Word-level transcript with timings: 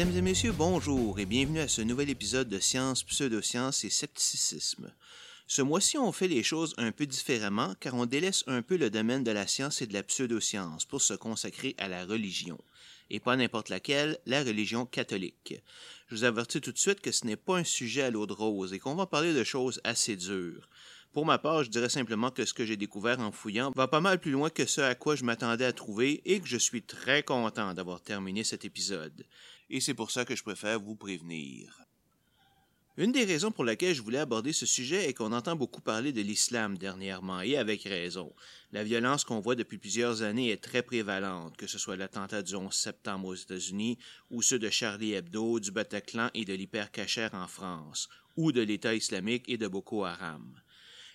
Mesdames 0.00 0.16
et 0.16 0.22
messieurs, 0.22 0.52
bonjour 0.52 1.18
et 1.18 1.26
bienvenue 1.26 1.60
à 1.60 1.68
ce 1.68 1.82
nouvel 1.82 2.08
épisode 2.08 2.48
de 2.48 2.58
Science, 2.58 3.04
Pseudosciences 3.04 3.84
et 3.84 3.90
Scepticisme. 3.90 4.90
Ce 5.46 5.60
mois-ci, 5.60 5.98
on 5.98 6.10
fait 6.10 6.26
les 6.26 6.42
choses 6.42 6.74
un 6.78 6.90
peu 6.90 7.04
différemment 7.04 7.74
car 7.80 7.92
on 7.92 8.06
délaisse 8.06 8.42
un 8.46 8.62
peu 8.62 8.78
le 8.78 8.88
domaine 8.88 9.24
de 9.24 9.30
la 9.30 9.46
science 9.46 9.82
et 9.82 9.86
de 9.86 9.92
la 9.92 10.02
pseudoscience 10.02 10.86
pour 10.86 11.02
se 11.02 11.12
consacrer 11.12 11.74
à 11.76 11.86
la 11.86 12.06
religion. 12.06 12.58
Et 13.10 13.20
pas 13.20 13.36
n'importe 13.36 13.68
laquelle, 13.68 14.16
la 14.24 14.42
religion 14.42 14.86
catholique. 14.86 15.56
Je 16.08 16.14
vous 16.14 16.24
avertis 16.24 16.62
tout 16.62 16.72
de 16.72 16.78
suite 16.78 17.02
que 17.02 17.12
ce 17.12 17.26
n'est 17.26 17.36
pas 17.36 17.58
un 17.58 17.64
sujet 17.64 18.00
à 18.00 18.10
l'eau 18.10 18.26
de 18.26 18.32
rose 18.32 18.72
et 18.72 18.78
qu'on 18.78 18.94
va 18.94 19.04
parler 19.04 19.34
de 19.34 19.44
choses 19.44 19.82
assez 19.84 20.16
dures. 20.16 20.66
Pour 21.12 21.26
ma 21.26 21.38
part, 21.38 21.64
je 21.64 21.70
dirais 21.70 21.90
simplement 21.90 22.30
que 22.30 22.46
ce 22.46 22.54
que 22.54 22.64
j'ai 22.64 22.78
découvert 22.78 23.20
en 23.20 23.32
fouillant 23.32 23.72
va 23.76 23.86
pas 23.86 24.00
mal 24.00 24.18
plus 24.18 24.30
loin 24.30 24.48
que 24.48 24.64
ce 24.64 24.80
à 24.80 24.94
quoi 24.94 25.14
je 25.14 25.24
m'attendais 25.24 25.66
à 25.66 25.74
trouver 25.74 26.22
et 26.24 26.40
que 26.40 26.46
je 26.46 26.56
suis 26.56 26.82
très 26.82 27.22
content 27.22 27.74
d'avoir 27.74 28.00
terminé 28.00 28.44
cet 28.44 28.64
épisode. 28.64 29.26
Et 29.70 29.80
c'est 29.80 29.94
pour 29.94 30.10
ça 30.10 30.24
que 30.24 30.34
je 30.34 30.42
préfère 30.42 30.80
vous 30.80 30.96
prévenir. 30.96 31.80
Une 32.96 33.12
des 33.12 33.24
raisons 33.24 33.52
pour 33.52 33.64
laquelle 33.64 33.94
je 33.94 34.02
voulais 34.02 34.18
aborder 34.18 34.52
ce 34.52 34.66
sujet 34.66 35.08
est 35.08 35.14
qu'on 35.14 35.32
entend 35.32 35.54
beaucoup 35.54 35.80
parler 35.80 36.12
de 36.12 36.20
l'islam 36.20 36.76
dernièrement, 36.76 37.40
et 37.40 37.56
avec 37.56 37.84
raison. 37.84 38.34
La 38.72 38.82
violence 38.82 39.24
qu'on 39.24 39.38
voit 39.38 39.54
depuis 39.54 39.78
plusieurs 39.78 40.22
années 40.22 40.50
est 40.50 40.62
très 40.62 40.82
prévalente, 40.82 41.56
que 41.56 41.68
ce 41.68 41.78
soit 41.78 41.96
l'attentat 41.96 42.42
du 42.42 42.56
11 42.56 42.74
septembre 42.74 43.28
aux 43.28 43.34
États-Unis, 43.34 43.96
ou 44.30 44.42
ceux 44.42 44.58
de 44.58 44.68
Charlie 44.68 45.14
Hebdo, 45.14 45.60
du 45.60 45.70
Bataclan 45.70 46.30
et 46.34 46.44
de 46.44 46.52
l'hypercachère 46.52 47.32
en 47.34 47.46
France, 47.46 48.08
ou 48.36 48.50
de 48.50 48.60
l'État 48.60 48.94
islamique 48.94 49.48
et 49.48 49.56
de 49.56 49.68
Boko 49.68 50.04
Haram. 50.04 50.60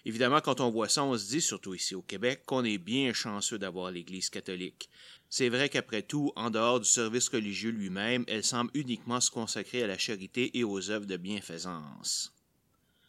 Évidemment, 0.08 0.40
quand 0.40 0.62
on 0.62 0.70
voit 0.70 0.88
ça, 0.88 1.04
on 1.04 1.18
se 1.18 1.28
dit, 1.28 1.42
surtout 1.42 1.74
ici 1.74 1.96
au 1.96 2.04
Québec, 2.04 2.44
qu'on 2.46 2.64
est 2.64 2.78
bien 2.78 3.12
chanceux 3.12 3.58
d'avoir 3.58 3.92
l'Église 3.92 4.30
catholique. 4.30 4.90
C'est 5.38 5.50
vrai 5.50 5.68
qu'après 5.68 6.02
tout, 6.02 6.32
en 6.38 6.50
dehors 6.50 6.80
du 6.80 6.88
service 6.88 7.28
religieux 7.28 7.72
lui-même, 7.72 8.24
elle 8.30 8.46
semble 8.46 8.72
uniquement 8.74 9.20
se 9.20 9.30
consacrer 9.30 9.84
à 9.84 9.88
la 9.88 9.98
charité 9.98 10.58
et 10.58 10.64
aux 10.64 10.90
œuvres 10.92 11.06
de 11.06 11.18
bienfaisance. 11.18 12.34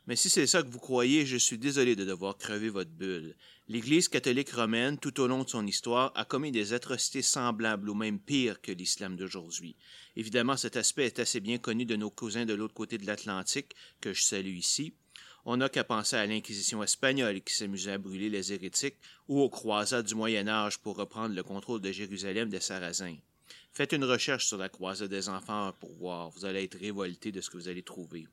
Mais 0.09 0.17
si 0.17 0.29
c'est 0.29 0.49
ça 0.49 0.65
que 0.65 0.69
vous 0.69 0.81
croyez, 0.81 1.25
je 1.25 1.37
suis 1.37 1.57
désolé 1.57 1.95
de 1.95 2.05
devoir 2.05 2.37
crever 2.37 2.69
votre 2.69 2.91
bulle. 2.91 3.37
L'Église 3.69 4.09
catholique 4.09 4.51
romaine, 4.51 4.99
tout 4.99 5.21
au 5.21 5.29
long 5.29 5.45
de 5.45 5.49
son 5.49 5.69
histoire, 5.69 6.11
a 6.17 6.25
commis 6.25 6.51
des 6.51 6.73
atrocités 6.73 7.23
semblables 7.23 7.89
ou 7.89 7.95
même 7.95 8.19
pires 8.19 8.61
que 8.61 8.73
l'islam 8.73 9.15
d'aujourd'hui. 9.15 9.77
Évidemment, 10.17 10.57
cet 10.57 10.77
aspect 10.77 11.07
est 11.07 11.21
assez 11.21 11.39
bien 11.39 11.59
connu 11.59 11.85
de 11.85 11.95
nos 11.95 12.11
cousins 12.11 12.45
de 12.45 12.55
l'autre 12.55 12.75
côté 12.75 12.99
de 12.99 13.07
l'Atlantique, 13.07 13.77
que 14.01 14.13
je 14.13 14.23
salue 14.23 14.57
ici, 14.57 14.95
on 15.49 15.59
n'a 15.59 15.69
qu'à 15.69 15.85
penser 15.85 16.17
à 16.17 16.27
l'Inquisition 16.27 16.83
espagnole 16.83 17.41
qui 17.41 17.55
s'amusait 17.55 17.93
à 17.93 17.99
brûler 17.99 18.29
les 18.29 18.53
hérétiques 18.53 18.97
ou 19.29 19.41
aux 19.41 19.49
croisades 19.49 20.05
du 20.05 20.17
Moyen 20.17 20.49
Âge 20.49 20.79
pour 20.79 20.97
reprendre 20.97 21.37
le 21.37 21.43
contrôle 21.45 21.81
de 21.81 21.93
Jérusalem 21.93 22.49
des 22.49 22.59
Sarrasins. 22.59 23.17
Faites 23.73 23.93
une 23.93 24.05
recherche 24.05 24.47
sur 24.47 24.59
la 24.59 24.69
croisade 24.69 25.09
des 25.09 25.29
enfants 25.29 25.73
pour 25.79 25.93
voir, 25.93 26.31
vous 26.31 26.45
allez 26.45 26.65
être 26.65 26.77
révolté 26.77 27.31
de 27.31 27.41
ce 27.41 27.49
que 27.49 27.59
vous 27.59 27.69
allez 27.69 27.85
trouver. 27.85 28.27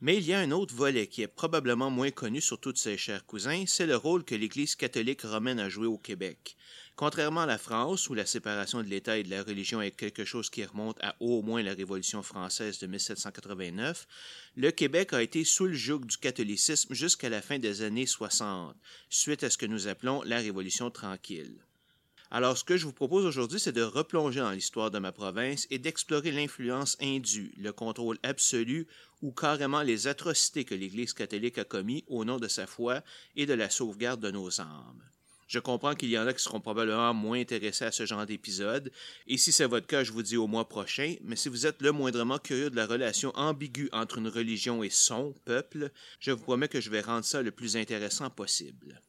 Mais 0.00 0.16
il 0.16 0.26
y 0.26 0.32
a 0.32 0.40
un 0.40 0.50
autre 0.50 0.74
volet 0.74 1.06
qui 1.06 1.22
est 1.22 1.28
probablement 1.28 1.90
moins 1.90 2.10
connu 2.10 2.40
sur 2.40 2.58
tous 2.58 2.74
ses 2.74 2.96
chers 2.96 3.24
cousins, 3.24 3.62
c'est 3.68 3.86
le 3.86 3.96
rôle 3.96 4.24
que 4.24 4.34
l'Église 4.34 4.74
catholique 4.74 5.22
romaine 5.22 5.60
a 5.60 5.68
joué 5.68 5.86
au 5.86 5.98
Québec. 5.98 6.56
Contrairement 6.98 7.42
à 7.42 7.46
la 7.46 7.58
France, 7.58 8.08
où 8.08 8.14
la 8.14 8.26
séparation 8.26 8.82
de 8.82 8.88
l'État 8.88 9.18
et 9.18 9.22
de 9.22 9.30
la 9.30 9.44
religion 9.44 9.80
est 9.80 9.92
quelque 9.92 10.24
chose 10.24 10.50
qui 10.50 10.64
remonte 10.64 10.98
à 11.00 11.14
au 11.20 11.42
moins 11.42 11.62
la 11.62 11.72
Révolution 11.72 12.24
française 12.24 12.80
de 12.80 12.88
1789, 12.88 14.08
le 14.56 14.72
Québec 14.72 15.12
a 15.12 15.22
été 15.22 15.44
sous 15.44 15.66
le 15.66 15.74
joug 15.74 16.00
du 16.00 16.16
catholicisme 16.16 16.92
jusqu'à 16.94 17.28
la 17.28 17.40
fin 17.40 17.60
des 17.60 17.82
années 17.82 18.04
60, 18.04 18.74
suite 19.10 19.44
à 19.44 19.50
ce 19.50 19.56
que 19.56 19.66
nous 19.66 19.86
appelons 19.86 20.24
la 20.24 20.38
Révolution 20.38 20.90
tranquille. 20.90 21.64
Alors, 22.32 22.58
ce 22.58 22.64
que 22.64 22.76
je 22.76 22.86
vous 22.86 22.92
propose 22.92 23.24
aujourd'hui, 23.24 23.60
c'est 23.60 23.70
de 23.70 23.82
replonger 23.82 24.40
dans 24.40 24.50
l'histoire 24.50 24.90
de 24.90 24.98
ma 24.98 25.12
province 25.12 25.68
et 25.70 25.78
d'explorer 25.78 26.32
l'influence 26.32 26.96
indue, 27.00 27.54
le 27.58 27.72
contrôle 27.72 28.18
absolu 28.24 28.88
ou 29.22 29.30
carrément 29.30 29.82
les 29.82 30.08
atrocités 30.08 30.64
que 30.64 30.74
l'Église 30.74 31.12
catholique 31.12 31.58
a 31.58 31.64
commis 31.64 32.02
au 32.08 32.24
nom 32.24 32.38
de 32.38 32.48
sa 32.48 32.66
foi 32.66 33.04
et 33.36 33.46
de 33.46 33.54
la 33.54 33.70
sauvegarde 33.70 34.20
de 34.20 34.32
nos 34.32 34.60
âmes. 34.60 35.04
Je 35.48 35.58
comprends 35.58 35.94
qu'il 35.94 36.10
y 36.10 36.18
en 36.18 36.26
a 36.26 36.34
qui 36.34 36.42
seront 36.42 36.60
probablement 36.60 37.14
moins 37.14 37.40
intéressés 37.40 37.86
à 37.86 37.92
ce 37.92 38.04
genre 38.04 38.26
d'épisode, 38.26 38.92
et 39.26 39.38
si 39.38 39.50
c'est 39.50 39.64
votre 39.64 39.86
cas, 39.86 40.04
je 40.04 40.12
vous 40.12 40.22
dis 40.22 40.36
au 40.36 40.46
mois 40.46 40.68
prochain, 40.68 41.16
mais 41.22 41.36
si 41.36 41.48
vous 41.48 41.66
êtes 41.66 41.80
le 41.80 41.90
moindrement 41.90 42.38
curieux 42.38 42.70
de 42.70 42.76
la 42.76 42.86
relation 42.86 43.32
ambiguë 43.34 43.88
entre 43.92 44.18
une 44.18 44.28
religion 44.28 44.82
et 44.82 44.90
son 44.90 45.34
peuple, 45.46 45.90
je 46.20 46.32
vous 46.32 46.42
promets 46.42 46.68
que 46.68 46.82
je 46.82 46.90
vais 46.90 47.00
rendre 47.00 47.24
ça 47.24 47.40
le 47.42 47.50
plus 47.50 47.76
intéressant 47.78 48.28
possible. 48.28 49.00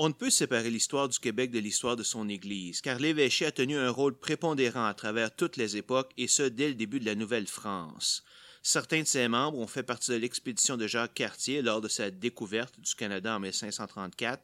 On 0.00 0.08
ne 0.08 0.14
peut 0.14 0.30
séparer 0.30 0.70
l'histoire 0.70 1.08
du 1.08 1.18
Québec 1.18 1.50
de 1.50 1.58
l'histoire 1.58 1.96
de 1.96 2.04
son 2.04 2.28
Église, 2.28 2.80
car 2.80 3.00
l'évêché 3.00 3.46
a 3.46 3.50
tenu 3.50 3.76
un 3.76 3.90
rôle 3.90 4.16
prépondérant 4.16 4.86
à 4.86 4.94
travers 4.94 5.34
toutes 5.34 5.56
les 5.56 5.76
époques, 5.76 6.12
et 6.16 6.28
ce 6.28 6.44
dès 6.44 6.68
le 6.68 6.74
début 6.74 7.00
de 7.00 7.04
la 7.04 7.16
Nouvelle-France. 7.16 8.22
Certains 8.62 9.02
de 9.02 9.08
ses 9.08 9.26
membres 9.26 9.58
ont 9.58 9.66
fait 9.66 9.82
partie 9.82 10.12
de 10.12 10.16
l'expédition 10.16 10.76
de 10.76 10.86
Jacques 10.86 11.14
Cartier 11.14 11.62
lors 11.62 11.80
de 11.80 11.88
sa 11.88 12.12
découverte 12.12 12.78
du 12.78 12.94
Canada 12.94 13.34
en 13.34 13.40
1534. 13.40 14.40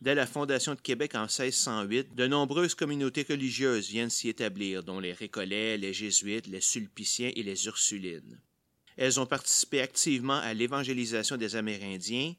Dès 0.00 0.16
la 0.16 0.26
fondation 0.26 0.74
de 0.74 0.80
Québec 0.80 1.14
en 1.14 1.26
1608, 1.26 2.16
de 2.16 2.26
nombreuses 2.26 2.74
communautés 2.74 3.24
religieuses 3.28 3.90
viennent 3.90 4.10
s'y 4.10 4.28
établir, 4.28 4.82
dont 4.82 4.98
les 4.98 5.12
Récollets, 5.12 5.78
les 5.78 5.92
Jésuites, 5.92 6.48
les 6.48 6.60
Sulpiciens 6.60 7.30
et 7.36 7.44
les 7.44 7.66
Ursulines. 7.66 8.40
Elles 8.96 9.20
ont 9.20 9.26
participé 9.26 9.80
activement 9.80 10.40
à 10.40 10.54
l'évangélisation 10.54 11.36
des 11.36 11.54
Amérindiens, 11.54 12.34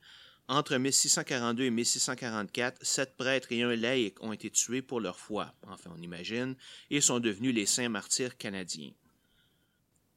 entre 0.49 0.75
1642 0.77 1.63
et 1.63 1.69
1644, 1.69 2.83
sept 2.83 3.15
prêtres 3.15 3.51
et 3.51 3.61
un 3.61 3.75
laïc 3.75 4.21
ont 4.23 4.33
été 4.33 4.49
tués 4.49 4.81
pour 4.81 4.99
leur 4.99 5.19
foi, 5.19 5.53
enfin 5.67 5.91
on 5.95 6.01
imagine, 6.01 6.55
et 6.89 7.01
sont 7.01 7.19
devenus 7.19 7.53
les 7.53 7.67
saints 7.67 7.87
martyrs 7.87 8.35
canadiens. 8.35 8.91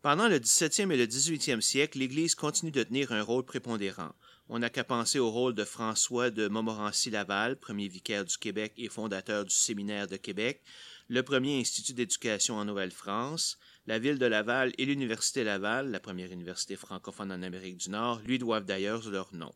Pendant 0.00 0.28
le 0.28 0.38
XVIIe 0.38 0.90
et 0.90 0.96
le 0.96 1.06
XVIIIe 1.06 1.62
siècle, 1.62 1.98
l'Église 1.98 2.34
continue 2.34 2.72
de 2.72 2.82
tenir 2.82 3.12
un 3.12 3.22
rôle 3.22 3.44
prépondérant. 3.44 4.12
On 4.48 4.58
n'a 4.58 4.70
qu'à 4.70 4.84
penser 4.84 5.18
au 5.18 5.30
rôle 5.30 5.54
de 5.54 5.64
François 5.64 6.30
de 6.30 6.48
Montmorency-Laval, 6.48 7.56
premier 7.56 7.88
vicaire 7.88 8.24
du 8.24 8.36
Québec 8.38 8.72
et 8.78 8.88
fondateur 8.88 9.44
du 9.44 9.54
Séminaire 9.54 10.08
de 10.08 10.16
Québec, 10.16 10.62
le 11.08 11.22
premier 11.22 11.60
institut 11.60 11.92
d'éducation 11.92 12.56
en 12.56 12.64
Nouvelle-France, 12.64 13.58
la 13.86 13.98
ville 13.98 14.18
de 14.18 14.26
Laval 14.26 14.72
et 14.78 14.86
l'Université 14.86 15.44
Laval, 15.44 15.90
la 15.90 16.00
première 16.00 16.32
université 16.32 16.74
francophone 16.74 17.30
en 17.30 17.42
Amérique 17.42 17.76
du 17.76 17.90
Nord, 17.90 18.22
lui 18.24 18.38
doivent 18.38 18.64
d'ailleurs 18.64 19.06
leur 19.10 19.34
nom. 19.34 19.52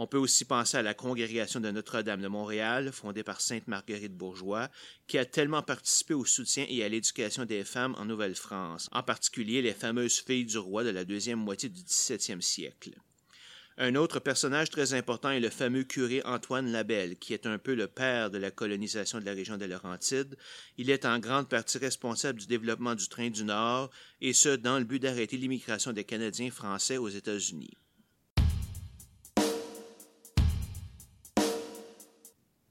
On 0.00 0.06
peut 0.06 0.16
aussi 0.16 0.44
penser 0.44 0.76
à 0.76 0.82
la 0.82 0.94
congrégation 0.94 1.58
de 1.58 1.72
Notre-Dame 1.72 2.22
de 2.22 2.28
Montréal, 2.28 2.92
fondée 2.92 3.24
par 3.24 3.40
Sainte 3.40 3.66
Marguerite 3.66 4.16
Bourgeois, 4.16 4.68
qui 5.08 5.18
a 5.18 5.24
tellement 5.24 5.60
participé 5.60 6.14
au 6.14 6.24
soutien 6.24 6.64
et 6.68 6.84
à 6.84 6.88
l'éducation 6.88 7.44
des 7.44 7.64
femmes 7.64 7.96
en 7.98 8.04
Nouvelle-France, 8.04 8.88
en 8.92 9.02
particulier 9.02 9.60
les 9.60 9.74
fameuses 9.74 10.20
filles 10.20 10.44
du 10.44 10.56
roi 10.56 10.84
de 10.84 10.90
la 10.90 11.04
deuxième 11.04 11.40
moitié 11.40 11.68
du 11.68 11.82
XVIIe 11.82 12.40
siècle. 12.40 12.92
Un 13.76 13.96
autre 13.96 14.20
personnage 14.20 14.70
très 14.70 14.94
important 14.94 15.30
est 15.30 15.40
le 15.40 15.50
fameux 15.50 15.82
curé 15.82 16.22
Antoine 16.24 16.70
Labelle, 16.70 17.16
qui 17.18 17.34
est 17.34 17.46
un 17.46 17.58
peu 17.58 17.74
le 17.74 17.88
père 17.88 18.30
de 18.30 18.38
la 18.38 18.52
colonisation 18.52 19.18
de 19.18 19.24
la 19.24 19.32
région 19.32 19.56
des 19.56 19.66
Laurentides. 19.66 20.36
Il 20.76 20.90
est 20.90 21.06
en 21.06 21.18
grande 21.18 21.48
partie 21.48 21.78
responsable 21.78 22.38
du 22.38 22.46
développement 22.46 22.94
du 22.94 23.08
train 23.08 23.30
du 23.30 23.42
Nord, 23.42 23.90
et 24.20 24.32
ce, 24.32 24.50
dans 24.50 24.78
le 24.78 24.84
but 24.84 25.02
d'arrêter 25.02 25.36
l'immigration 25.36 25.92
des 25.92 26.04
Canadiens 26.04 26.52
français 26.52 26.98
aux 26.98 27.08
États-Unis. 27.08 27.76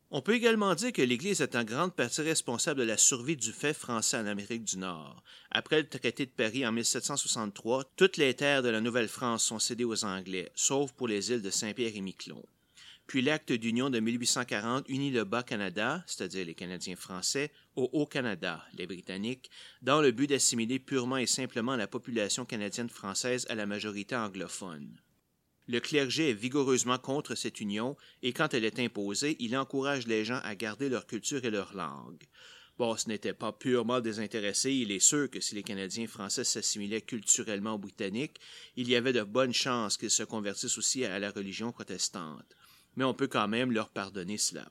On 0.09 0.21
peut 0.21 0.35
également 0.35 0.73
dire 0.73 0.93
que 0.93 1.01
l'Église 1.01 1.41
est 1.41 1.57
en 1.57 1.65
grande 1.65 1.93
partie 1.93 2.21
responsable 2.21 2.79
de 2.79 2.85
la 2.85 2.95
survie 2.95 3.35
du 3.35 3.51
fait 3.51 3.73
français 3.73 4.15
en 4.15 4.25
Amérique 4.25 4.63
du 4.63 4.77
Nord. 4.77 5.21
Après 5.51 5.81
le 5.81 5.89
traité 5.89 6.25
de 6.25 6.31
Paris 6.31 6.65
en 6.65 6.71
1763, 6.71 7.83
toutes 7.97 8.15
les 8.15 8.33
terres 8.33 8.63
de 8.63 8.69
la 8.69 8.79
Nouvelle-France 8.79 9.43
sont 9.43 9.59
cédées 9.59 9.83
aux 9.83 10.05
Anglais, 10.05 10.49
sauf 10.55 10.93
pour 10.93 11.09
les 11.09 11.31
îles 11.31 11.41
de 11.41 11.49
Saint-Pierre 11.49 11.91
et 11.93 11.99
Miquelon. 11.99 12.41
Puis 13.05 13.21
l'acte 13.21 13.51
d'union 13.51 13.89
de 13.89 13.99
1840 13.99 14.87
unit 14.87 15.11
le 15.11 15.25
Bas-Canada, 15.25 16.01
c'est-à-dire 16.07 16.45
les 16.45 16.55
Canadiens 16.55 16.95
français, 16.95 17.51
au 17.75 17.89
Haut-Canada, 17.91 18.63
les 18.75 18.87
Britanniques, 18.87 19.51
dans 19.81 20.01
le 20.01 20.11
but 20.11 20.27
d'assimiler 20.27 20.79
purement 20.79 21.17
et 21.17 21.27
simplement 21.27 21.75
la 21.75 21.87
population 21.87 22.45
canadienne 22.45 22.89
française 22.89 23.45
à 23.49 23.55
la 23.55 23.65
majorité 23.65 24.15
anglophone. 24.15 25.01
Le 25.67 25.81
clergé 25.81 26.29
est 26.29 26.33
vigoureusement 26.33 26.97
contre 26.97 27.35
cette 27.35 27.59
union, 27.59 27.97
et 28.23 28.31
quand 28.31 28.53
elle 28.53 28.63
est 28.63 28.79
imposée, 28.79 29.35
il 29.39 29.57
encourage 29.57 30.07
les 30.07 30.23
gens 30.23 30.39
à 30.43 30.55
garder 30.55 30.87
leur 30.87 31.07
culture 31.07 31.43
et 31.43 31.49
leur 31.49 31.73
langue. 31.75 32.23
Bon, 32.77 32.95
ce 32.95 33.09
n'était 33.09 33.33
pas 33.33 33.51
purement 33.51 33.99
désintéressé, 33.99 34.71
il 34.71 34.91
est 34.91 34.99
sûr 34.99 35.29
que 35.29 35.41
si 35.41 35.55
les 35.55 35.63
Canadiens 35.63 36.07
français 36.07 36.43
s'assimilaient 36.43 37.01
culturellement 37.01 37.73
aux 37.73 37.79
Britanniques, 37.79 38.39
il 38.75 38.87
y 38.87 38.95
avait 38.95 39.13
de 39.13 39.23
bonnes 39.23 39.53
chances 39.53 39.97
qu'ils 39.97 40.11
se 40.11 40.23
convertissent 40.23 40.77
aussi 40.77 41.03
à 41.03 41.19
la 41.19 41.31
religion 41.31 41.71
protestante. 41.71 42.55
Mais 42.95 43.03
on 43.03 43.13
peut 43.15 43.27
quand 43.27 43.47
même 43.47 43.71
leur 43.71 43.89
pardonner 43.89 44.37
cela. 44.37 44.69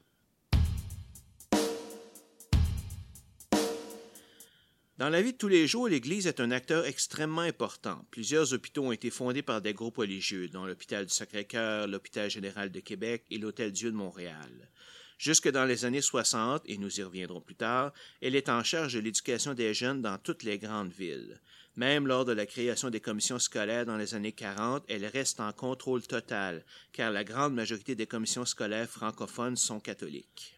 Dans 4.99 5.11
la 5.11 5.21
vie 5.21 5.35
de 5.35 5.37
tous 5.37 5.49
les 5.49 5.67
jours, 5.67 5.89
l'Église 5.89 6.27
est 6.27 6.41
un 6.41 6.51
acteur 6.51 6.87
extrêmement 6.87 7.43
important. 7.43 8.03
Plusieurs 8.11 8.55
hôpitaux 8.55 8.87
ont 8.87 8.93
été 8.93 9.11
fondés 9.11 9.43
par 9.43 9.61
des 9.61 9.75
groupes 9.75 9.99
religieux, 9.99 10.49
dont 10.49 10.65
l'Hôpital 10.65 11.05
du 11.05 11.13
Sacré-Cœur, 11.13 11.87
l'Hôpital 11.87 12.31
général 12.31 12.73
de 12.73 12.81
Québec 12.81 13.23
et 13.31 13.37
l'Hôtel 13.37 13.73
Dieu 13.73 13.91
de 13.91 13.97
Montréal. 13.97 14.71
Jusque 15.19 15.51
dans 15.51 15.67
les 15.67 15.85
années 15.85 16.01
60, 16.01 16.63
et 16.65 16.79
nous 16.79 16.99
y 16.99 17.03
reviendrons 17.03 17.43
plus 17.43 17.57
tard, 17.57 17.93
elle 18.23 18.35
est 18.35 18.49
en 18.49 18.65
charge 18.65 18.95
de 18.95 19.01
l'éducation 19.01 19.53
des 19.53 19.75
jeunes 19.75 20.01
dans 20.01 20.17
toutes 20.17 20.45
les 20.45 20.59
grandes 20.59 20.93
villes. 20.93 21.43
Même 21.77 22.07
lors 22.07 22.25
de 22.25 22.33
la 22.33 22.47
création 22.47 22.89
des 22.89 23.01
commissions 23.01 23.39
scolaires 23.39 23.85
dans 23.85 23.99
les 23.99 24.15
années 24.15 24.33
40, 24.33 24.83
elle 24.89 25.05
reste 25.05 25.41
en 25.41 25.53
contrôle 25.53 26.07
total, 26.07 26.65
car 26.95 27.11
la 27.11 27.23
grande 27.23 27.53
majorité 27.53 27.95
des 27.95 28.07
commissions 28.07 28.47
scolaires 28.47 28.89
francophones 28.89 29.57
sont 29.57 29.79
catholiques. 29.79 30.56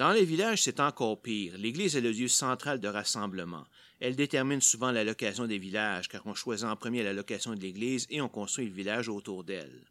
Dans 0.00 0.12
les 0.12 0.24
villages, 0.24 0.62
c'est 0.62 0.80
encore 0.80 1.20
pire. 1.20 1.58
L'Église 1.58 1.94
est 1.94 2.00
le 2.00 2.10
lieu 2.10 2.26
central 2.26 2.80
de 2.80 2.88
rassemblement. 2.88 3.66
Elle 4.00 4.16
détermine 4.16 4.62
souvent 4.62 4.92
la 4.92 5.04
location 5.04 5.46
des 5.46 5.58
villages, 5.58 6.08
car 6.08 6.22
on 6.24 6.32
choisit 6.32 6.66
en 6.66 6.74
premier 6.74 7.02
la 7.02 7.12
location 7.12 7.52
de 7.52 7.60
l'Église 7.60 8.06
et 8.08 8.22
on 8.22 8.28
construit 8.30 8.64
le 8.64 8.72
village 8.72 9.10
autour 9.10 9.44
d'elle. 9.44 9.84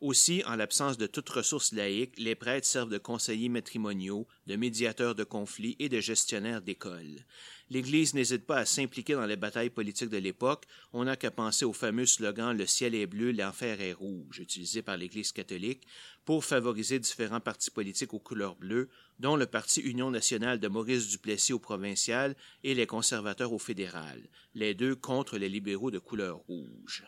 Aussi, 0.00 0.42
en 0.46 0.56
l'absence 0.56 0.96
de 0.96 1.06
toute 1.06 1.28
ressource 1.28 1.72
laïque, 1.72 2.14
les 2.16 2.34
prêtres 2.34 2.66
servent 2.66 2.88
de 2.88 2.96
conseillers 2.96 3.50
matrimoniaux, 3.50 4.26
de 4.46 4.56
médiateurs 4.56 5.14
de 5.14 5.24
conflits 5.24 5.76
et 5.78 5.90
de 5.90 6.00
gestionnaires 6.00 6.62
d'écoles. 6.62 7.26
L'Église 7.68 8.14
n'hésite 8.14 8.46
pas 8.46 8.56
à 8.56 8.64
s'impliquer 8.64 9.12
dans 9.12 9.26
les 9.26 9.36
batailles 9.36 9.68
politiques 9.68 10.08
de 10.08 10.16
l'époque. 10.16 10.64
On 10.94 11.04
n'a 11.04 11.16
qu'à 11.16 11.30
penser 11.30 11.66
au 11.66 11.74
fameux 11.74 12.06
slogan 12.06 12.56
Le 12.56 12.66
ciel 12.66 12.94
est 12.94 13.06
bleu, 13.06 13.30
l'enfer 13.30 13.82
est 13.82 13.92
rouge, 13.92 14.38
utilisé 14.38 14.80
par 14.80 14.96
l'Église 14.96 15.32
catholique, 15.32 15.86
pour 16.24 16.44
favoriser 16.44 16.98
différents 16.98 17.40
partis 17.40 17.70
politiques 17.70 18.14
aux 18.14 18.18
couleurs 18.18 18.56
bleues, 18.56 18.88
dont 19.18 19.36
le 19.36 19.46
Parti 19.46 19.80
Union 19.80 20.10
nationale 20.10 20.60
de 20.60 20.68
Maurice 20.68 21.08
Duplessis 21.08 21.52
au 21.52 21.58
provincial 21.58 22.36
et 22.62 22.74
les 22.74 22.86
conservateurs 22.86 23.52
au 23.52 23.58
fédéral, 23.58 24.28
les 24.54 24.74
deux 24.74 24.94
contre 24.94 25.38
les 25.38 25.48
libéraux 25.48 25.90
de 25.90 25.98
couleur 25.98 26.36
rouge. 26.38 27.04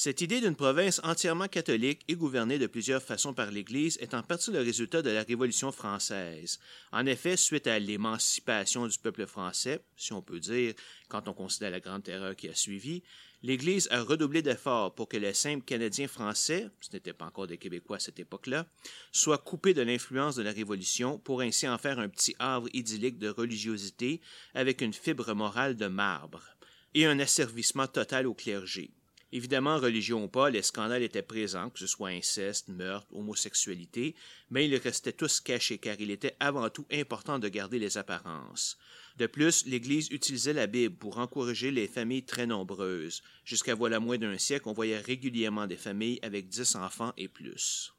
Cette 0.00 0.20
idée 0.20 0.40
d'une 0.40 0.54
province 0.54 1.00
entièrement 1.02 1.48
catholique 1.48 2.04
et 2.06 2.14
gouvernée 2.14 2.60
de 2.60 2.68
plusieurs 2.68 3.02
façons 3.02 3.34
par 3.34 3.50
l'Église 3.50 3.98
est 4.00 4.14
en 4.14 4.22
partie 4.22 4.52
le 4.52 4.60
résultat 4.60 5.02
de 5.02 5.10
la 5.10 5.24
Révolution 5.24 5.72
française. 5.72 6.60
En 6.92 7.04
effet, 7.04 7.36
suite 7.36 7.66
à 7.66 7.80
l'émancipation 7.80 8.86
du 8.86 8.96
peuple 8.96 9.26
français, 9.26 9.80
si 9.96 10.12
on 10.12 10.22
peut 10.22 10.38
dire, 10.38 10.74
quand 11.08 11.26
on 11.26 11.34
considère 11.34 11.72
la 11.72 11.80
grande 11.80 12.04
terreur 12.04 12.36
qui 12.36 12.48
a 12.48 12.54
suivi, 12.54 13.02
l'Église 13.42 13.88
a 13.90 14.02
redoublé 14.02 14.42
d'efforts 14.42 14.94
pour 14.94 15.08
que 15.08 15.16
les 15.16 15.34
simples 15.34 15.64
Canadiens 15.64 16.08
français, 16.08 16.68
ce 16.80 16.90
n'étaient 16.92 17.12
pas 17.12 17.26
encore 17.26 17.46
des 17.46 17.58
Québécois 17.58 17.96
à 17.96 18.00
cette 18.00 18.18
époque-là, 18.18 18.66
soient 19.12 19.38
coupés 19.38 19.74
de 19.74 19.82
l'influence 19.82 20.36
de 20.36 20.42
la 20.42 20.52
Révolution 20.52 21.18
pour 21.18 21.40
ainsi 21.40 21.68
en 21.68 21.78
faire 21.78 21.98
un 21.98 22.08
petit 22.08 22.34
havre 22.38 22.68
idyllique 22.72 23.18
de 23.18 23.28
religiosité 23.28 24.20
avec 24.54 24.80
une 24.80 24.92
fibre 24.92 25.32
morale 25.34 25.76
de 25.76 25.86
marbre 25.86 26.42
et 26.94 27.06
un 27.06 27.20
asservissement 27.20 27.86
total 27.86 28.26
au 28.26 28.34
clergé. 28.34 28.90
Évidemment, 29.30 29.76
religion 29.76 30.24
ou 30.24 30.28
pas, 30.28 30.48
les 30.48 30.62
scandales 30.62 31.02
étaient 31.02 31.22
présents, 31.22 31.68
que 31.68 31.78
ce 31.78 31.86
soit 31.86 32.08
inceste, 32.08 32.68
meurtre, 32.68 33.14
homosexualité, 33.14 34.14
mais 34.50 34.66
ils 34.66 34.76
restaient 34.76 35.12
tous 35.12 35.40
cachés 35.40 35.76
car 35.76 35.96
il 36.00 36.10
était 36.10 36.34
avant 36.40 36.70
tout 36.70 36.86
important 36.90 37.38
de 37.38 37.48
garder 37.48 37.78
les 37.78 37.98
apparences. 37.98 38.78
De 39.18 39.26
plus, 39.26 39.66
l'Église 39.66 40.08
utilisait 40.12 40.52
la 40.52 40.68
Bible 40.68 40.94
pour 40.94 41.18
encourager 41.18 41.72
les 41.72 41.88
familles 41.88 42.22
très 42.22 42.46
nombreuses. 42.46 43.20
Jusqu'à 43.44 43.74
voilà 43.74 43.98
moins 43.98 44.16
d'un 44.16 44.38
siècle, 44.38 44.68
on 44.68 44.72
voyait 44.72 45.00
régulièrement 45.00 45.66
des 45.66 45.76
familles 45.76 46.20
avec 46.22 46.48
dix 46.48 46.76
enfants 46.76 47.12
et 47.16 47.26
plus. 47.26 47.92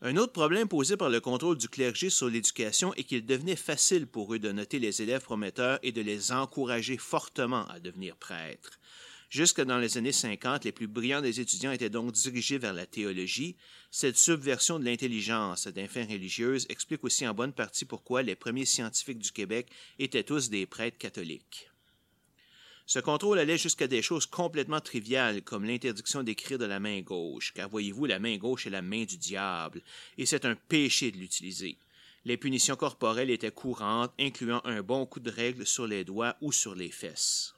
Un 0.00 0.16
autre 0.16 0.32
problème 0.32 0.68
posé 0.68 0.96
par 0.96 1.10
le 1.10 1.20
contrôle 1.20 1.58
du 1.58 1.68
clergé 1.68 2.10
sur 2.10 2.28
l'éducation 2.28 2.94
est 2.94 3.02
qu'il 3.02 3.26
devenait 3.26 3.56
facile 3.56 4.06
pour 4.06 4.32
eux 4.32 4.38
de 4.38 4.52
noter 4.52 4.78
les 4.78 5.02
élèves 5.02 5.24
prometteurs 5.24 5.80
et 5.82 5.90
de 5.90 6.00
les 6.00 6.30
encourager 6.30 6.96
fortement 6.96 7.66
à 7.66 7.80
devenir 7.80 8.16
prêtres. 8.16 8.78
Jusque 9.30 9.60
dans 9.60 9.78
les 9.78 9.98
années 9.98 10.12
50, 10.12 10.64
les 10.64 10.72
plus 10.72 10.86
brillants 10.86 11.20
des 11.20 11.40
étudiants 11.40 11.72
étaient 11.72 11.90
donc 11.90 12.12
dirigés 12.12 12.56
vers 12.56 12.72
la 12.72 12.86
théologie. 12.86 13.56
Cette 13.90 14.16
subversion 14.16 14.78
de 14.78 14.86
l'intelligence 14.86 15.66
d'un 15.66 15.86
fin 15.86 16.06
religieuse 16.06 16.64
explique 16.70 17.04
aussi 17.04 17.26
en 17.26 17.34
bonne 17.34 17.52
partie 17.52 17.84
pourquoi 17.84 18.22
les 18.22 18.36
premiers 18.36 18.64
scientifiques 18.64 19.18
du 19.18 19.30
Québec 19.30 19.68
étaient 19.98 20.24
tous 20.24 20.48
des 20.48 20.64
prêtres 20.64 20.96
catholiques. 20.96 21.68
Ce 22.86 22.98
contrôle 23.00 23.38
allait 23.38 23.58
jusqu'à 23.58 23.86
des 23.86 24.00
choses 24.00 24.24
complètement 24.24 24.80
triviales, 24.80 25.42
comme 25.42 25.66
l'interdiction 25.66 26.22
d'écrire 26.22 26.58
de 26.58 26.64
la 26.64 26.80
main 26.80 27.02
gauche, 27.02 27.52
car 27.52 27.68
voyez-vous, 27.68 28.06
la 28.06 28.18
main 28.18 28.38
gauche 28.38 28.66
est 28.66 28.70
la 28.70 28.80
main 28.80 29.04
du 29.04 29.18
diable, 29.18 29.82
et 30.16 30.24
c'est 30.24 30.46
un 30.46 30.54
péché 30.54 31.10
de 31.10 31.18
l'utiliser. 31.18 31.76
Les 32.24 32.38
punitions 32.38 32.76
corporelles 32.76 33.28
étaient 33.28 33.50
courantes, 33.50 34.14
incluant 34.18 34.62
un 34.64 34.80
bon 34.80 35.04
coup 35.04 35.20
de 35.20 35.30
règle 35.30 35.66
sur 35.66 35.86
les 35.86 36.04
doigts 36.04 36.36
ou 36.40 36.50
sur 36.50 36.74
les 36.74 36.90
fesses. 36.90 37.57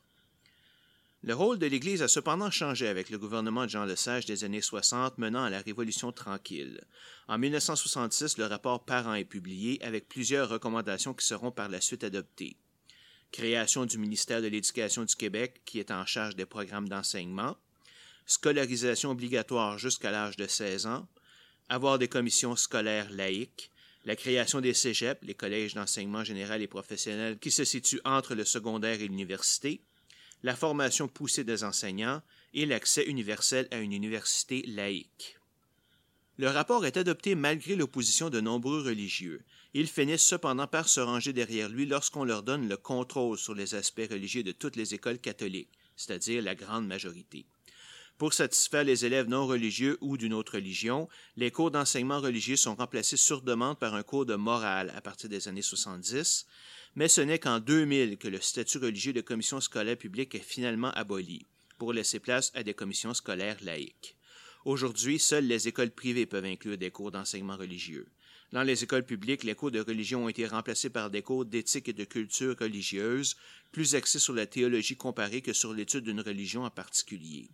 Le 1.23 1.35
rôle 1.35 1.59
de 1.59 1.67
l'Église 1.67 2.01
a 2.01 2.09
cependant 2.09 2.51
changé 2.51 2.89
avec 2.89 3.11
le 3.11 3.19
gouvernement 3.19 3.65
de 3.65 3.69
Jean 3.69 3.85
Lesage 3.85 4.25
des 4.25 4.43
années 4.45 4.63
60 4.63 5.19
menant 5.19 5.45
à 5.45 5.51
la 5.51 5.61
Révolution 5.61 6.13
tranquille. 6.13 6.81
En 7.29 7.37
1966, 7.37 8.39
le 8.39 8.47
rapport 8.47 8.87
Parent 8.87 9.13
est 9.13 9.27
publié 9.27 9.79
avec 9.85 10.09
plusieurs 10.09 10.49
recommandations 10.49 11.13
qui 11.13 11.27
seront 11.27 11.51
par 11.51 11.69
la 11.69 11.83
suite 11.83 12.05
adoptées. 12.05 12.57
Création 13.33 13.85
du 13.85 13.99
ministère 13.99 14.41
de 14.41 14.47
l'Éducation 14.47 15.05
du 15.05 15.15
Québec 15.15 15.61
qui 15.67 15.79
est 15.79 15.91
en 15.91 16.07
charge 16.07 16.37
des 16.37 16.47
programmes 16.47 16.89
d'enseignement, 16.89 17.59
scolarisation 18.25 19.11
obligatoire 19.11 19.77
jusqu'à 19.77 20.11
l'âge 20.11 20.39
de 20.39 20.47
16 20.47 20.87
ans, 20.87 21.07
avoir 21.69 21.99
des 21.99 22.09
commissions 22.09 22.57
scolaires 22.57 23.11
laïques, 23.11 23.71
la 24.07 24.17
création 24.17 24.63
des 24.63 24.73
cégeps, 24.73 25.21
les 25.23 25.35
collèges 25.35 25.75
d'enseignement 25.75 26.25
général 26.25 26.63
et 26.63 26.67
professionnel 26.67 27.39
qui 27.39 27.51
se 27.51 27.65
situent 27.65 28.01
entre 28.07 28.35
le 28.35 28.47
secondaire 28.47 29.03
et 29.03 29.07
l'université, 29.07 29.83
la 30.43 30.57
formation 30.57 31.09
poussée 31.09 31.45
des 31.45 31.65
enseignants 31.65 32.23
et 32.55 32.67
l'accès 32.67 33.05
universel 33.05 33.69
à 33.71 33.79
une 33.79 33.93
université 33.93 34.63
laïque. 34.67 35.39
Le 36.39 36.49
rapport 36.49 36.87
est 36.87 36.97
adopté 36.97 37.35
malgré 37.35 37.77
l'opposition 37.77 38.31
de 38.31 38.41
nombreux 38.41 38.83
religieux. 38.83 39.43
Ils 39.75 39.89
finissent 39.89 40.27
cependant 40.27 40.67
par 40.67 40.89
se 40.89 41.01
ranger 41.01 41.33
derrière 41.33 41.69
lui 41.69 41.85
lorsqu'on 41.85 42.25
leur 42.25 42.43
donne 42.43 42.69
le 42.69 42.77
contrôle 42.77 43.37
sur 43.37 43.55
les 43.55 43.75
aspects 43.75 44.09
religieux 44.11 44.43
de 44.43 44.53
toutes 44.53 44.77
les 44.77 44.95
écoles 44.95 45.19
catholiques, 45.19 45.69
c'est-à-dire 45.97 46.43
la 46.43 46.55
grande 46.55 46.87
majorité. 46.87 47.45
Pour 48.21 48.35
satisfaire 48.35 48.85
les 48.85 49.07
élèves 49.07 49.29
non 49.29 49.47
religieux 49.47 49.97
ou 50.03 50.19
d'une 50.19 50.35
autre 50.35 50.57
religion, 50.57 51.09
les 51.37 51.51
cours 51.51 51.71
d'enseignement 51.71 52.21
religieux 52.21 52.57
sont 52.57 52.75
remplacés 52.75 53.17
sur 53.17 53.41
demande 53.41 53.79
par 53.79 53.95
un 53.95 54.03
cours 54.03 54.27
de 54.27 54.35
morale 54.35 54.93
à 54.95 55.01
partir 55.01 55.31
des 55.31 55.49
années 55.49 55.63
70, 55.63 56.47
mais 56.97 57.09
ce 57.09 57.21
n'est 57.21 57.39
qu'en 57.39 57.61
2000 57.61 58.19
que 58.19 58.29
le 58.29 58.41
statut 58.41 58.79
religieux 58.79 59.13
de 59.13 59.21
commission 59.21 59.61
scolaire 59.61 59.97
publique 59.97 60.35
est 60.35 60.45
finalement 60.45 60.91
aboli, 60.91 61.47
pour 61.79 61.93
laisser 61.93 62.19
place 62.19 62.51
à 62.55 62.63
des 62.63 62.75
commissions 62.75 63.15
scolaires 63.15 63.59
laïques. 63.63 64.17
Aujourd'hui, 64.65 65.19
seules 65.19 65.47
les 65.47 65.69
écoles 65.69 65.91
privées 65.91 66.27
peuvent 66.27 66.45
inclure 66.45 66.77
des 66.77 66.91
cours 66.91 67.11
d'enseignement 67.11 67.57
religieux. 67.57 68.07
Dans 68.53 68.63
les 68.65 68.83
écoles 68.83 69.07
publiques, 69.07 69.45
les 69.45 69.55
cours 69.55 69.71
de 69.71 69.81
religion 69.81 70.25
ont 70.25 70.29
été 70.29 70.47
remplacés 70.47 70.91
par 70.91 71.09
des 71.09 71.23
cours 71.23 71.45
d'éthique 71.45 71.89
et 71.89 71.93
de 71.93 72.05
culture 72.05 72.57
religieuse, 72.59 73.37
plus 73.71 73.95
axés 73.95 74.19
sur 74.19 74.35
la 74.35 74.47
théologie 74.47 74.97
comparée 74.97 75.41
que 75.41 75.53
sur 75.53 75.73
l'étude 75.73 76.05
d'une 76.05 76.21
religion 76.21 76.65
en 76.65 76.71
particulier. 76.71 77.49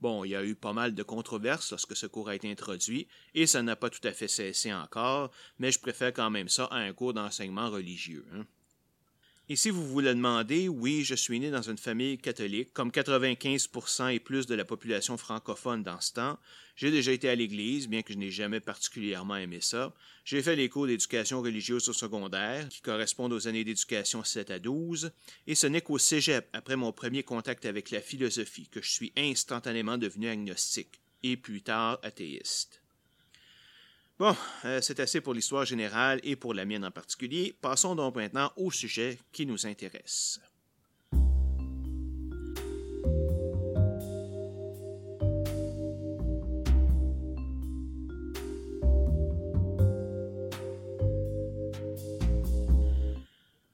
Bon, 0.00 0.24
il 0.24 0.30
y 0.30 0.34
a 0.34 0.44
eu 0.44 0.56
pas 0.56 0.72
mal 0.72 0.94
de 0.94 1.02
controverses 1.02 1.70
lorsque 1.70 1.94
ce 1.94 2.06
cours 2.06 2.30
a 2.30 2.34
été 2.34 2.50
introduit, 2.50 3.06
et 3.34 3.46
ça 3.46 3.62
n'a 3.62 3.76
pas 3.76 3.90
tout 3.90 4.04
à 4.04 4.12
fait 4.12 4.26
cessé 4.26 4.72
encore, 4.72 5.30
mais 5.58 5.70
je 5.70 5.78
préfère 5.78 6.12
quand 6.12 6.30
même 6.30 6.48
ça 6.48 6.64
à 6.64 6.78
un 6.78 6.92
cours 6.92 7.12
d'enseignement 7.12 7.70
religieux. 7.70 8.26
Hein. 8.32 8.44
Et 9.52 9.56
si 9.56 9.68
vous 9.68 9.86
vous 9.86 10.00
le 10.00 10.14
demandez, 10.14 10.66
oui, 10.66 11.04
je 11.04 11.14
suis 11.14 11.38
né 11.38 11.50
dans 11.50 11.60
une 11.60 11.76
famille 11.76 12.16
catholique, 12.16 12.72
comme 12.72 12.88
95% 12.88 14.14
et 14.14 14.18
plus 14.18 14.46
de 14.46 14.54
la 14.54 14.64
population 14.64 15.18
francophone 15.18 15.82
dans 15.82 16.00
ce 16.00 16.14
temps. 16.14 16.38
J'ai 16.74 16.90
déjà 16.90 17.12
été 17.12 17.28
à 17.28 17.34
l'église, 17.34 17.86
bien 17.86 18.00
que 18.00 18.14
je 18.14 18.18
n'ai 18.18 18.30
jamais 18.30 18.60
particulièrement 18.60 19.36
aimé 19.36 19.58
ça. 19.60 19.94
J'ai 20.24 20.40
fait 20.40 20.56
les 20.56 20.70
cours 20.70 20.86
d'éducation 20.86 21.42
religieuse 21.42 21.86
au 21.90 21.92
secondaire, 21.92 22.66
qui 22.70 22.80
correspondent 22.80 23.34
aux 23.34 23.46
années 23.46 23.62
d'éducation 23.62 24.24
7 24.24 24.50
à 24.52 24.58
12, 24.58 25.12
et 25.46 25.54
ce 25.54 25.66
n'est 25.66 25.82
qu'au 25.82 25.98
cégep, 25.98 26.48
après 26.54 26.76
mon 26.76 26.92
premier 26.92 27.22
contact 27.22 27.66
avec 27.66 27.90
la 27.90 28.00
philosophie, 28.00 28.70
que 28.70 28.80
je 28.80 28.90
suis 28.90 29.12
instantanément 29.18 29.98
devenu 29.98 30.28
agnostique, 30.28 31.02
et 31.22 31.36
plus 31.36 31.60
tard 31.60 31.98
athéiste. 32.02 32.81
Bon, 34.22 34.36
euh, 34.66 34.80
c'est 34.80 35.00
assez 35.00 35.20
pour 35.20 35.34
l'histoire 35.34 35.64
générale 35.64 36.20
et 36.22 36.36
pour 36.36 36.54
la 36.54 36.64
mienne 36.64 36.84
en 36.84 36.92
particulier. 36.92 37.56
Passons 37.60 37.96
donc 37.96 38.14
maintenant 38.14 38.52
au 38.54 38.70
sujet 38.70 39.18
qui 39.32 39.46
nous 39.46 39.66
intéresse. 39.66 40.38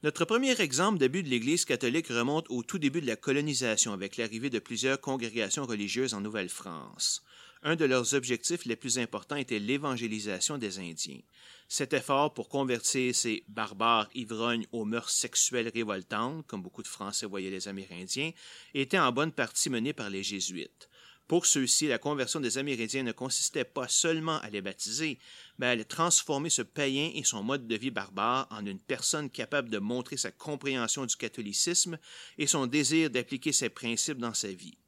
Notre 0.02 0.24
premier 0.24 0.58
exemple 0.58 0.96
d'abus 0.96 1.22
de 1.22 1.28
l'Église 1.28 1.66
catholique 1.66 2.08
remonte 2.08 2.46
au 2.48 2.62
tout 2.62 2.78
début 2.78 3.02
de 3.02 3.06
la 3.06 3.16
colonisation 3.16 3.92
avec 3.92 4.16
l'arrivée 4.16 4.48
de 4.48 4.60
plusieurs 4.60 4.98
congrégations 4.98 5.66
religieuses 5.66 6.14
en 6.14 6.22
Nouvelle-France. 6.22 7.22
Un 7.62 7.76
de 7.76 7.84
leurs 7.84 8.14
objectifs 8.14 8.64
les 8.64 8.76
plus 8.76 8.98
importants 8.98 9.36
était 9.36 9.58
l'évangélisation 9.58 10.58
des 10.58 10.78
Indiens. 10.78 11.20
Cet 11.68 11.92
effort 11.92 12.32
pour 12.32 12.48
convertir 12.48 13.14
ces 13.14 13.44
barbares 13.48 14.08
ivrognes 14.14 14.66
aux 14.72 14.84
mœurs 14.84 15.10
sexuelles 15.10 15.70
révoltantes, 15.74 16.46
comme 16.46 16.62
beaucoup 16.62 16.82
de 16.82 16.88
Français 16.88 17.26
voyaient 17.26 17.50
les 17.50 17.68
Amérindiens, 17.68 18.32
était 18.74 18.98
en 18.98 19.12
bonne 19.12 19.32
partie 19.32 19.68
mené 19.68 19.92
par 19.92 20.08
les 20.08 20.22
Jésuites. 20.22 20.88
Pour 21.28 21.44
ceux-ci, 21.44 21.88
la 21.88 21.98
conversion 21.98 22.40
des 22.40 22.56
Amérindiens 22.56 23.02
ne 23.02 23.12
consistait 23.12 23.66
pas 23.66 23.86
seulement 23.86 24.38
à 24.40 24.48
les 24.48 24.62
baptiser, 24.62 25.18
mais 25.58 25.66
à 25.66 25.84
transformer 25.84 26.48
ce 26.48 26.62
païen 26.62 27.10
et 27.14 27.22
son 27.22 27.42
mode 27.42 27.66
de 27.66 27.76
vie 27.76 27.90
barbare 27.90 28.48
en 28.50 28.64
une 28.64 28.80
personne 28.80 29.28
capable 29.28 29.68
de 29.68 29.78
montrer 29.78 30.16
sa 30.16 30.30
compréhension 30.30 31.04
du 31.04 31.16
catholicisme 31.16 31.98
et 32.38 32.46
son 32.46 32.66
désir 32.66 33.10
d'appliquer 33.10 33.52
ses 33.52 33.68
principes 33.68 34.16
dans 34.16 34.32
sa 34.32 34.48
vie. 34.48 34.78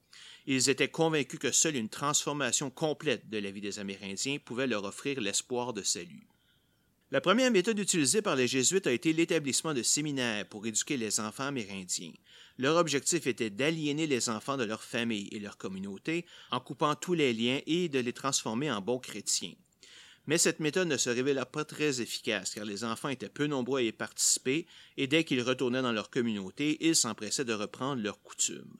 Ils 0.47 0.69
étaient 0.69 0.89
convaincus 0.89 1.39
que 1.39 1.53
seule 1.53 1.77
une 1.77 1.89
transformation 1.89 2.71
complète 2.71 3.29
de 3.29 3.39
la 3.39 3.51
vie 3.51 3.61
des 3.61 3.79
Amérindiens 3.79 4.39
pouvait 4.39 4.67
leur 4.67 4.85
offrir 4.85 5.21
l'espoir 5.21 5.73
de 5.73 5.83
salut. 5.83 6.27
La 7.13 7.21
première 7.21 7.51
méthode 7.51 7.79
utilisée 7.81 8.23
par 8.23 8.37
les 8.37 8.47
Jésuites 8.47 8.87
a 8.87 8.93
été 8.93 9.13
l'établissement 9.13 9.75
de 9.75 9.83
séminaires 9.83 10.47
pour 10.47 10.65
éduquer 10.65 10.97
les 10.97 11.19
enfants 11.19 11.49
amérindiens. 11.49 12.13
Leur 12.57 12.77
objectif 12.77 13.27
était 13.27 13.51
d'aliéner 13.51 14.07
les 14.07 14.29
enfants 14.29 14.57
de 14.57 14.63
leur 14.63 14.85
famille 14.85 15.29
et 15.33 15.41
leur 15.41 15.59
communauté 15.59 16.25
en 16.53 16.61
coupant 16.61 16.95
tous 16.95 17.15
les 17.15 17.33
liens 17.33 17.61
et 17.67 17.89
de 17.89 17.99
les 17.99 18.13
transformer 18.13 18.71
en 18.71 18.81
bons 18.81 19.01
chrétiens. 19.01 19.55
Mais 20.27 20.39
cette 20.39 20.61
méthode 20.61 20.87
ne 20.87 20.97
se 20.97 21.11
révéla 21.11 21.47
pas 21.47 21.65
très 21.65 22.01
efficace 22.01 22.55
car 22.55 22.65
les 22.65 22.85
enfants 22.85 23.09
étaient 23.09 23.29
peu 23.29 23.49
nombreux 23.49 23.81
à 23.81 23.83
y 23.83 23.91
participer 23.91 24.69
et 24.97 25.09
dès 25.09 25.25
qu'ils 25.25 25.43
retournaient 25.43 25.83
dans 25.83 25.91
leur 25.91 26.11
communauté, 26.11 26.77
ils 26.81 26.95
s'empressaient 26.95 27.45
de 27.45 27.55
reprendre 27.55 28.03
leurs 28.03 28.23
coutumes. 28.23 28.77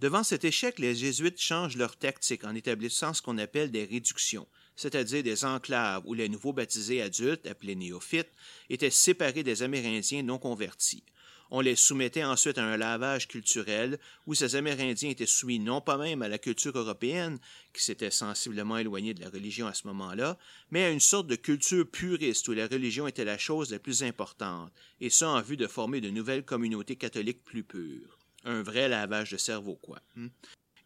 Devant 0.00 0.24
cet 0.24 0.46
échec, 0.46 0.78
les 0.78 0.94
Jésuites 0.94 1.38
changent 1.38 1.76
leur 1.76 1.94
tactique 1.94 2.44
en 2.44 2.54
établissant 2.54 3.12
ce 3.12 3.20
qu'on 3.20 3.36
appelle 3.36 3.70
des 3.70 3.84
réductions, 3.84 4.48
c'est-à-dire 4.74 5.22
des 5.22 5.44
enclaves 5.44 6.04
où 6.06 6.14
les 6.14 6.30
nouveaux 6.30 6.54
baptisés 6.54 7.02
adultes, 7.02 7.46
appelés 7.46 7.74
néophytes, 7.74 8.32
étaient 8.70 8.88
séparés 8.88 9.42
des 9.42 9.62
Amérindiens 9.62 10.22
non 10.22 10.38
convertis. 10.38 11.04
On 11.50 11.60
les 11.60 11.76
soumettait 11.76 12.24
ensuite 12.24 12.56
à 12.56 12.64
un 12.64 12.78
lavage 12.78 13.28
culturel 13.28 13.98
où 14.26 14.32
ces 14.34 14.56
Amérindiens 14.56 15.10
étaient 15.10 15.26
soumis 15.26 15.58
non 15.58 15.82
pas 15.82 15.98
même 15.98 16.22
à 16.22 16.28
la 16.28 16.38
culture 16.38 16.78
européenne, 16.78 17.38
qui 17.74 17.84
s'était 17.84 18.10
sensiblement 18.10 18.78
éloignée 18.78 19.12
de 19.12 19.20
la 19.20 19.28
religion 19.28 19.66
à 19.66 19.74
ce 19.74 19.86
moment-là, 19.88 20.38
mais 20.70 20.82
à 20.82 20.90
une 20.90 21.00
sorte 21.00 21.26
de 21.26 21.36
culture 21.36 21.86
puriste 21.86 22.48
où 22.48 22.54
la 22.54 22.68
religion 22.68 23.06
était 23.06 23.26
la 23.26 23.36
chose 23.36 23.70
la 23.70 23.78
plus 23.78 24.02
importante, 24.02 24.72
et 25.02 25.10
ce 25.10 25.26
en 25.26 25.42
vue 25.42 25.58
de 25.58 25.66
former 25.66 26.00
de 26.00 26.08
nouvelles 26.08 26.46
communautés 26.46 26.96
catholiques 26.96 27.44
plus 27.44 27.64
pures. 27.64 28.19
Un 28.44 28.62
vrai 28.62 28.88
lavage 28.88 29.32
de 29.32 29.36
cerveau, 29.36 29.76
quoi. 29.76 30.00
Hmm? 30.16 30.28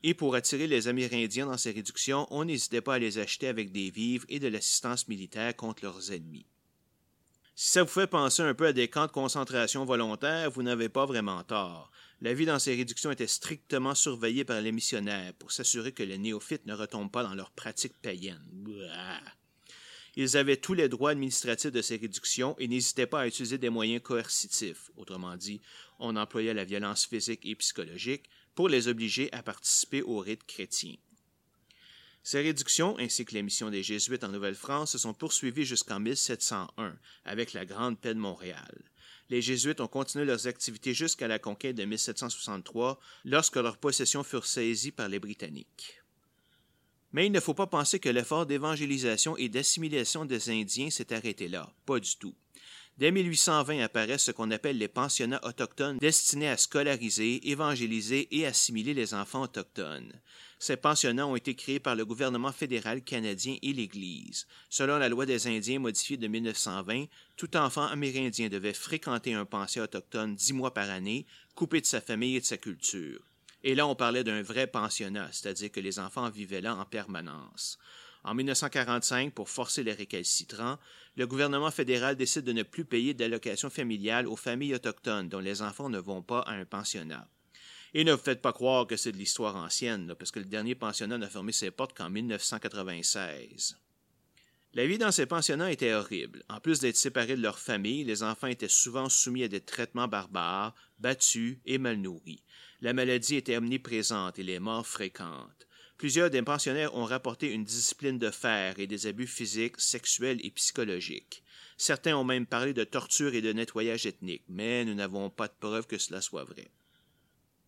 Et 0.03 0.13
pour 0.13 0.35
attirer 0.35 0.67
les 0.67 0.89
Amérindiens 0.89 1.47
dans 1.47 1.57
ces 1.57 1.71
réductions, 1.71 2.27
on 2.31 2.45
n'hésitait 2.45 2.83
pas 2.83 2.95
à 2.95 2.99
les 2.99 3.19
acheter 3.19 3.49
avec 3.49 3.73
des 3.73 3.91
vivres 3.91 4.27
et 4.29 4.39
de 4.39 4.49
l'assistance 4.49 5.09
militaire 5.09 5.57
contre 5.57 5.85
leurs 5.85 6.13
ennemis. 6.13 6.47
Si 7.57 7.71
ça 7.71 7.85
vous 7.85 7.89
fait 7.89 8.09
penser 8.09 8.43
un 8.43 8.53
peu 8.53 8.67
à 8.67 8.73
des 8.73 8.89
camps 8.89 9.07
de 9.07 9.13
concentration 9.13 9.85
volontaires, 9.85 10.51
vous 10.51 10.65
n'avez 10.65 10.89
pas 10.89 11.07
vraiment 11.07 11.43
tort. 11.45 11.91
La 12.21 12.35
vie 12.35 12.47
dans 12.47 12.59
ces 12.59 12.75
réductions 12.75 13.13
était 13.13 13.27
strictement 13.27 13.95
surveillée 13.95 14.45
par 14.45 14.61
les 14.61 14.73
missionnaires 14.73 15.33
pour 15.35 15.53
s'assurer 15.53 15.93
que 15.93 16.03
les 16.03 16.19
néophytes 16.19 16.67
ne 16.67 16.75
retombent 16.75 17.11
pas 17.11 17.23
dans 17.23 17.35
leurs 17.35 17.53
pratiques 17.53 18.01
païennes. 18.03 18.45
Ils 20.17 20.37
avaient 20.37 20.57
tous 20.57 20.75
les 20.75 20.89
droits 20.89 21.11
administratifs 21.11 21.73
de 21.73 21.83
ces 21.83 21.97
réductions 21.97 22.57
et 22.59 22.69
n'hésitaient 22.69 23.07
pas 23.07 23.21
à 23.21 23.27
utiliser 23.27 23.59
des 23.59 23.71
moyens 23.71 24.03
coercitifs. 24.03 24.91
Autrement 24.97 25.37
dit, 25.37 25.61
on 25.99 26.17
employait 26.17 26.55
la 26.55 26.65
violence 26.65 27.07
physique 27.07 27.45
et 27.45 27.55
psychologique 27.55 28.29
pour 28.55 28.69
les 28.69 28.89
obliger 28.89 29.33
à 29.33 29.43
participer 29.43 30.03
au 30.03 30.19
rite 30.19 30.45
chrétien. 30.45 30.95
Ces 32.23 32.41
réductions, 32.41 32.99
ainsi 32.99 33.27
que 33.27 33.35
les 33.35 33.43
missions 33.43 33.71
des 33.71 33.83
Jésuites 33.83 34.25
en 34.25 34.29
Nouvelle-France, 34.29 34.93
se 34.93 34.99
sont 34.99 35.13
poursuivies 35.13 35.67
jusqu'en 35.67 36.01
1701, 36.01 36.97
avec 37.27 37.53
la 37.53 37.67
Grande 37.67 38.01
Paix 38.01 38.15
de 38.15 38.19
Montréal. 38.19 38.83
Les 39.29 39.43
Jésuites 39.43 39.81
ont 39.81 39.89
continué 39.89 40.25
leurs 40.25 40.47
activités 40.47 40.95
jusqu'à 40.95 41.29
la 41.29 41.39
conquête 41.39 41.77
de 41.77 41.85
1763, 41.85 42.99
lorsque 43.25 43.57
leurs 43.57 43.77
possessions 43.77 44.25
furent 44.25 44.47
saisies 44.47 44.91
par 44.91 45.09
les 45.09 45.19
Britanniques. 45.19 46.01
Mais 47.13 47.27
il 47.27 47.33
ne 47.33 47.41
faut 47.41 47.55
pas 47.55 47.67
penser 47.67 48.01
que 48.01 48.09
l'effort 48.09 48.47
d'évangélisation 48.47 49.37
et 49.37 49.49
d'assimilation 49.49 50.25
des 50.25 50.51
Indiens 50.51 50.91
s'est 50.91 51.13
arrêté 51.13 51.49
là, 51.49 51.73
pas 51.85 52.01
du 52.01 52.17
tout. 52.17 52.35
Dès 52.97 53.11
1820 53.11 53.81
apparaissent 53.83 54.23
ce 54.23 54.31
qu'on 54.31 54.53
appelle 54.53 54.79
les 54.79 54.87
pensionnats 54.87 55.45
autochtones 55.45 55.99
destinés 55.99 56.49
à 56.49 56.57
scolariser, 56.57 57.51
évangéliser 57.51 58.29
et 58.31 58.47
assimiler 58.47 58.95
les 58.95 59.15
enfants 59.15 59.43
autochtones. 59.43 60.13
Ces 60.61 60.77
pensionnats 60.77 61.27
ont 61.27 61.35
été 61.35 61.57
créés 61.57 61.81
par 61.81 61.97
le 61.97 62.05
gouvernement 62.05 62.53
fédéral 62.53 63.03
canadien 63.03 63.57
et 63.63 63.73
l'Église. 63.73 64.47
Selon 64.71 64.99
la 64.99 65.09
loi 65.09 65.27
des 65.27 65.49
Indiens 65.49 65.81
modifiée 65.81 66.17
de 66.17 66.29
1920, 66.29 67.07
tout 67.37 67.57
enfant 67.57 67.87
amérindien 67.87 68.49
devait 68.49 68.73
fréquenter 68.73 69.35
un 69.35 69.45
pensionnat 69.45 69.87
autochtone 69.87 70.37
dix 70.37 70.53
mois 70.53 70.73
par 70.73 70.89
année, 70.89 71.27
coupé 71.57 71.81
de 71.81 71.87
sa 71.87 72.01
famille 72.01 72.37
et 72.37 72.41
de 72.41 72.47
sa 72.47 72.59
culture. 72.59 73.21
Et 73.65 73.75
là, 73.75 73.89
on 73.89 73.97
parlait 73.97 74.25
d'un 74.25 74.43
vrai 74.43 74.69
pensionnat, 74.69 75.29
c'est-à-dire 75.33 75.73
que 75.73 75.81
les 75.81 75.99
enfants 75.99 76.31
vivaient 76.31 76.61
là 76.61 76.77
en 76.77 76.85
permanence. 76.85 77.79
En 78.25 78.35
1945, 78.35 79.35
pour 79.35 79.51
forcer 79.51 79.83
les 79.83 79.93
récalcitrants, 79.93 80.79
le 81.17 81.27
gouvernement 81.27 81.71
fédéral 81.71 82.17
décide 82.17 82.45
de 82.45 82.53
ne 82.53 82.63
plus 82.63 82.87
payer 82.87 83.13
d'allocations 83.13 83.69
familiales 83.69 84.27
aux 84.27 84.37
familles 84.37 84.75
autochtones 84.75 85.29
dont 85.29 85.41
les 85.41 85.61
enfants 85.61 85.91
ne 85.91 85.99
vont 85.99 86.23
pas 86.23 86.41
à 86.41 86.53
un 86.53 86.65
pensionnat. 86.65 87.29
Et 87.93 88.03
ne 88.03 88.13
vous 88.13 88.23
faites 88.23 88.41
pas 88.41 88.55
croire 88.55 88.87
que 88.87 88.97
c'est 88.97 89.13
de 89.13 89.19
l'histoire 89.19 89.57
ancienne, 89.57 90.15
parce 90.19 90.31
que 90.31 90.41
le 90.41 90.47
dernier 90.47 90.75
pensionnat 90.75 91.19
n'a 91.19 91.29
fermé 91.29 91.53
ses 91.53 91.71
portes 91.71 91.97
qu'en 91.97 92.09
1996. 92.09 93.79
La 94.73 94.87
vie 94.87 94.99
dans 94.99 95.13
ces 95.13 95.27
pensionnats 95.27 95.71
était 95.71 95.93
horrible. 95.93 96.43
En 96.49 96.59
plus 96.59 96.81
d'être 96.81 96.97
séparés 96.97 97.37
de 97.37 97.43
leur 97.43 97.61
famille, 97.61 98.03
les 98.03 98.25
enfants 98.25 98.49
étaient 98.49 98.69
souvent 98.69 99.09
soumis 99.09 99.45
à 99.45 99.49
des 99.49 99.61
traitements 99.61 100.09
barbares, 100.09 100.75
battus 100.99 101.59
et 101.67 101.79
mal 101.79 101.99
nourris. 101.99 102.43
La 102.81 102.93
maladie 102.93 103.37
était 103.37 103.57
omniprésente 103.57 104.39
et 104.39 104.43
les 104.43 104.59
morts 104.59 104.87
fréquentes. 104.87 105.69
Plusieurs 105.97 106.31
des 106.31 106.43
pensionnaires 106.43 106.95
ont 106.95 107.05
rapporté 107.05 107.53
une 107.53 107.65
discipline 107.65 108.19
de 108.19 108.31
fer 108.31 108.79
et 108.79 108.87
des 108.87 109.07
abus 109.07 109.29
physiques, 109.29 109.81
sexuels 109.81 110.45
et 110.45 110.51
psychologiques. 110.51 111.43
Certains 111.77 112.17
ont 112.17 112.25
même 112.25 112.47
parlé 112.47 112.73
de 112.73 112.85
torture 112.85 113.35
et 113.35 113.41
de 113.41 113.53
nettoyage 113.53 114.07
ethnique, 114.07 114.45
mais 114.49 114.85
nous 114.85 114.95
n'avons 114.95 115.31
pas 115.31 115.49
de 115.49 115.55
preuve 115.59 115.87
que 115.87 115.99
cela 115.99 116.21
soit 116.21 116.45
vrai. 116.45 116.69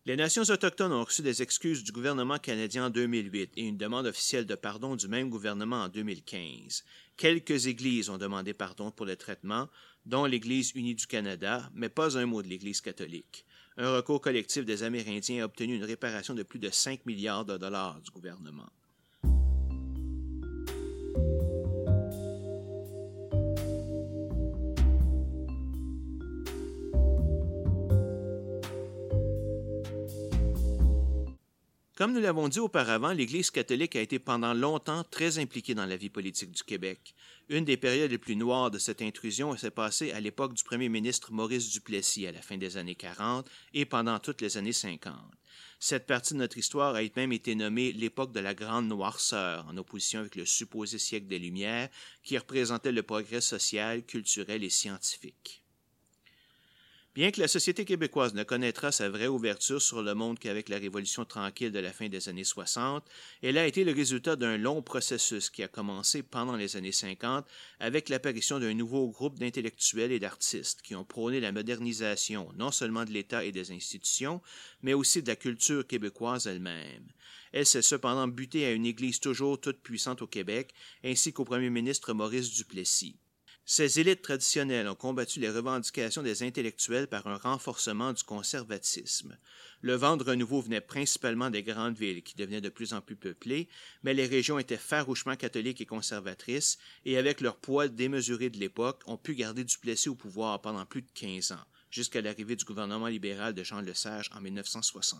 Les 0.05 0.15
nations 0.15 0.43
autochtones 0.43 0.93
ont 0.93 1.03
reçu 1.03 1.21
des 1.21 1.41
excuses 1.41 1.83
du 1.83 1.91
gouvernement 1.91 2.37
canadien 2.37 2.85
en 2.85 2.89
2008 2.89 3.51
et 3.57 3.63
une 3.63 3.77
demande 3.77 4.05
officielle 4.05 4.45
de 4.45 4.55
pardon 4.55 4.95
du 4.95 5.07
même 5.07 5.29
gouvernement 5.29 5.83
en 5.83 5.89
2015. 5.89 6.85
Quelques 7.17 7.67
églises 7.67 8.09
ont 8.09 8.17
demandé 8.17 8.53
pardon 8.53 8.91
pour 8.91 9.05
le 9.05 9.17
traitement, 9.17 9.67
dont 10.05 10.25
l'Église 10.25 10.71
unie 10.75 10.95
du 10.95 11.07
Canada, 11.07 11.69
mais 11.73 11.89
pas 11.89 12.17
un 12.17 12.25
mot 12.25 12.41
de 12.41 12.47
l'Église 12.47 12.79
catholique 12.79 13.45
un 13.77 13.95
recours 13.95 14.21
collectif 14.21 14.65
des 14.65 14.83
Amérindiens 14.83 15.43
a 15.43 15.45
obtenu 15.45 15.75
une 15.75 15.83
réparation 15.83 16.33
de 16.33 16.43
plus 16.43 16.59
de 16.59 16.69
5 16.69 17.05
milliards 17.05 17.45
de 17.45 17.57
dollars 17.57 18.01
du 18.01 18.09
gouvernement. 18.11 18.69
Comme 31.97 32.13
nous 32.13 32.19
l'avons 32.19 32.47
dit 32.47 32.59
auparavant, 32.59 33.11
l'Église 33.11 33.49
catholique 33.49 33.95
a 33.95 34.01
été 34.01 34.19
pendant 34.19 34.53
longtemps 34.53 35.03
très 35.03 35.39
impliquée 35.39 35.73
dans 35.73 35.87
la 35.87 35.97
vie 35.97 36.11
politique 36.11 36.51
du 36.51 36.61
Québec. 36.61 37.15
Une 37.49 37.65
des 37.65 37.75
périodes 37.75 38.11
les 38.11 38.19
plus 38.19 38.35
noires 38.35 38.69
de 38.69 38.77
cette 38.77 39.01
intrusion 39.01 39.57
s'est 39.57 39.71
passée 39.71 40.11
à 40.11 40.19
l'époque 40.19 40.53
du 40.53 40.63
premier 40.63 40.89
ministre 40.89 41.31
Maurice 41.31 41.71
Duplessis 41.71 42.27
à 42.27 42.31
la 42.31 42.43
fin 42.43 42.55
des 42.55 42.77
années 42.77 42.93
40 42.93 43.49
et 43.73 43.85
pendant 43.85 44.19
toutes 44.19 44.41
les 44.41 44.57
années 44.57 44.73
50. 44.73 45.15
Cette 45.79 46.05
partie 46.05 46.35
de 46.35 46.39
notre 46.39 46.59
histoire 46.59 46.93
a 46.93 47.01
même 47.15 47.31
été 47.31 47.55
nommée 47.55 47.91
l'époque 47.93 48.31
de 48.31 48.41
la 48.41 48.53
Grande 48.53 48.87
Noirceur, 48.87 49.65
en 49.67 49.75
opposition 49.75 50.19
avec 50.19 50.35
le 50.35 50.45
supposé 50.45 50.99
siècle 50.99 51.25
des 51.25 51.39
Lumières, 51.39 51.89
qui 52.21 52.37
représentait 52.37 52.91
le 52.91 53.01
progrès 53.01 53.41
social, 53.41 54.05
culturel 54.05 54.63
et 54.63 54.69
scientifique. 54.69 55.63
Bien 57.17 57.31
que 57.31 57.41
la 57.41 57.47
société 57.47 57.83
québécoise 57.83 58.35
ne 58.35 58.43
connaîtra 58.43 58.91
sa 58.91 59.09
vraie 59.09 59.25
ouverture 59.25 59.81
sur 59.81 60.03
le 60.03 60.13
monde 60.13 60.37
qu'avec 60.37 60.69
la 60.69 60.77
Révolution 60.77 61.25
tranquille 61.25 61.71
de 61.71 61.79
la 61.79 61.91
fin 61.91 62.09
des 62.09 62.29
années 62.29 62.43
60, 62.43 63.03
elle 63.41 63.57
a 63.57 63.65
été 63.65 63.83
le 63.83 63.91
résultat 63.91 64.35
d'un 64.35 64.55
long 64.59 64.83
processus 64.83 65.49
qui 65.49 65.63
a 65.63 65.67
commencé 65.67 66.21
pendant 66.21 66.55
les 66.55 66.77
années 66.77 66.91
50 66.91 67.47
avec 67.79 68.09
l'apparition 68.09 68.59
d'un 68.59 68.75
nouveau 68.75 69.09
groupe 69.09 69.39
d'intellectuels 69.39 70.11
et 70.11 70.19
d'artistes 70.19 70.83
qui 70.83 70.93
ont 70.93 71.05
prôné 71.05 71.39
la 71.39 71.51
modernisation 71.51 72.51
non 72.55 72.69
seulement 72.69 73.03
de 73.03 73.13
l'État 73.13 73.43
et 73.43 73.51
des 73.51 73.71
institutions, 73.71 74.39
mais 74.83 74.93
aussi 74.93 75.23
de 75.23 75.27
la 75.27 75.35
culture 75.35 75.87
québécoise 75.87 76.45
elle-même. 76.45 77.07
Elle 77.51 77.65
s'est 77.65 77.81
cependant 77.81 78.27
butée 78.27 78.67
à 78.67 78.73
une 78.73 78.85
Église 78.85 79.19
toujours 79.19 79.59
toute 79.59 79.81
puissante 79.81 80.21
au 80.21 80.27
Québec, 80.27 80.71
ainsi 81.03 81.33
qu'au 81.33 81.45
premier 81.45 81.71
ministre 81.71 82.13
Maurice 82.13 82.53
Duplessis. 82.53 83.17
Ces 83.69 83.99
élites 83.99 84.21
traditionnelles 84.21 84.87
ont 84.87 84.95
combattu 84.95 85.41
les 85.41 85.49
revendications 85.49 86.23
des 86.23 86.41
intellectuels 86.41 87.07
par 87.07 87.27
un 87.27 87.35
renforcement 87.35 88.13
du 88.13 88.23
conservatisme. 88.23 89.37
Le 89.81 89.93
vent 89.93 90.15
de 90.15 90.23
renouveau 90.23 90.61
venait 90.61 90.79
principalement 90.79 91.49
des 91.49 91.63
grandes 91.63 91.97
villes, 91.97 92.23
qui 92.23 92.37
devenaient 92.37 92.61
de 92.61 92.69
plus 92.69 92.93
en 92.93 93.01
plus 93.01 93.17
peuplées, 93.17 93.67
mais 94.03 94.13
les 94.13 94.25
régions 94.25 94.57
étaient 94.57 94.77
farouchement 94.77 95.35
catholiques 95.35 95.81
et 95.81 95.85
conservatrices, 95.85 96.77
et 97.03 97.17
avec 97.17 97.41
leur 97.41 97.57
poids 97.57 97.89
démesuré 97.89 98.49
de 98.49 98.57
l'époque, 98.57 99.03
ont 99.05 99.17
pu 99.17 99.35
garder 99.35 99.65
du 99.65 99.73
Duplessis 99.73 100.07
au 100.07 100.15
pouvoir 100.15 100.61
pendant 100.61 100.85
plus 100.85 101.01
de 101.01 101.11
quinze 101.13 101.51
ans, 101.51 101.65
jusqu'à 101.91 102.21
l'arrivée 102.21 102.55
du 102.55 102.63
gouvernement 102.63 103.07
libéral 103.07 103.53
de 103.53 103.65
Jean 103.65 103.81
Lesage 103.81 104.29
en 104.33 104.39
1960. 104.39 105.19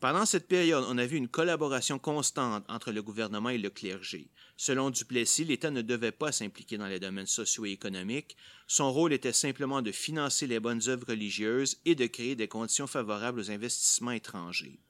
Pendant 0.00 0.24
cette 0.24 0.48
période, 0.48 0.86
on 0.88 0.96
a 0.96 1.04
vu 1.04 1.18
une 1.18 1.28
collaboration 1.28 1.98
constante 1.98 2.64
entre 2.70 2.90
le 2.90 3.02
gouvernement 3.02 3.50
et 3.50 3.58
le 3.58 3.68
clergé. 3.68 4.30
Selon 4.56 4.88
Duplessis, 4.88 5.44
l'État 5.44 5.70
ne 5.70 5.82
devait 5.82 6.10
pas 6.10 6.32
s'impliquer 6.32 6.78
dans 6.78 6.86
les 6.86 6.98
domaines 6.98 7.26
sociaux 7.26 7.66
et 7.66 7.72
économiques. 7.72 8.34
Son 8.66 8.90
rôle 8.90 9.12
était 9.12 9.34
simplement 9.34 9.82
de 9.82 9.92
financer 9.92 10.46
les 10.46 10.58
bonnes 10.58 10.80
œuvres 10.88 11.08
religieuses 11.08 11.76
et 11.84 11.94
de 11.94 12.06
créer 12.06 12.34
des 12.34 12.48
conditions 12.48 12.86
favorables 12.86 13.40
aux 13.40 13.50
investissements 13.50 14.12
étrangers. 14.12 14.80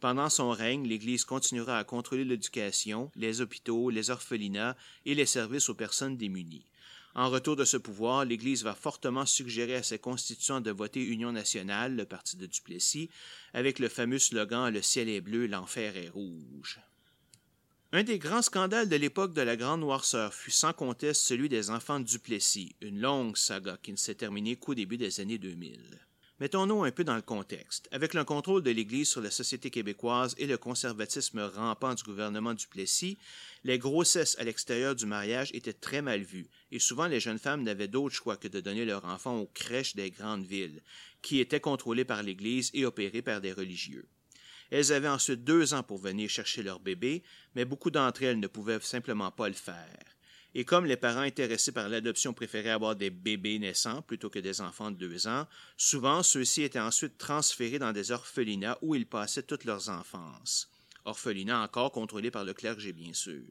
Pendant 0.00 0.30
son 0.30 0.50
règne, 0.50 0.88
l'Église 0.88 1.26
continuera 1.26 1.76
à 1.76 1.84
contrôler 1.84 2.24
l'éducation, 2.24 3.10
les 3.14 3.42
hôpitaux, 3.42 3.90
les 3.90 4.08
orphelinats 4.08 4.76
et 5.04 5.14
les 5.14 5.26
services 5.26 5.68
aux 5.68 5.74
personnes 5.74 6.16
démunies. 6.16 6.64
En 7.18 7.30
retour 7.30 7.56
de 7.56 7.64
ce 7.64 7.78
pouvoir, 7.78 8.26
l'Église 8.26 8.62
va 8.62 8.74
fortement 8.74 9.24
suggérer 9.24 9.76
à 9.76 9.82
ses 9.82 9.98
constituants 9.98 10.60
de 10.60 10.70
voter 10.70 11.02
Union 11.02 11.32
nationale, 11.32 11.96
le 11.96 12.04
parti 12.04 12.36
de 12.36 12.44
Duplessis, 12.44 13.08
avec 13.54 13.78
le 13.78 13.88
fameux 13.88 14.18
slogan 14.18 14.70
Le 14.70 14.82
ciel 14.82 15.08
est 15.08 15.22
bleu, 15.22 15.46
l'enfer 15.46 15.96
est 15.96 16.10
rouge. 16.10 16.78
Un 17.92 18.02
des 18.02 18.18
grands 18.18 18.42
scandales 18.42 18.90
de 18.90 18.96
l'époque 18.96 19.32
de 19.32 19.40
la 19.40 19.56
Grande 19.56 19.80
Noirceur 19.80 20.34
fut 20.34 20.50
sans 20.50 20.74
conteste 20.74 21.22
celui 21.22 21.48
des 21.48 21.70
enfants 21.70 22.00
de 22.00 22.04
Duplessis, 22.04 22.76
une 22.82 23.00
longue 23.00 23.38
saga 23.38 23.78
qui 23.82 23.92
ne 23.92 23.96
s'est 23.96 24.16
terminée 24.16 24.56
qu'au 24.56 24.74
début 24.74 24.98
des 24.98 25.18
années 25.18 25.38
2000. 25.38 25.98
Mettons-nous 26.38 26.84
un 26.84 26.90
peu 26.90 27.02
dans 27.02 27.16
le 27.16 27.22
contexte. 27.22 27.88
Avec 27.92 28.12
le 28.12 28.22
contrôle 28.22 28.62
de 28.62 28.70
l'Église 28.70 29.08
sur 29.08 29.22
la 29.22 29.30
société 29.30 29.70
québécoise 29.70 30.34
et 30.36 30.46
le 30.46 30.58
conservatisme 30.58 31.40
rampant 31.40 31.94
du 31.94 32.02
gouvernement 32.02 32.52
Duplessis, 32.52 33.16
les 33.64 33.78
grossesses 33.78 34.38
à 34.38 34.44
l'extérieur 34.44 34.94
du 34.94 35.06
mariage 35.06 35.50
étaient 35.54 35.72
très 35.72 36.02
mal 36.02 36.20
vues, 36.20 36.50
et 36.72 36.78
souvent 36.78 37.06
les 37.06 37.20
jeunes 37.20 37.38
femmes 37.38 37.62
n'avaient 37.62 37.88
d'autre 37.88 38.14
choix 38.14 38.36
que 38.36 38.48
de 38.48 38.60
donner 38.60 38.84
leur 38.84 39.06
enfant 39.06 39.38
aux 39.38 39.46
crèches 39.46 39.96
des 39.96 40.10
grandes 40.10 40.44
villes, 40.44 40.82
qui 41.22 41.40
étaient 41.40 41.58
contrôlées 41.58 42.04
par 42.04 42.22
l'Église 42.22 42.70
et 42.74 42.84
opérées 42.84 43.22
par 43.22 43.40
des 43.40 43.54
religieux. 43.54 44.06
Elles 44.70 44.92
avaient 44.92 45.08
ensuite 45.08 45.42
deux 45.42 45.72
ans 45.72 45.82
pour 45.82 45.96
venir 45.96 46.28
chercher 46.28 46.62
leur 46.62 46.80
bébé, 46.80 47.22
mais 47.54 47.64
beaucoup 47.64 47.90
d'entre 47.90 48.24
elles 48.24 48.40
ne 48.40 48.46
pouvaient 48.46 48.80
simplement 48.80 49.30
pas 49.30 49.48
le 49.48 49.54
faire. 49.54 50.15
Et 50.58 50.64
comme 50.64 50.86
les 50.86 50.96
parents 50.96 51.20
intéressés 51.20 51.70
par 51.70 51.90
l'adoption 51.90 52.32
préféraient 52.32 52.70
avoir 52.70 52.96
des 52.96 53.10
bébés 53.10 53.58
naissants 53.58 54.00
plutôt 54.00 54.30
que 54.30 54.38
des 54.38 54.62
enfants 54.62 54.90
de 54.90 54.96
deux 54.96 55.26
ans, 55.26 55.46
souvent 55.76 56.22
ceux-ci 56.22 56.62
étaient 56.62 56.80
ensuite 56.80 57.18
transférés 57.18 57.78
dans 57.78 57.92
des 57.92 58.10
orphelinats 58.10 58.78
où 58.80 58.94
ils 58.94 59.06
passaient 59.06 59.42
toute 59.42 59.64
leur 59.64 59.90
enfance. 59.90 60.70
Orphelinats 61.04 61.60
encore 61.60 61.92
contrôlés 61.92 62.30
par 62.30 62.46
le 62.46 62.54
clergé, 62.54 62.94
bien 62.94 63.12
sûr. 63.12 63.44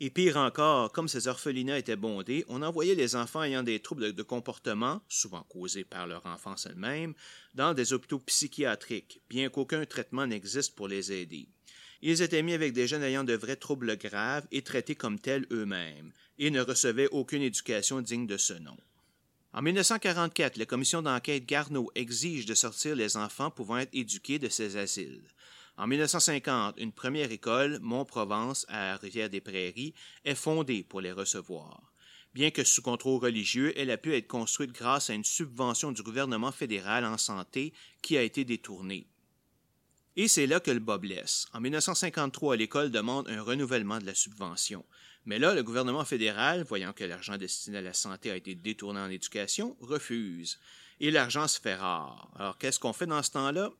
Et 0.00 0.10
pire 0.10 0.36
encore, 0.36 0.90
comme 0.90 1.06
ces 1.06 1.28
orphelinats 1.28 1.78
étaient 1.78 1.94
bondés, 1.94 2.44
on 2.48 2.62
envoyait 2.62 2.96
les 2.96 3.14
enfants 3.14 3.44
ayant 3.44 3.62
des 3.62 3.78
troubles 3.78 4.12
de 4.12 4.22
comportement, 4.24 5.00
souvent 5.08 5.44
causés 5.44 5.84
par 5.84 6.08
leur 6.08 6.26
enfance 6.26 6.66
elle-même, 6.66 7.14
dans 7.54 7.72
des 7.72 7.92
hôpitaux 7.92 8.18
psychiatriques, 8.18 9.20
bien 9.30 9.48
qu'aucun 9.48 9.86
traitement 9.86 10.26
n'existe 10.26 10.74
pour 10.74 10.88
les 10.88 11.12
aider. 11.12 11.46
Ils 12.00 12.22
étaient 12.22 12.44
mis 12.44 12.52
avec 12.52 12.72
des 12.72 12.86
jeunes 12.86 13.02
ayant 13.02 13.24
de 13.24 13.34
vrais 13.34 13.56
troubles 13.56 13.96
graves 13.96 14.46
et 14.52 14.62
traités 14.62 14.94
comme 14.94 15.18
tels 15.18 15.46
eux-mêmes, 15.50 16.12
et 16.38 16.50
ne 16.50 16.60
recevaient 16.60 17.08
aucune 17.08 17.42
éducation 17.42 18.00
digne 18.00 18.26
de 18.26 18.36
ce 18.36 18.54
nom. 18.54 18.76
En 19.52 19.62
1944, 19.62 20.56
la 20.56 20.66
commission 20.66 21.02
d'enquête 21.02 21.46
Garneau 21.46 21.90
exige 21.94 22.46
de 22.46 22.54
sortir 22.54 22.94
les 22.94 23.16
enfants 23.16 23.50
pouvant 23.50 23.78
être 23.78 23.94
éduqués 23.94 24.38
de 24.38 24.48
ces 24.48 24.76
asiles. 24.76 25.24
En 25.78 25.86
1950, 25.86 26.74
une 26.78 26.92
première 26.92 27.30
école, 27.30 27.78
Mont-Provence, 27.80 28.66
à 28.68 28.96
Rivière-des-Prairies, 28.96 29.94
est 30.24 30.34
fondée 30.34 30.82
pour 30.82 31.00
les 31.00 31.12
recevoir. 31.12 31.92
Bien 32.34 32.50
que 32.50 32.62
sous 32.62 32.82
contrôle 32.82 33.22
religieux, 33.22 33.72
elle 33.76 33.90
a 33.90 33.96
pu 33.96 34.14
être 34.14 34.26
construite 34.26 34.72
grâce 34.72 35.08
à 35.08 35.14
une 35.14 35.24
subvention 35.24 35.92
du 35.92 36.02
gouvernement 36.02 36.52
fédéral 36.52 37.04
en 37.04 37.16
santé 37.16 37.72
qui 38.02 38.16
a 38.18 38.22
été 38.22 38.44
détournée. 38.44 39.06
Et 40.16 40.28
c'est 40.28 40.46
là 40.46 40.60
que 40.60 40.72
le 40.72 40.80
bas 40.80 40.98
blesse. 40.98 41.46
En 41.52 41.60
1953, 41.60 42.56
l'école 42.56 42.90
demande 42.90 43.28
un 43.28 43.40
renouvellement 43.40 43.98
de 43.98 44.06
la 44.06 44.14
subvention. 44.14 44.84
Mais 45.28 45.38
là, 45.38 45.52
le 45.52 45.62
gouvernement 45.62 46.06
fédéral, 46.06 46.64
voyant 46.66 46.94
que 46.94 47.04
l'argent 47.04 47.36
destiné 47.36 47.76
à 47.76 47.82
la 47.82 47.92
santé 47.92 48.30
a 48.30 48.36
été 48.36 48.54
détourné 48.54 48.98
en 48.98 49.10
éducation, 49.10 49.76
refuse. 49.78 50.58
Et 51.00 51.10
l'argent 51.10 51.46
se 51.46 51.60
fait 51.60 51.74
rare. 51.74 52.30
Alors, 52.38 52.56
qu'est-ce 52.56 52.80
qu'on 52.80 52.94
fait 52.94 53.04
dans 53.04 53.22
ce 53.22 53.32
temps-là? 53.32 53.70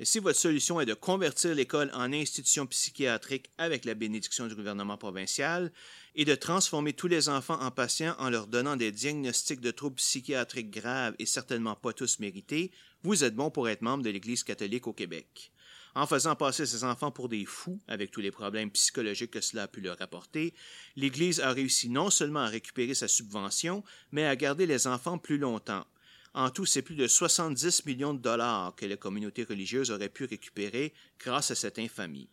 Et 0.00 0.06
si 0.06 0.20
votre 0.20 0.38
solution 0.38 0.80
est 0.80 0.86
de 0.86 0.94
convertir 0.94 1.54
l'école 1.54 1.90
en 1.92 2.14
institution 2.14 2.66
psychiatrique 2.66 3.50
avec 3.58 3.84
la 3.84 3.92
bénédiction 3.92 4.46
du 4.46 4.54
gouvernement 4.54 4.96
provincial 4.96 5.70
et 6.14 6.24
de 6.24 6.34
transformer 6.34 6.94
tous 6.94 7.08
les 7.08 7.28
enfants 7.28 7.60
en 7.60 7.70
patients 7.70 8.16
en 8.18 8.30
leur 8.30 8.46
donnant 8.46 8.76
des 8.76 8.90
diagnostics 8.90 9.60
de 9.60 9.72
troubles 9.72 9.96
psychiatriques 9.96 10.70
graves 10.70 11.14
et 11.18 11.26
certainement 11.26 11.74
pas 11.74 11.92
tous 11.92 12.20
mérités, 12.20 12.72
vous 13.02 13.22
êtes 13.22 13.34
bon 13.34 13.50
pour 13.50 13.68
être 13.68 13.82
membre 13.82 14.02
de 14.02 14.08
l'Église 14.08 14.44
catholique 14.44 14.86
au 14.86 14.94
Québec. 14.94 15.52
En 15.96 16.06
faisant 16.06 16.36
passer 16.36 16.66
ses 16.66 16.84
enfants 16.84 17.10
pour 17.10 17.30
des 17.30 17.46
fous, 17.46 17.80
avec 17.88 18.10
tous 18.10 18.20
les 18.20 18.30
problèmes 18.30 18.70
psychologiques 18.70 19.30
que 19.30 19.40
cela 19.40 19.62
a 19.62 19.66
pu 19.66 19.80
leur 19.80 20.00
apporter, 20.02 20.52
l'Église 20.94 21.40
a 21.40 21.52
réussi 21.52 21.88
non 21.88 22.10
seulement 22.10 22.40
à 22.40 22.48
récupérer 22.48 22.92
sa 22.92 23.08
subvention, 23.08 23.82
mais 24.12 24.26
à 24.26 24.36
garder 24.36 24.66
les 24.66 24.86
enfants 24.86 25.16
plus 25.16 25.38
longtemps. 25.38 25.86
En 26.34 26.50
tout, 26.50 26.66
c'est 26.66 26.82
plus 26.82 26.96
de 26.96 27.06
70 27.06 27.86
millions 27.86 28.12
de 28.12 28.18
dollars 28.18 28.74
que 28.76 28.84
les 28.84 28.98
communautés 28.98 29.44
religieuses 29.44 29.90
auraient 29.90 30.10
pu 30.10 30.26
récupérer 30.26 30.92
grâce 31.18 31.50
à 31.50 31.54
cette 31.54 31.78
infamie. 31.78 32.28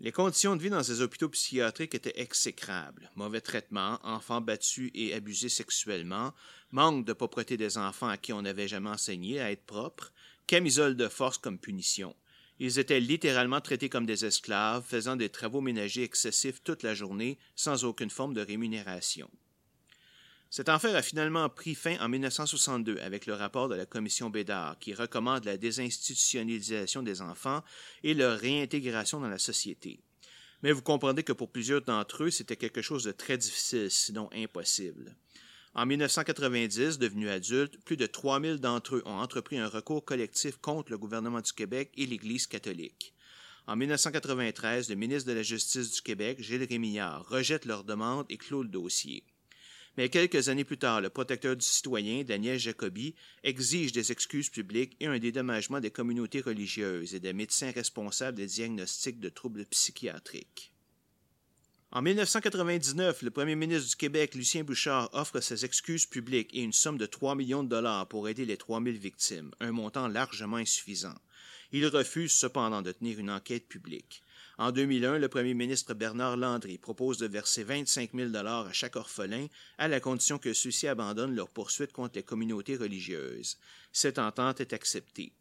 Les 0.00 0.12
conditions 0.12 0.56
de 0.56 0.62
vie 0.62 0.68
dans 0.68 0.82
ces 0.82 1.00
hôpitaux 1.00 1.30
psychiatriques 1.30 1.94
étaient 1.94 2.20
exécrables. 2.20 3.10
Mauvais 3.14 3.40
traitements, 3.40 3.98
enfants 4.02 4.42
battus 4.42 4.90
et 4.92 5.14
abusés 5.14 5.48
sexuellement, 5.48 6.34
manque 6.70 7.06
de 7.06 7.14
propreté 7.14 7.56
des 7.56 7.78
enfants 7.78 8.08
à 8.08 8.18
qui 8.18 8.34
on 8.34 8.42
n'avait 8.42 8.68
jamais 8.68 8.90
enseigné 8.90 9.40
à 9.40 9.50
être 9.50 9.64
propres, 9.64 10.12
camisole 10.46 10.96
de 10.96 11.08
force 11.08 11.38
comme 11.38 11.58
punition. 11.58 12.14
Ils 12.58 12.78
étaient 12.78 13.00
littéralement 13.00 13.60
traités 13.60 13.88
comme 13.88 14.06
des 14.06 14.24
esclaves, 14.24 14.84
faisant 14.84 15.16
des 15.16 15.28
travaux 15.28 15.60
ménagers 15.60 16.04
excessifs 16.04 16.62
toute 16.62 16.82
la 16.82 16.94
journée 16.94 17.38
sans 17.54 17.84
aucune 17.84 18.10
forme 18.10 18.34
de 18.34 18.40
rémunération. 18.40 19.30
Cet 20.48 20.68
enfer 20.68 20.94
a 20.94 21.02
finalement 21.02 21.48
pris 21.50 21.74
fin 21.74 21.98
en 22.00 22.08
1962 22.08 22.98
avec 23.00 23.26
le 23.26 23.34
rapport 23.34 23.68
de 23.68 23.74
la 23.74 23.84
commission 23.84 24.30
Bédard 24.30 24.78
qui 24.78 24.94
recommande 24.94 25.44
la 25.44 25.58
désinstitutionnalisation 25.58 27.02
des 27.02 27.20
enfants 27.20 27.62
et 28.02 28.14
leur 28.14 28.38
réintégration 28.38 29.20
dans 29.20 29.28
la 29.28 29.38
société. 29.38 30.00
Mais 30.62 30.72
vous 30.72 30.82
comprendrez 30.82 31.24
que 31.24 31.32
pour 31.32 31.50
plusieurs 31.50 31.82
d'entre 31.82 32.24
eux, 32.24 32.30
c'était 32.30 32.56
quelque 32.56 32.80
chose 32.80 33.04
de 33.04 33.12
très 33.12 33.36
difficile, 33.36 33.90
sinon 33.90 34.30
impossible. 34.32 35.14
En 35.78 35.84
1990, 35.84 36.96
devenus 36.96 37.28
adultes, 37.28 37.78
plus 37.84 37.98
de 37.98 38.06
3000 38.06 38.60
d'entre 38.60 38.96
eux 38.96 39.02
ont 39.04 39.20
entrepris 39.20 39.58
un 39.58 39.68
recours 39.68 40.02
collectif 40.02 40.56
contre 40.56 40.90
le 40.90 40.96
gouvernement 40.96 41.42
du 41.42 41.52
Québec 41.52 41.92
et 41.98 42.06
l'Église 42.06 42.46
catholique. 42.46 43.12
En 43.66 43.76
1993, 43.76 44.88
le 44.88 44.94
ministre 44.94 45.28
de 45.28 45.34
la 45.34 45.42
Justice 45.42 45.92
du 45.92 46.00
Québec, 46.00 46.40
Gilles 46.40 46.64
Rémillard, 46.64 47.28
rejette 47.28 47.66
leur 47.66 47.84
demande 47.84 48.24
et 48.30 48.38
clôt 48.38 48.62
le 48.62 48.70
dossier. 48.70 49.22
Mais 49.98 50.08
quelques 50.08 50.48
années 50.48 50.64
plus 50.64 50.78
tard, 50.78 51.02
le 51.02 51.10
protecteur 51.10 51.54
du 51.54 51.66
citoyen, 51.66 52.24
Daniel 52.24 52.58
Jacobi, 52.58 53.14
exige 53.44 53.92
des 53.92 54.12
excuses 54.12 54.48
publiques 54.48 54.96
et 55.00 55.06
un 55.08 55.18
dédommagement 55.18 55.80
des 55.80 55.90
communautés 55.90 56.40
religieuses 56.40 57.14
et 57.14 57.20
des 57.20 57.34
médecins 57.34 57.70
responsables 57.70 58.38
des 58.38 58.46
diagnostics 58.46 59.20
de 59.20 59.28
troubles 59.28 59.66
psychiatriques. 59.66 60.72
En 61.96 62.02
1999, 62.02 63.22
le 63.22 63.30
premier 63.30 63.56
ministre 63.56 63.88
du 63.88 63.96
Québec, 63.96 64.34
Lucien 64.34 64.62
Bouchard, 64.62 65.08
offre 65.14 65.40
ses 65.40 65.64
excuses 65.64 66.04
publiques 66.04 66.50
et 66.52 66.60
une 66.60 66.74
somme 66.74 66.98
de 66.98 67.06
3 67.06 67.34
millions 67.34 67.64
de 67.64 67.70
dollars 67.70 68.06
pour 68.06 68.28
aider 68.28 68.44
les 68.44 68.58
3000 68.58 68.98
victimes, 68.98 69.50
un 69.60 69.72
montant 69.72 70.06
largement 70.06 70.58
insuffisant. 70.58 71.14
Il 71.72 71.86
refuse 71.86 72.32
cependant 72.32 72.82
de 72.82 72.92
tenir 72.92 73.18
une 73.18 73.30
enquête 73.30 73.66
publique. 73.66 74.22
En 74.58 74.72
2001, 74.72 75.18
le 75.18 75.28
premier 75.30 75.54
ministre 75.54 75.94
Bernard 75.94 76.36
Landry 76.36 76.76
propose 76.76 77.16
de 77.16 77.28
verser 77.28 77.64
25 77.64 78.10
000 78.12 78.28
dollars 78.28 78.66
à 78.66 78.74
chaque 78.74 78.96
orphelin, 78.96 79.46
à 79.78 79.88
la 79.88 79.98
condition 79.98 80.36
que 80.36 80.52
ceux-ci 80.52 80.88
abandonnent 80.88 81.34
leur 81.34 81.48
poursuite 81.48 81.92
contre 81.92 82.16
les 82.16 82.22
communautés 82.22 82.76
religieuses. 82.76 83.56
Cette 83.90 84.18
entente 84.18 84.60
est 84.60 84.74
acceptée. 84.74 85.32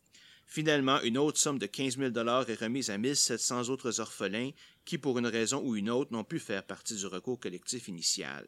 Finalement, 0.46 1.02
une 1.02 1.18
autre 1.18 1.40
somme 1.40 1.60
de 1.60 1.66
15 1.66 1.98
000 1.98 2.10
dollars 2.12 2.50
est 2.50 2.62
remise 2.62 2.90
à 2.90 2.98
1700 2.98 3.70
autres 3.70 4.00
orphelins 4.00 4.52
qui, 4.86 4.98
pour 4.98 5.18
une 5.18 5.28
raison 5.28 5.62
ou 5.64 5.76
une 5.76 5.90
autre, 5.90 6.14
n'ont 6.14 6.24
pu 6.24 6.40
faire 6.40 6.64
partie 6.64 6.96
du 6.96 7.08
recours 7.08 7.40
collectif 7.40 7.88
initial. 7.88 8.46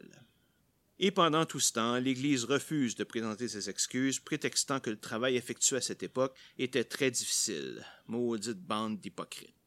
Et 1.00 1.10
pendant 1.10 1.46
tout 1.46 1.60
ce 1.60 1.72
temps, 1.72 1.98
l'Église 1.98 2.44
refuse 2.44 2.96
de 2.96 3.04
présenter 3.04 3.46
ses 3.46 3.70
excuses, 3.70 4.18
prétextant 4.18 4.80
que 4.80 4.90
le 4.90 4.98
travail 4.98 5.36
effectué 5.36 5.76
à 5.76 5.80
cette 5.80 6.02
époque 6.02 6.36
était 6.58 6.84
très 6.84 7.10
difficile. 7.10 7.84
Maudite 8.06 8.60
bande 8.60 8.98
d'hypocrites. 8.98 9.57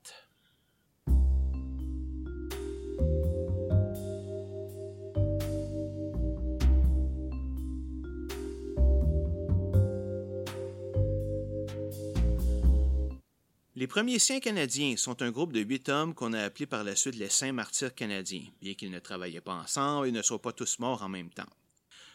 Les 13.81 13.87
premiers 13.87 14.19
Saints 14.19 14.41
canadiens 14.41 14.95
sont 14.95 15.23
un 15.23 15.31
groupe 15.31 15.53
de 15.53 15.59
huit 15.59 15.89
hommes 15.89 16.13
qu'on 16.13 16.33
a 16.33 16.43
appelés 16.43 16.67
par 16.67 16.83
la 16.83 16.95
suite 16.95 17.15
les 17.15 17.29
Saints 17.29 17.51
martyrs 17.51 17.95
canadiens, 17.95 18.45
bien 18.61 18.75
qu'ils 18.75 18.91
ne 18.91 18.99
travaillaient 18.99 19.41
pas 19.41 19.55
ensemble 19.55 20.05
et 20.05 20.11
ne 20.11 20.21
soient 20.21 20.39
pas 20.39 20.51
tous 20.51 20.77
morts 20.77 21.01
en 21.01 21.09
même 21.09 21.31
temps. 21.31 21.49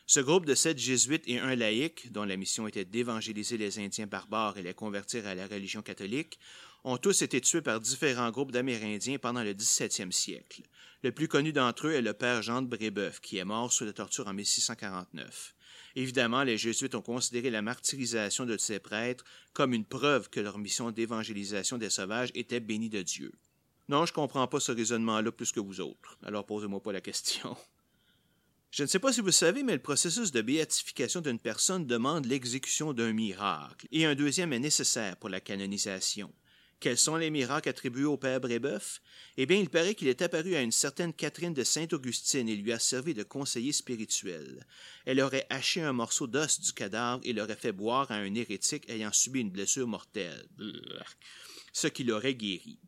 Ce 0.07 0.21
groupe 0.21 0.47
de 0.47 0.55
sept 0.55 0.79
jésuites 0.79 1.25
et 1.27 1.41
un 1.41 1.57
laïc, 1.57 2.13
dont 2.13 2.23
la 2.23 2.37
mission 2.37 2.69
était 2.69 2.85
d'évangéliser 2.85 3.57
les 3.57 3.81
Indiens 3.81 4.07
barbares 4.07 4.59
et 4.59 4.63
les 4.63 4.75
convertir 4.75 5.27
à 5.27 5.35
la 5.35 5.49
religion 5.49 5.83
catholique, 5.83 6.39
ont 6.85 6.99
tous 6.99 7.23
été 7.23 7.41
tués 7.41 7.63
par 7.63 7.81
différents 7.81 8.31
groupes 8.31 8.53
d'Amérindiens 8.53 9.19
pendant 9.19 9.43
le 9.43 9.53
17e 9.53 10.13
siècle. 10.13 10.63
Le 11.03 11.11
plus 11.11 11.27
connu 11.27 11.53
d'entre 11.53 11.89
eux 11.89 11.95
est 11.95 12.01
le 12.01 12.15
père 12.15 12.43
Jean 12.43 12.63
de 12.63 12.69
Brébeuf, 12.69 13.19
qui 13.19 13.39
est 13.39 13.45
mort 13.45 13.73
sous 13.73 13.85
la 13.85 13.93
torture 13.93 14.29
en 14.29 14.35
1649. 14.35 15.56
Évidemment, 15.97 16.43
les 16.43 16.59
Jésuites 16.59 16.95
ont 16.95 17.01
considéré 17.03 17.49
la 17.51 17.63
martyrisation 17.63 18.45
de 18.45 18.59
ces 18.59 18.79
prêtres 18.79 19.25
comme 19.55 19.73
une 19.73 19.87
preuve 19.87 20.29
que 20.29 20.41
leur 20.41 20.59
mission 20.59 20.91
d'évangélisation 20.91 21.79
des 21.79 21.89
sauvages 21.89 22.31
était 22.35 22.61
bénie 22.61 22.91
de 22.91 23.01
Dieu. 23.01 23.33
Non, 23.89 24.05
je 24.05 24.13
comprends 24.13 24.47
pas 24.47 24.61
ce 24.61 24.73
raisonnement-là 24.73 25.33
plus 25.33 25.53
que 25.53 25.61
vous 25.61 25.81
autres, 25.81 26.19
alors 26.23 26.45
posez-moi 26.45 26.83
pas 26.83 26.93
la 26.93 27.01
question. 27.01 27.57
Je 28.71 28.83
ne 28.83 28.89
sais 28.89 28.99
pas 28.99 29.11
si 29.11 29.23
vous 29.23 29.31
savez, 29.31 29.63
mais 29.63 29.73
le 29.73 29.81
processus 29.81 30.33
de 30.33 30.43
béatification 30.43 31.23
d'une 31.23 31.39
personne 31.39 31.87
demande 31.87 32.27
l'exécution 32.27 32.93
d'un 32.93 33.15
miracle, 33.15 33.87
et 33.91 34.05
un 34.05 34.15
deuxième 34.15 34.53
est 34.53 34.59
nécessaire 34.59 35.17
pour 35.17 35.31
la 35.31 35.41
canonisation. 35.41 36.31
Quels 36.79 36.99
sont 36.99 37.17
les 37.17 37.31
miracles 37.31 37.71
attribués 37.71 38.05
au 38.05 38.19
Père 38.19 38.41
Brébeuf? 38.41 39.01
Eh 39.39 39.47
bien, 39.47 39.57
il 39.57 39.71
paraît 39.71 39.95
qu'il 39.95 40.09
est 40.09 40.21
apparu 40.21 40.55
à 40.57 40.61
une 40.61 40.73
certaine 40.73 41.15
Catherine 41.15 41.55
de 41.55 41.65
Sainte-Augustine 41.65 42.49
et 42.49 42.57
lui 42.57 42.73
a 42.73 42.79
servi 42.79 43.15
de 43.15 43.23
conseiller 43.23 43.73
spirituel. 43.73 44.67
Elle 45.07 45.21
aurait 45.21 45.47
haché 45.49 45.81
un 45.81 45.95
morceau 45.95 46.27
d'os 46.27 46.61
du 46.61 46.73
cadavre 46.73 47.23
et 47.25 47.33
l'aurait 47.33 47.57
fait 47.57 47.73
boire 47.73 48.11
à 48.11 48.17
un 48.17 48.35
hérétique 48.35 48.89
ayant 48.91 49.13
subi 49.13 49.41
une 49.41 49.51
blessure 49.51 49.87
mortelle, 49.87 50.47
ce 51.73 51.87
qui 51.87 52.05
l'aurait 52.05 52.35
guéri. 52.35 52.79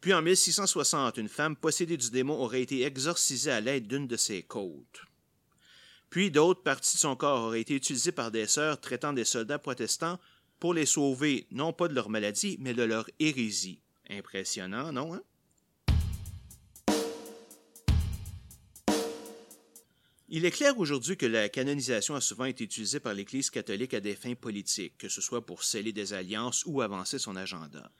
Puis 0.00 0.12
en 0.12 0.20
1660, 0.20 1.16
une 1.18 1.28
femme 1.28 1.54
possédée 1.54 1.96
du 1.96 2.10
démon 2.10 2.34
aurait 2.34 2.62
été 2.62 2.82
exorcisée 2.82 3.52
à 3.52 3.60
l'aide 3.60 3.86
d'une 3.86 4.08
de 4.08 4.16
ses 4.16 4.42
côtes. 4.42 5.02
Puis 6.10 6.32
d'autres 6.32 6.62
parties 6.62 6.96
de 6.96 7.00
son 7.00 7.14
corps 7.14 7.44
auraient 7.44 7.60
été 7.60 7.76
utilisées 7.76 8.10
par 8.10 8.32
des 8.32 8.48
sœurs 8.48 8.80
traitant 8.80 9.12
des 9.12 9.24
soldats 9.24 9.60
protestants 9.60 10.18
pour 10.62 10.74
les 10.74 10.86
sauver 10.86 11.48
non 11.50 11.72
pas 11.72 11.88
de 11.88 11.94
leur 11.94 12.08
maladie, 12.08 12.56
mais 12.60 12.72
de 12.72 12.84
leur 12.84 13.10
hérésie. 13.18 13.80
Impressionnant, 14.08 14.92
non? 14.92 15.12
Hein? 15.12 15.22
Il 20.28 20.44
est 20.44 20.52
clair 20.52 20.78
aujourd'hui 20.78 21.16
que 21.16 21.26
la 21.26 21.48
canonisation 21.48 22.14
a 22.14 22.20
souvent 22.20 22.44
été 22.44 22.62
utilisée 22.62 23.00
par 23.00 23.12
l'Église 23.12 23.50
catholique 23.50 23.92
à 23.92 23.98
des 23.98 24.14
fins 24.14 24.36
politiques, 24.36 24.96
que 24.98 25.08
ce 25.08 25.20
soit 25.20 25.44
pour 25.44 25.64
sceller 25.64 25.92
des 25.92 26.12
alliances 26.12 26.62
ou 26.64 26.80
avancer 26.80 27.18
son 27.18 27.34
agenda. 27.34 27.90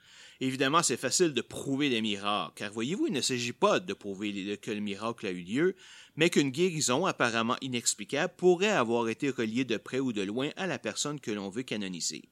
Évidemment, 0.41 0.85
c'est 0.85 0.97
facile 0.97 1.35
de 1.35 1.43
prouver 1.43 1.91
des 1.91 2.01
miracles, 2.01 2.55
car 2.55 2.73
voyez-vous, 2.73 3.09
il 3.09 3.13
ne 3.13 3.21
s'agit 3.21 3.53
pas 3.53 3.81
de 3.81 3.93
prouver 3.93 4.57
que 4.59 4.71
le 4.71 4.81
miracle 4.81 5.27
a 5.27 5.31
eu 5.33 5.43
lieu, 5.43 5.75
mais 6.15 6.31
qu'une 6.31 6.51
guérison 6.51 7.07
apparemment 7.07 7.57
inexplicable 7.61 8.35
pourrait 8.37 8.69
avoir 8.69 9.09
été 9.09 9.31
reliée 9.31 9.65
de 9.65 9.79
près 9.79 9.99
ou 9.99 10.13
de 10.13 10.23
loin 10.23 10.51
à 10.57 10.69
la 10.69 10.79
personne 10.79 11.19
que 11.19 11.33
l'on 11.33 11.51
veut 11.51 11.65
canoniser. 11.65 12.23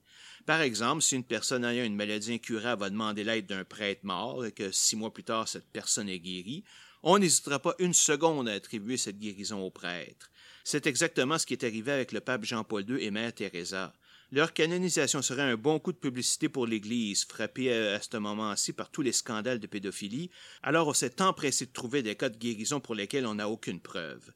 Par 0.47 0.61
exemple, 0.63 1.03
si 1.03 1.17
une 1.17 1.25
personne 1.25 1.65
ayant 1.65 1.85
une 1.85 1.97
maladie 1.97 2.35
incurable 2.35 2.81
va 2.81 2.91
demander 2.91 3.25
l'aide 3.25 3.47
d'un 3.47 3.65
prêtre 3.65 4.05
mort 4.05 4.45
et 4.45 4.53
que 4.53 4.71
six 4.73 4.97
mois 4.97 5.13
plus 5.13 5.25
tard 5.25 5.49
cette 5.49 5.71
personne 5.71 6.09
est 6.09 6.19
guérie, 6.19 6.65
on 7.03 7.19
n'hésitera 7.19 7.59
pas 7.59 7.75
une 7.79 7.95
seconde 7.95 8.49
à 8.49 8.53
attribuer 8.53 8.97
cette 8.97 9.19
guérison 9.19 9.61
au 9.61 9.71
prêtre. 9.71 10.31
C'est 10.65 10.87
exactement 10.87 11.39
ce 11.39 11.47
qui 11.47 11.55
est 11.55 11.65
arrivé 11.65 11.93
avec 11.93 12.13
le 12.13 12.21
pape 12.21 12.45
Jean-Paul 12.45 12.89
II 12.89 13.03
et 13.03 13.11
Mère 13.11 13.35
Teresa. 13.35 13.93
Leur 14.33 14.53
canonisation 14.53 15.23
serait 15.23 15.43
un 15.43 15.57
bon 15.57 15.81
coup 15.81 15.93
de 15.93 15.99
publicité 15.99 16.49
pour 16.49 16.67
l'Église, 16.67 17.25
frappée 17.25 17.73
à, 17.73 18.01
ce 18.01 18.17
moment-ci 18.17 18.73
par 18.73 18.91
tous 18.91 19.03
les 19.03 19.13
scandales 19.13 19.59
de 19.59 19.67
pédophilie, 19.67 20.31
alors 20.63 20.87
on 20.87 20.95
s'est 20.95 21.21
empressé 21.21 21.67
de 21.67 21.73
trouver 21.73 22.03
des 22.03 22.15
cas 22.15 22.29
de 22.29 22.37
guérison 22.37 22.79
pour 22.79 22.95
lesquels 22.95 23.27
on 23.27 23.35
n'a 23.35 23.49
aucune 23.49 23.81
preuve. 23.81 24.33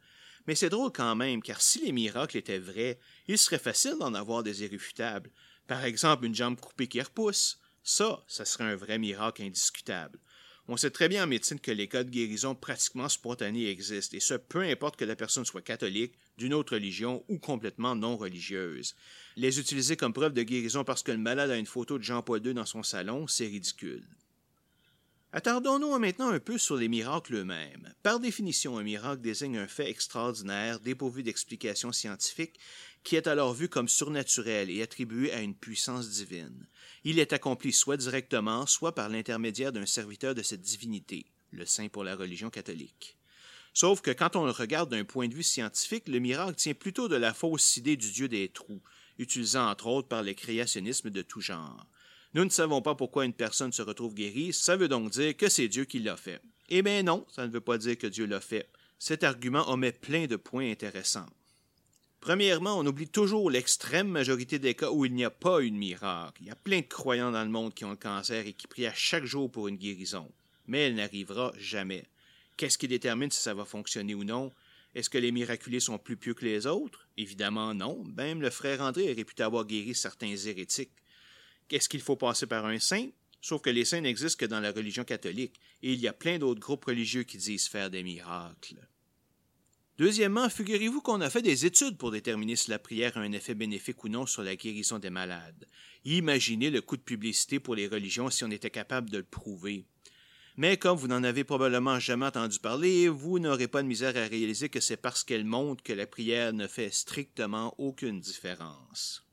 Mais 0.47 0.57
c'est 0.57 0.69
drôle 0.69 0.91
quand 0.91 1.15
même, 1.15 1.43
car 1.43 1.61
si 1.61 1.85
les 1.85 1.93
miracles 1.93 2.37
étaient 2.39 2.59
vrais, 2.59 2.99
il 3.29 3.39
serait 3.39 3.59
facile 3.59 3.97
d'en 4.01 4.15
avoir 4.15 4.43
des 4.43 4.65
irréfutables. 4.65 5.31
Par 5.67 5.85
exemple, 5.85 6.27
une 6.27 6.35
jambe 6.35 6.61
coupée 6.61 6.89
qui 6.89 7.01
repousse. 7.01 7.61
Ça, 7.83 8.23
ça 8.29 8.45
serait 8.45 8.65
un 8.65 8.77
vrai 8.77 8.99
miracle 8.99 9.43
indiscutable. 9.43 10.19
On 10.67 10.79
sait 10.79 10.91
très 10.91 11.11
bien 11.11 11.25
en 11.25 11.27
médecine 11.27 11.61
que 11.61 11.71
les 11.71 11.89
cas 11.89 12.05
de 12.05 12.11
guérison 12.11 12.55
pratiquement 12.55 13.11
spontanés 13.11 13.69
existent, 13.69 14.17
et 14.17 14.21
ce 14.21 14.33
peu 14.33 14.63
importe 14.63 14.97
que 14.97 15.05
la 15.05 15.17
personne 15.17 15.45
soit 15.45 15.61
catholique, 15.61 16.15
d'une 16.39 16.55
autre 16.55 16.75
religion 16.75 17.23
ou 17.29 17.39
complètement 17.39 17.95
non 17.95 18.17
religieuse. 18.17 18.95
Les 19.37 19.61
utiliser 19.61 19.97
comme 19.97 20.15
preuve 20.15 20.33
de 20.33 20.43
guérison 20.43 20.83
parce 20.83 21.03
que 21.03 21.13
le 21.13 21.19
malade 21.19 21.51
a 21.51 21.57
une 21.57 21.67
photo 21.67 21.99
de 21.99 22.03
Jean-Paul 22.03 22.45
II 22.45 22.55
dans 22.55 22.65
son 22.65 22.83
salon, 22.83 23.27
c'est 23.27 23.47
ridicule. 23.47 24.07
Attardons-nous 25.33 25.99
maintenant 25.99 26.29
un 26.29 26.39
peu 26.39 26.59
sur 26.59 26.77
les 26.77 26.87
miracles 26.87 27.35
eux-mêmes. 27.35 27.93
Par 28.05 28.21
définition, 28.21 28.79
un 28.79 28.85
miracle 28.85 29.21
désigne 29.21 29.59
un 29.59 29.67
fait 29.67 29.91
extraordinaire, 29.91 30.79
dépourvu 30.79 31.25
d'explication 31.25 31.91
scientifique, 31.91 32.59
qui 33.05 33.17
est 33.17 33.27
alors 33.27 33.53
vu 33.53 33.69
comme 33.69 33.89
surnaturel 33.89 34.71
et 34.71 34.83
attribué 34.83 35.31
à 35.33 35.43
une 35.43 35.55
puissance 35.55 36.09
divine. 36.09 36.67
Il 37.05 37.19
est 37.19 37.35
accompli 37.35 37.73
soit 37.73 37.99
directement, 37.99 38.67
soit 38.67 38.95
par 38.95 39.11
l'intermédiaire 39.11 39.73
d'un 39.73 39.87
serviteur 39.87 40.35
de 40.35 40.43
cette 40.43 40.63
divinité, 40.63 41.27
le 41.53 41.67
saint 41.67 41.89
pour 41.89 42.03
la 42.03 42.17
religion 42.17 42.49
catholique. 42.49 43.19
Sauf 43.75 44.01
que 44.01 44.11
quand 44.11 44.37
on 44.37 44.47
le 44.47 44.53
regarde 44.53 44.91
d'un 44.91 45.05
point 45.05 45.29
de 45.29 45.35
vue 45.35 45.43
scientifique, 45.43 46.09
le 46.09 46.19
miracle 46.19 46.55
tient 46.55 46.75
plutôt 46.75 47.09
de 47.09 47.17
la 47.17 47.35
fausse 47.35 47.77
idée 47.77 47.97
du 47.97 48.11
dieu 48.11 48.29
des 48.29 48.49
trous, 48.49 48.81
utilisée 49.19 49.59
entre 49.59 49.87
autres 49.87 50.09
par 50.09 50.23
le 50.23 50.33
créationnisme 50.33 51.11
de 51.11 51.23
tout 51.23 51.41
genre. 51.41 51.87
Nous 52.33 52.45
ne 52.45 52.51
savons 52.51 52.83
pas 52.83 52.95
pourquoi 52.95 53.27
une 53.27 53.33
personne 53.33 53.73
se 53.73 53.83
retrouve 53.83 54.15
guérie, 54.15 54.53
ça 54.53 54.77
veut 54.77 54.89
donc 54.89 55.11
dire 55.11 55.37
que 55.37 55.49
c'est 55.49 55.69
Dieu 55.69 55.85
qui 55.85 55.99
l'a 55.99 56.17
fait. 56.17 56.41
Eh 56.69 56.83
bien 56.83 57.03
non, 57.03 57.27
ça 57.35 57.47
ne 57.47 57.53
veut 57.53 57.61
pas 57.61 57.77
dire 57.77 57.99
que 57.99 58.07
Dieu 58.07 58.27
l'a 58.27 58.41
fait. 58.41 58.71
Cet 58.99 59.25
argument 59.25 59.69
omet 59.69 59.93
plein 59.93 60.27
de 60.27 60.37
points 60.37 60.71
intéressants. 60.71 61.27
Premièrement, 62.25 62.79
on 62.79 62.87
oublie 62.87 63.07
toujours 63.07 63.51
l'extrême 63.51 64.09
majorité 64.09 64.59
des 64.59 64.75
cas 64.75 64.91
où 64.91 65.05
il 65.05 65.13
n'y 65.13 65.27
a 65.27 65.31
pas 65.31 65.61
eu 65.61 65.71
de 65.71 65.77
miracle. 65.77 66.41
Il 66.41 66.47
y 66.47 66.51
a 66.51 66.57
plein 66.57 66.81
de 66.81 66.87
croyants 66.87 67.33
dans 67.33 67.45
le 67.45 67.51
monde 67.51 67.75
qui 67.75 67.85
ont 67.85 67.91
le 67.91 67.97
cancer 67.97 68.47
et 68.47 68.55
qui 68.55 68.67
prient 68.67 68.87
à 68.87 68.95
chaque 68.95 69.27
jour 69.27 69.51
pour 69.51 69.69
une 69.69 69.77
guérison. 69.77 70.33
Mais 70.67 70.87
elle 70.87 70.95
n'arrivera 70.95 71.53
jamais. 71.59 72.07
Qu'est-ce 72.57 72.79
qui 72.79 72.89
détermine 72.89 73.31
si 73.31 73.43
ça 73.43 73.53
va 73.53 73.67
fonctionner 73.67 74.15
ou 74.15 74.25
non? 74.25 74.51
Est-ce 74.95 75.11
que 75.11 75.19
les 75.19 75.33
miraculés 75.33 75.81
sont 75.81 75.99
plus 75.99 76.17
pieux 76.17 76.33
que 76.33 76.47
les 76.47 76.67
autres? 76.67 77.07
Évidemment 77.19 77.75
non. 77.75 78.03
Même 78.17 78.41
le 78.41 78.49
frère 78.49 78.81
André 78.81 79.11
est 79.11 79.13
réputé 79.13 79.43
avoir 79.43 79.67
guéri 79.67 79.95
certains 79.95 80.35
hérétiques. 80.35 80.93
Qu'est-ce 81.69 81.91
qu'il 81.91 82.01
faut 82.01 82.17
passer 82.17 82.47
par 82.47 82.65
un 82.65 82.79
saint? 82.79 83.09
Sauf 83.43 83.61
que 83.61 83.69
les 83.69 83.85
saints 83.85 84.01
n'existent 84.01 84.41
que 84.41 84.51
dans 84.51 84.61
la 84.61 84.73
religion 84.73 85.05
catholique, 85.05 85.61
et 85.83 85.93
il 85.93 86.01
y 86.01 86.09
a 86.09 86.15
plein 86.15 86.39
d'autres 86.39 86.61
groupes 86.61 86.87
religieux 86.87 87.25
qui 87.25 87.37
disent 87.37 87.69
faire 87.69 87.91
des 87.91 88.03
miracles. 88.03 88.81
Deuxièmement, 89.97 90.49
figurez-vous 90.49 91.01
qu'on 91.01 91.21
a 91.21 91.31
fait 91.31 91.43
des 91.43 91.67
études 91.67 91.97
pour 91.97 92.11
déterminer 92.11 92.57
si 92.57 92.71
la 92.71 92.81
prière 92.81 93.17
a 93.17 93.21
un 93.21 93.31
effet 93.31 93.55
bénéfique 93.55 94.03
ou 94.03 94.09
non 94.09 94.27
sur 94.27 94.43
la 94.43 94.57
guérison 94.57 94.99
des 94.99 95.11
malades. 95.11 95.69
Imaginez 96.05 96.71
le 96.71 96.81
coût 96.81 96.97
de 96.97 97.03
publicité 97.03 97.61
pour 97.61 97.77
les 97.77 97.87
religions 97.87 98.29
si 98.29 98.43
on 98.43 98.51
était 98.51 98.71
capable 98.71 99.09
de 99.09 99.19
le 99.19 99.25
prouver. 99.25 99.87
Mais 100.57 100.77
comme 100.77 100.97
vous 100.97 101.09
n'en 101.09 101.23
avez 101.23 101.45
probablement 101.45 102.01
jamais 102.01 102.27
entendu 102.27 102.59
parler, 102.59 103.09
vous 103.09 103.39
n'aurez 103.39 103.69
pas 103.69 103.83
de 103.83 103.89
misère 103.89 104.17
à 104.17 104.27
réaliser 104.27 104.69
que 104.69 104.81
c'est 104.81 104.97
parce 104.97 105.23
qu'elle 105.23 105.45
montre 105.45 105.83
que 105.83 105.93
la 105.93 106.07
prière 106.07 106.53
ne 106.53 106.67
fait 106.67 106.93
strictement 106.93 107.75
aucune 107.79 108.21
différence. 108.21 109.25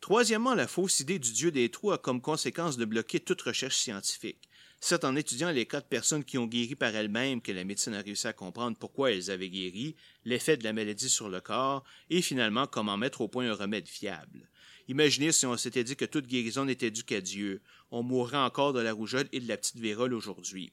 Troisièmement, 0.00 0.54
la 0.54 0.68
fausse 0.68 1.00
idée 1.00 1.18
du 1.18 1.32
Dieu 1.32 1.50
des 1.50 1.70
trous 1.70 1.92
a 1.92 1.98
comme 1.98 2.20
conséquence 2.20 2.76
de 2.76 2.84
bloquer 2.84 3.20
toute 3.20 3.42
recherche 3.42 3.76
scientifique. 3.76 4.47
C'est 4.80 5.04
en 5.04 5.16
étudiant 5.16 5.50
les 5.50 5.66
cas 5.66 5.80
de 5.80 5.86
personnes 5.86 6.24
qui 6.24 6.38
ont 6.38 6.46
guéri 6.46 6.76
par 6.76 6.94
elles-mêmes 6.94 7.42
que 7.42 7.50
la 7.50 7.64
médecine 7.64 7.94
a 7.94 8.00
réussi 8.00 8.28
à 8.28 8.32
comprendre 8.32 8.76
pourquoi 8.78 9.10
elles 9.10 9.30
avaient 9.30 9.50
guéri, 9.50 9.96
l'effet 10.24 10.56
de 10.56 10.64
la 10.64 10.72
maladie 10.72 11.08
sur 11.08 11.28
le 11.28 11.40
corps, 11.40 11.84
et 12.10 12.22
finalement 12.22 12.66
comment 12.66 12.96
mettre 12.96 13.20
au 13.20 13.28
point 13.28 13.50
un 13.50 13.54
remède 13.54 13.88
fiable. 13.88 14.48
Imaginez 14.86 15.32
si 15.32 15.46
on 15.46 15.56
s'était 15.56 15.84
dit 15.84 15.96
que 15.96 16.04
toute 16.04 16.26
guérison 16.26 16.64
n'était 16.64 16.90
due 16.90 17.02
qu'à 17.02 17.20
Dieu. 17.20 17.60
On 17.90 18.02
mourrait 18.02 18.38
encore 18.38 18.72
de 18.72 18.80
la 18.80 18.92
rougeole 18.92 19.28
et 19.32 19.40
de 19.40 19.48
la 19.48 19.56
petite 19.56 19.80
vérole 19.80 20.14
aujourd'hui. 20.14 20.72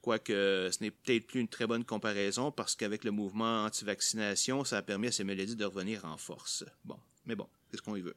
Quoique 0.00 0.70
ce 0.70 0.82
n'est 0.82 0.90
peut-être 0.90 1.26
plus 1.26 1.40
une 1.40 1.48
très 1.48 1.66
bonne 1.66 1.84
comparaison 1.84 2.52
parce 2.52 2.76
qu'avec 2.76 3.04
le 3.04 3.10
mouvement 3.10 3.64
anti-vaccination, 3.64 4.64
ça 4.64 4.78
a 4.78 4.82
permis 4.82 5.08
à 5.08 5.12
ces 5.12 5.24
maladies 5.24 5.56
de 5.56 5.64
revenir 5.64 6.04
en 6.04 6.16
force. 6.16 6.64
Bon, 6.84 6.98
mais 7.26 7.34
bon, 7.34 7.48
qu'est-ce 7.70 7.82
qu'on 7.82 7.96
y 7.96 8.00
veut? 8.00 8.16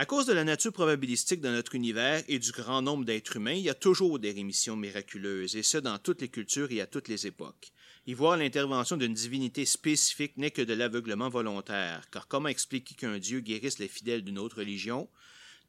À 0.00 0.06
cause 0.06 0.26
de 0.26 0.32
la 0.32 0.44
nature 0.44 0.72
probabilistique 0.72 1.40
de 1.40 1.48
notre 1.48 1.74
univers 1.74 2.22
et 2.28 2.38
du 2.38 2.52
grand 2.52 2.82
nombre 2.82 3.04
d'êtres 3.04 3.34
humains, 3.34 3.54
il 3.54 3.62
y 3.62 3.68
a 3.68 3.74
toujours 3.74 4.20
des 4.20 4.30
rémissions 4.30 4.76
miraculeuses, 4.76 5.56
et 5.56 5.64
ce 5.64 5.76
dans 5.76 5.98
toutes 5.98 6.20
les 6.20 6.28
cultures 6.28 6.70
et 6.70 6.80
à 6.80 6.86
toutes 6.86 7.08
les 7.08 7.26
époques. 7.26 7.72
Y 8.06 8.14
voir 8.14 8.36
l'intervention 8.36 8.96
d'une 8.96 9.12
divinité 9.12 9.64
spécifique 9.64 10.36
n'est 10.36 10.52
que 10.52 10.62
de 10.62 10.72
l'aveuglement 10.72 11.28
volontaire, 11.28 12.08
car 12.12 12.28
comment 12.28 12.46
expliquer 12.46 12.94
qu'un 12.94 13.18
Dieu 13.18 13.40
guérisse 13.40 13.80
les 13.80 13.88
fidèles 13.88 14.22
d'une 14.22 14.38
autre 14.38 14.58
religion? 14.58 15.08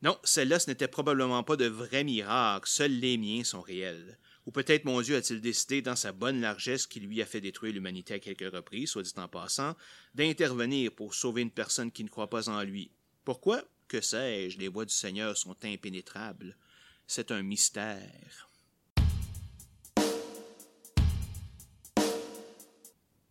Non, 0.04 0.16
celle-là, 0.24 0.60
ce 0.60 0.70
n'était 0.70 0.88
probablement 0.88 1.42
pas 1.42 1.56
de 1.56 1.66
vrais 1.66 2.04
miracles, 2.04 2.70
seuls 2.70 3.00
les 3.00 3.18
miens 3.18 3.44
sont 3.44 3.62
réels. 3.62 4.20
Ou 4.46 4.52
peut-être 4.52 4.86
mon 4.86 5.02
Dieu 5.02 5.16
a-t-il 5.16 5.42
décidé, 5.42 5.82
dans 5.82 5.96
sa 5.96 6.12
bonne 6.12 6.40
largesse 6.40 6.86
qui 6.86 7.00
lui 7.00 7.20
a 7.24 7.26
fait 7.26 7.42
détruire 7.42 7.74
l'humanité 7.74 8.14
à 8.14 8.20
quelques 8.20 8.54
reprises, 8.54 8.92
soit 8.92 9.02
dit 9.02 9.12
en 9.18 9.28
passant, 9.28 9.76
d'intervenir 10.14 10.92
pour 10.92 11.16
sauver 11.16 11.42
une 11.42 11.50
personne 11.50 11.92
qui 11.92 12.04
ne 12.04 12.10
croit 12.10 12.30
pas 12.30 12.48
en 12.48 12.62
lui. 12.62 12.92
Pourquoi? 13.26 13.64
Que 13.90 14.00
sais-je, 14.00 14.58
les 14.60 14.70
voies 14.70 14.86
du 14.86 14.94
Seigneur 14.94 15.36
sont 15.36 15.58
impénétrables. 15.64 16.56
C'est 17.08 17.32
un 17.32 17.42
mystère. 17.42 18.50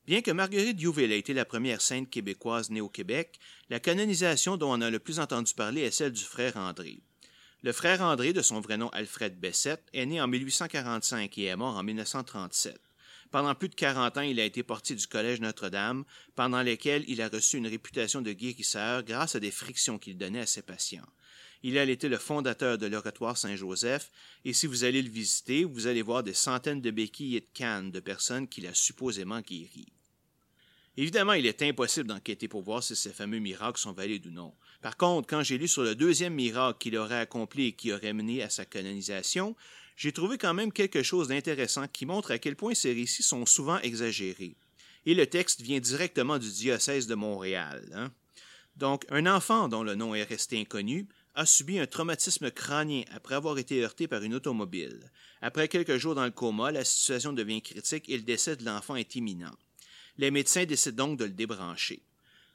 Bien 0.06 0.22
que 0.22 0.30
Marguerite 0.30 0.80
Youville 0.80 1.12
ait 1.12 1.18
été 1.18 1.34
la 1.34 1.44
première 1.44 1.80
sainte 1.80 2.10
québécoise 2.10 2.70
née 2.70 2.80
au 2.80 2.88
Québec, 2.88 3.38
la 3.68 3.78
canonisation 3.78 4.56
dont 4.56 4.72
on 4.72 4.80
a 4.80 4.90
le 4.90 4.98
plus 4.98 5.20
entendu 5.20 5.52
parler 5.54 5.82
est 5.82 5.90
celle 5.90 6.12
du 6.12 6.24
frère 6.24 6.56
André. 6.56 7.00
Le 7.62 7.72
frère 7.72 8.00
André, 8.02 8.32
de 8.32 8.40
son 8.40 8.60
vrai 8.60 8.78
nom 8.78 8.88
Alfred 8.90 9.38
Bessette, 9.38 9.84
est 9.92 10.06
né 10.06 10.20
en 10.20 10.26
1845 10.26 11.36
et 11.38 11.44
est 11.44 11.56
mort 11.56 11.76
en 11.76 11.82
1937. 11.82 12.80
Pendant 13.30 13.54
plus 13.54 13.68
de 13.68 13.74
40 13.74 14.16
ans, 14.16 14.22
il 14.22 14.40
a 14.40 14.44
été 14.44 14.62
portier 14.62 14.96
du 14.96 15.06
Collège 15.06 15.40
Notre-Dame, 15.40 16.04
pendant 16.34 16.62
lesquels 16.62 17.04
il 17.08 17.20
a 17.20 17.28
reçu 17.28 17.58
une 17.58 17.66
réputation 17.66 18.22
de 18.22 18.32
guérisseur 18.32 19.02
grâce 19.02 19.34
à 19.34 19.40
des 19.40 19.50
frictions 19.50 19.98
qu'il 19.98 20.16
donnait 20.16 20.40
à 20.40 20.46
ses 20.46 20.62
patients. 20.62 21.06
Il 21.62 21.76
a 21.76 21.84
été 21.84 22.08
le 22.08 22.18
fondateur 22.18 22.78
de 22.78 22.86
l'Oratoire 22.86 23.36
Saint-Joseph, 23.36 24.10
et 24.44 24.52
si 24.52 24.66
vous 24.66 24.84
allez 24.84 25.02
le 25.02 25.10
visiter, 25.10 25.64
vous 25.64 25.86
allez 25.86 26.02
voir 26.02 26.22
des 26.22 26.34
centaines 26.34 26.80
de 26.80 26.90
béquilles 26.90 27.36
et 27.36 27.40
de 27.40 27.48
cannes 27.52 27.90
de 27.90 28.00
personnes 28.00 28.48
qu'il 28.48 28.66
a 28.66 28.74
supposément 28.74 29.40
guéries. 29.40 29.92
Évidemment, 30.96 31.34
il 31.34 31.46
est 31.46 31.62
impossible 31.62 32.08
d'enquêter 32.08 32.48
pour 32.48 32.62
voir 32.62 32.82
si 32.82 32.96
ces 32.96 33.12
fameux 33.12 33.38
miracles 33.38 33.80
sont 33.80 33.92
valides 33.92 34.26
ou 34.26 34.30
non. 34.30 34.54
Par 34.80 34.96
contre, 34.96 35.28
quand 35.28 35.42
j'ai 35.42 35.58
lu 35.58 35.68
sur 35.68 35.82
le 35.82 35.94
deuxième 35.94 36.34
miracle 36.34 36.78
qu'il 36.78 36.96
aurait 36.96 37.20
accompli 37.20 37.66
et 37.66 37.72
qui 37.72 37.92
aurait 37.92 38.12
mené 38.12 38.42
à 38.42 38.50
sa 38.50 38.64
canonisation, 38.64 39.54
j'ai 39.98 40.12
trouvé 40.12 40.38
quand 40.38 40.54
même 40.54 40.72
quelque 40.72 41.02
chose 41.02 41.26
d'intéressant 41.26 41.88
qui 41.88 42.06
montre 42.06 42.30
à 42.30 42.38
quel 42.38 42.54
point 42.54 42.72
ces 42.72 42.92
récits 42.92 43.24
sont 43.24 43.44
souvent 43.46 43.80
exagérés. 43.80 44.54
Et 45.06 45.14
le 45.14 45.26
texte 45.26 45.60
vient 45.60 45.80
directement 45.80 46.38
du 46.38 46.48
diocèse 46.48 47.08
de 47.08 47.16
Montréal. 47.16 47.84
Hein. 47.92 48.12
Donc, 48.76 49.04
un 49.10 49.26
enfant 49.26 49.66
dont 49.66 49.82
le 49.82 49.96
nom 49.96 50.14
est 50.14 50.22
resté 50.22 50.60
inconnu 50.60 51.08
a 51.34 51.46
subi 51.46 51.80
un 51.80 51.86
traumatisme 51.86 52.52
crânien 52.52 53.02
après 53.12 53.34
avoir 53.34 53.58
été 53.58 53.82
heurté 53.82 54.06
par 54.06 54.22
une 54.22 54.34
automobile. 54.34 55.10
Après 55.42 55.66
quelques 55.66 55.96
jours 55.96 56.14
dans 56.14 56.24
le 56.24 56.30
coma, 56.30 56.70
la 56.70 56.84
situation 56.84 57.32
devient 57.32 57.60
critique 57.60 58.08
et 58.08 58.16
le 58.16 58.22
décès 58.22 58.54
de 58.54 58.64
l'enfant 58.64 58.94
est 58.94 59.16
imminent. 59.16 59.56
Les 60.16 60.30
médecins 60.30 60.64
décident 60.64 61.08
donc 61.08 61.18
de 61.18 61.24
le 61.24 61.30
débrancher. 61.30 62.02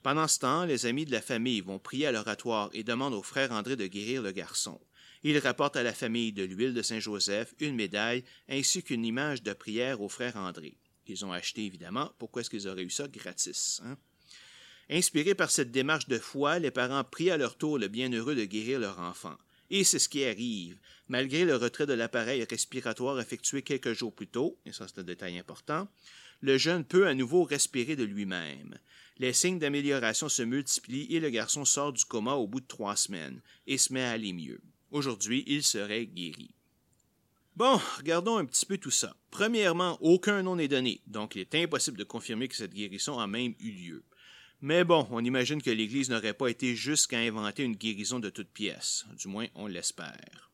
Pendant 0.01 0.29
ce 0.29 0.39
temps, 0.39 0.63
les 0.63 0.85
amis 0.85 1.05
de 1.05 1.11
la 1.11 1.21
famille 1.21 1.59
vont 1.59 1.79
prier 1.79 2.07
à 2.07 2.13
l'oratoire 2.13 2.69
et 2.71 2.83
demandent 2.83 3.13
au 3.13 3.23
frère 3.23 3.51
André 3.51 3.75
de 3.75 3.87
guérir 3.87 4.21
le 4.21 4.31
garçon. 4.31 4.79
Ils 5.23 5.37
rapportent 5.39 5.77
à 5.77 5.83
la 5.83 5.93
famille 5.93 6.33
de 6.33 6.43
l'huile 6.43 6.73
de 6.73 6.81
Saint-Joseph, 6.81 7.53
une 7.59 7.75
médaille 7.75 8.23
ainsi 8.49 8.83
qu'une 8.83 9.05
image 9.05 9.41
de 9.41 9.53
prière 9.53 10.01
au 10.01 10.09
frère 10.09 10.35
André. 10.35 10.77
Ils 11.07 11.25
ont 11.25 11.31
acheté 11.31 11.65
évidemment. 11.65 12.11
Pourquoi 12.19 12.41
est-ce 12.41 12.49
qu'ils 12.49 12.67
auraient 12.67 12.83
eu 12.83 12.89
ça 12.89 13.07
gratis? 13.07 13.81
Hein? 13.85 13.97
Inspirés 14.89 15.35
par 15.35 15.49
cette 15.49 15.71
démarche 15.71 16.07
de 16.07 16.17
foi, 16.17 16.59
les 16.59 16.71
parents 16.71 17.03
prient 17.03 17.31
à 17.31 17.37
leur 17.37 17.57
tour 17.57 17.77
le 17.77 17.87
bienheureux 17.87 18.35
de 18.35 18.45
guérir 18.45 18.79
leur 18.79 18.99
enfant. 18.99 19.37
Et 19.69 19.83
c'est 19.83 19.99
ce 19.99 20.09
qui 20.09 20.25
arrive. 20.25 20.77
Malgré 21.07 21.45
le 21.45 21.55
retrait 21.55 21.85
de 21.85 21.93
l'appareil 21.93 22.45
respiratoire 22.49 23.19
effectué 23.19 23.61
quelques 23.61 23.93
jours 23.93 24.13
plus 24.13 24.27
tôt, 24.27 24.59
et 24.65 24.73
ça 24.73 24.87
c'est 24.87 24.99
un 24.99 25.03
détail 25.03 25.39
important, 25.39 25.87
le 26.41 26.57
jeune 26.57 26.83
peut 26.83 27.07
à 27.07 27.13
nouveau 27.13 27.43
respirer 27.43 27.95
de 27.95 28.03
lui-même. 28.03 28.77
Les 29.17 29.31
signes 29.31 29.59
d'amélioration 29.59 30.27
se 30.27 30.43
multiplient 30.43 31.15
et 31.15 31.19
le 31.19 31.29
garçon 31.29 31.63
sort 31.63 31.93
du 31.93 32.03
coma 32.03 32.33
au 32.33 32.47
bout 32.47 32.59
de 32.59 32.67
trois 32.67 32.97
semaines 32.97 33.41
et 33.67 33.77
se 33.77 33.93
met 33.93 34.03
à 34.03 34.11
aller 34.11 34.33
mieux. 34.33 34.59
Aujourd'hui, 34.93 35.43
il 35.47 35.63
serait 35.63 36.05
guéri. 36.05 36.51
Bon, 37.55 37.81
regardons 37.97 38.37
un 38.37 38.45
petit 38.45 38.67
peu 38.67 38.77
tout 38.77 38.91
ça. 38.91 39.15
Premièrement, 39.31 39.97
aucun 40.01 40.43
nom 40.43 40.55
n'est 40.55 40.67
donné, 40.67 41.01
donc 41.07 41.35
il 41.35 41.41
est 41.41 41.55
impossible 41.55 41.97
de 41.97 42.03
confirmer 42.03 42.47
que 42.47 42.55
cette 42.55 42.75
guérison 42.75 43.17
a 43.17 43.25
même 43.25 43.55
eu 43.59 43.71
lieu. 43.71 44.03
Mais 44.61 44.83
bon, 44.83 45.07
on 45.09 45.25
imagine 45.25 45.63
que 45.63 45.71
l'Église 45.71 46.11
n'aurait 46.11 46.35
pas 46.35 46.47
été 46.47 46.75
jusqu'à 46.75 47.17
inventer 47.17 47.63
une 47.63 47.75
guérison 47.75 48.19
de 48.19 48.29
toute 48.29 48.49
pièce, 48.49 49.05
du 49.17 49.27
moins 49.27 49.47
on 49.55 49.65
l'espère. 49.65 50.51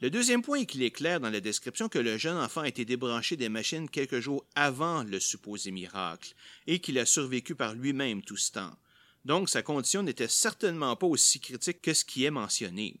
Le 0.00 0.08
deuxième 0.08 0.40
point 0.40 0.60
est 0.60 0.66
qu'il 0.66 0.82
est 0.82 0.90
clair 0.90 1.20
dans 1.20 1.28
la 1.28 1.40
description 1.40 1.90
que 1.90 1.98
le 1.98 2.16
jeune 2.16 2.38
enfant 2.38 2.62
a 2.62 2.68
été 2.68 2.86
débranché 2.86 3.36
des 3.36 3.50
machines 3.50 3.90
quelques 3.90 4.20
jours 4.20 4.46
avant 4.54 5.02
le 5.02 5.20
supposé 5.20 5.72
miracle 5.72 6.32
et 6.66 6.78
qu'il 6.78 6.98
a 6.98 7.04
survécu 7.04 7.54
par 7.54 7.74
lui-même 7.74 8.22
tout 8.22 8.38
ce 8.38 8.52
temps. 8.52 8.78
Donc 9.26 9.50
sa 9.50 9.60
condition 9.60 10.02
n'était 10.02 10.26
certainement 10.26 10.96
pas 10.96 11.06
aussi 11.06 11.38
critique 11.38 11.82
que 11.82 11.92
ce 11.92 12.06
qui 12.06 12.24
est 12.24 12.30
mentionné. 12.30 12.98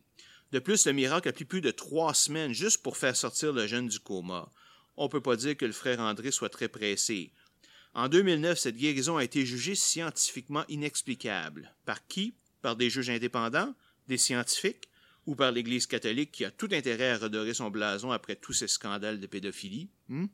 De 0.52 0.58
plus, 0.58 0.86
le 0.86 0.92
miracle 0.92 1.28
a 1.28 1.32
pris 1.32 1.44
plus 1.44 1.60
de 1.60 1.70
trois 1.70 2.14
semaines 2.14 2.52
juste 2.52 2.82
pour 2.82 2.96
faire 2.96 3.16
sortir 3.16 3.52
le 3.52 3.66
jeune 3.66 3.88
du 3.88 4.00
coma. 4.00 4.50
On 4.96 5.04
ne 5.04 5.10
peut 5.10 5.20
pas 5.20 5.36
dire 5.36 5.56
que 5.56 5.66
le 5.66 5.72
frère 5.72 6.00
André 6.00 6.30
soit 6.30 6.48
très 6.48 6.68
pressé. 6.68 7.32
En 7.94 8.08
2009, 8.08 8.58
cette 8.58 8.76
guérison 8.76 9.16
a 9.16 9.24
été 9.24 9.44
jugée 9.44 9.74
scientifiquement 9.74 10.64
inexplicable. 10.68 11.74
Par 11.84 12.06
qui? 12.06 12.34
Par 12.62 12.76
des 12.76 12.90
juges 12.90 13.10
indépendants? 13.10 13.74
Des 14.08 14.18
scientifiques? 14.18 14.88
Ou 15.26 15.34
par 15.34 15.52
l'Église 15.52 15.86
catholique 15.86 16.32
qui 16.32 16.44
a 16.44 16.50
tout 16.50 16.68
intérêt 16.72 17.10
à 17.10 17.18
redorer 17.18 17.54
son 17.54 17.70
blason 17.70 18.10
après 18.10 18.36
tous 18.36 18.54
ces 18.54 18.68
scandales 18.68 19.20
de 19.20 19.26
pédophilie? 19.26 19.90
Hmm? 20.08 20.26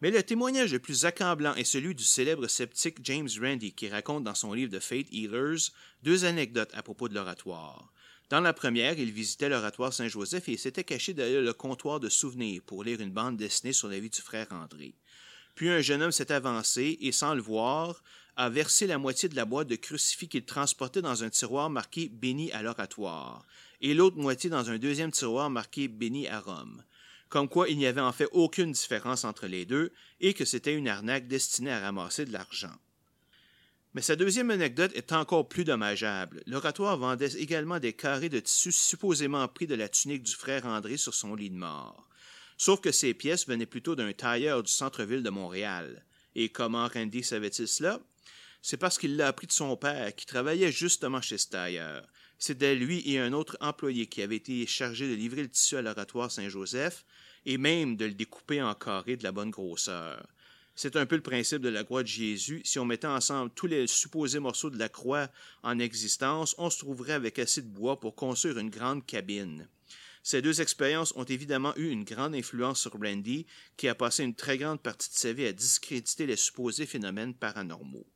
Mais 0.00 0.10
le 0.10 0.22
témoignage 0.22 0.72
le 0.72 0.78
plus 0.78 1.04
accablant 1.04 1.54
est 1.54 1.64
celui 1.64 1.94
du 1.94 2.04
célèbre 2.04 2.48
sceptique 2.48 2.98
James 3.02 3.28
Randi 3.40 3.72
qui 3.72 3.88
raconte 3.88 4.24
dans 4.24 4.34
son 4.34 4.52
livre 4.52 4.76
The 4.76 4.82
Fate 4.82 5.06
Eaters 5.12 5.70
deux 6.02 6.24
anecdotes 6.24 6.74
à 6.74 6.82
propos 6.82 7.08
de 7.08 7.14
l'oratoire. 7.14 7.92
Dans 8.32 8.40
la 8.40 8.54
première, 8.54 8.98
il 8.98 9.12
visitait 9.12 9.50
l'oratoire 9.50 9.92
Saint-Joseph 9.92 10.48
et 10.48 10.56
s'était 10.56 10.84
caché 10.84 11.12
derrière 11.12 11.42
le 11.42 11.52
comptoir 11.52 12.00
de 12.00 12.08
souvenirs 12.08 12.62
pour 12.64 12.82
lire 12.82 13.02
une 13.02 13.10
bande 13.10 13.36
dessinée 13.36 13.74
sur 13.74 13.88
la 13.88 14.00
vie 14.00 14.08
du 14.08 14.22
frère 14.22 14.46
André. 14.52 14.94
Puis 15.54 15.68
un 15.68 15.82
jeune 15.82 16.00
homme 16.00 16.12
s'est 16.12 16.32
avancé 16.32 16.96
et, 17.02 17.12
sans 17.12 17.34
le 17.34 17.42
voir, 17.42 18.02
a 18.36 18.48
versé 18.48 18.86
la 18.86 18.96
moitié 18.96 19.28
de 19.28 19.36
la 19.36 19.44
boîte 19.44 19.68
de 19.68 19.76
crucifix 19.76 20.28
qu'il 20.28 20.46
transportait 20.46 21.02
dans 21.02 21.22
un 21.22 21.28
tiroir 21.28 21.68
marqué 21.68 22.08
Béni 22.08 22.50
à 22.52 22.62
l'oratoire 22.62 23.44
et 23.82 23.92
l'autre 23.92 24.16
moitié 24.16 24.48
dans 24.48 24.70
un 24.70 24.78
deuxième 24.78 25.12
tiroir 25.12 25.50
marqué 25.50 25.88
Béni 25.88 26.26
à 26.26 26.40
Rome. 26.40 26.84
Comme 27.28 27.50
quoi 27.50 27.68
il 27.68 27.76
n'y 27.76 27.86
avait 27.86 28.00
en 28.00 28.12
fait 28.12 28.28
aucune 28.32 28.72
différence 28.72 29.24
entre 29.24 29.46
les 29.46 29.66
deux 29.66 29.92
et 30.20 30.32
que 30.32 30.46
c'était 30.46 30.74
une 30.74 30.88
arnaque 30.88 31.28
destinée 31.28 31.70
à 31.70 31.80
ramasser 31.80 32.24
de 32.24 32.32
l'argent. 32.32 32.78
Mais 33.94 34.02
sa 34.02 34.16
deuxième 34.16 34.50
anecdote 34.50 34.92
est 34.94 35.12
encore 35.12 35.48
plus 35.48 35.64
dommageable. 35.64 36.42
L'oratoire 36.46 36.96
vendait 36.96 37.34
également 37.34 37.78
des 37.78 37.92
carrés 37.92 38.30
de 38.30 38.40
tissu 38.40 38.72
supposément 38.72 39.46
pris 39.48 39.66
de 39.66 39.74
la 39.74 39.88
tunique 39.88 40.22
du 40.22 40.32
frère 40.32 40.64
André 40.64 40.96
sur 40.96 41.12
son 41.12 41.34
lit 41.34 41.50
de 41.50 41.56
mort. 41.56 42.08
Sauf 42.56 42.80
que 42.80 42.90
ces 42.90 43.12
pièces 43.12 43.46
venaient 43.46 43.66
plutôt 43.66 43.94
d'un 43.94 44.12
tailleur 44.12 44.62
du 44.62 44.70
centre-ville 44.70 45.22
de 45.22 45.30
Montréal. 45.30 46.06
Et 46.34 46.48
comment 46.48 46.88
Randy 46.88 47.22
savait-il 47.22 47.68
cela? 47.68 48.00
C'est 48.62 48.78
parce 48.78 48.96
qu'il 48.96 49.16
l'a 49.16 49.26
appris 49.26 49.46
de 49.46 49.52
son 49.52 49.76
père, 49.76 50.14
qui 50.14 50.24
travaillait 50.24 50.72
justement 50.72 51.20
chez 51.20 51.36
ce 51.36 51.48
tailleur. 51.48 52.06
C'était 52.38 52.74
lui 52.74 53.02
et 53.04 53.18
un 53.18 53.32
autre 53.34 53.58
employé 53.60 54.06
qui 54.06 54.22
avaient 54.22 54.36
été 54.36 54.66
chargés 54.66 55.08
de 55.08 55.14
livrer 55.14 55.42
le 55.42 55.48
tissu 55.48 55.76
à 55.76 55.82
l'oratoire 55.82 56.30
Saint-Joseph 56.30 57.04
et 57.44 57.58
même 57.58 57.96
de 57.96 58.06
le 58.06 58.14
découper 58.14 58.62
en 58.62 58.74
carrés 58.74 59.16
de 59.16 59.24
la 59.24 59.32
bonne 59.32 59.50
grosseur. 59.50 60.26
C'est 60.74 60.96
un 60.96 61.04
peu 61.04 61.16
le 61.16 61.22
principe 61.22 61.60
de 61.60 61.68
la 61.68 61.84
croix 61.84 62.02
de 62.02 62.08
Jésus. 62.08 62.62
Si 62.64 62.78
on 62.78 62.84
mettait 62.84 63.06
ensemble 63.06 63.50
tous 63.54 63.66
les 63.66 63.86
supposés 63.86 64.38
morceaux 64.38 64.70
de 64.70 64.78
la 64.78 64.88
croix 64.88 65.28
en 65.62 65.78
existence, 65.78 66.54
on 66.58 66.70
se 66.70 66.78
trouverait 66.78 67.12
avec 67.12 67.38
assez 67.38 67.60
de 67.60 67.68
bois 67.68 68.00
pour 68.00 68.14
construire 68.14 68.58
une 68.58 68.70
grande 68.70 69.04
cabine. 69.04 69.68
Ces 70.22 70.40
deux 70.40 70.60
expériences 70.60 71.12
ont 71.16 71.24
évidemment 71.24 71.76
eu 71.76 71.90
une 71.90 72.04
grande 72.04 72.34
influence 72.34 72.80
sur 72.80 72.92
Randy, 72.92 73.44
qui 73.76 73.88
a 73.88 73.94
passé 73.94 74.22
une 74.22 74.34
très 74.34 74.56
grande 74.56 74.80
partie 74.80 75.10
de 75.10 75.16
sa 75.16 75.32
vie 75.32 75.46
à 75.46 75.52
discréditer 75.52 76.26
les 76.26 76.36
supposés 76.36 76.86
phénomènes 76.86 77.34
paranormaux. 77.34 78.06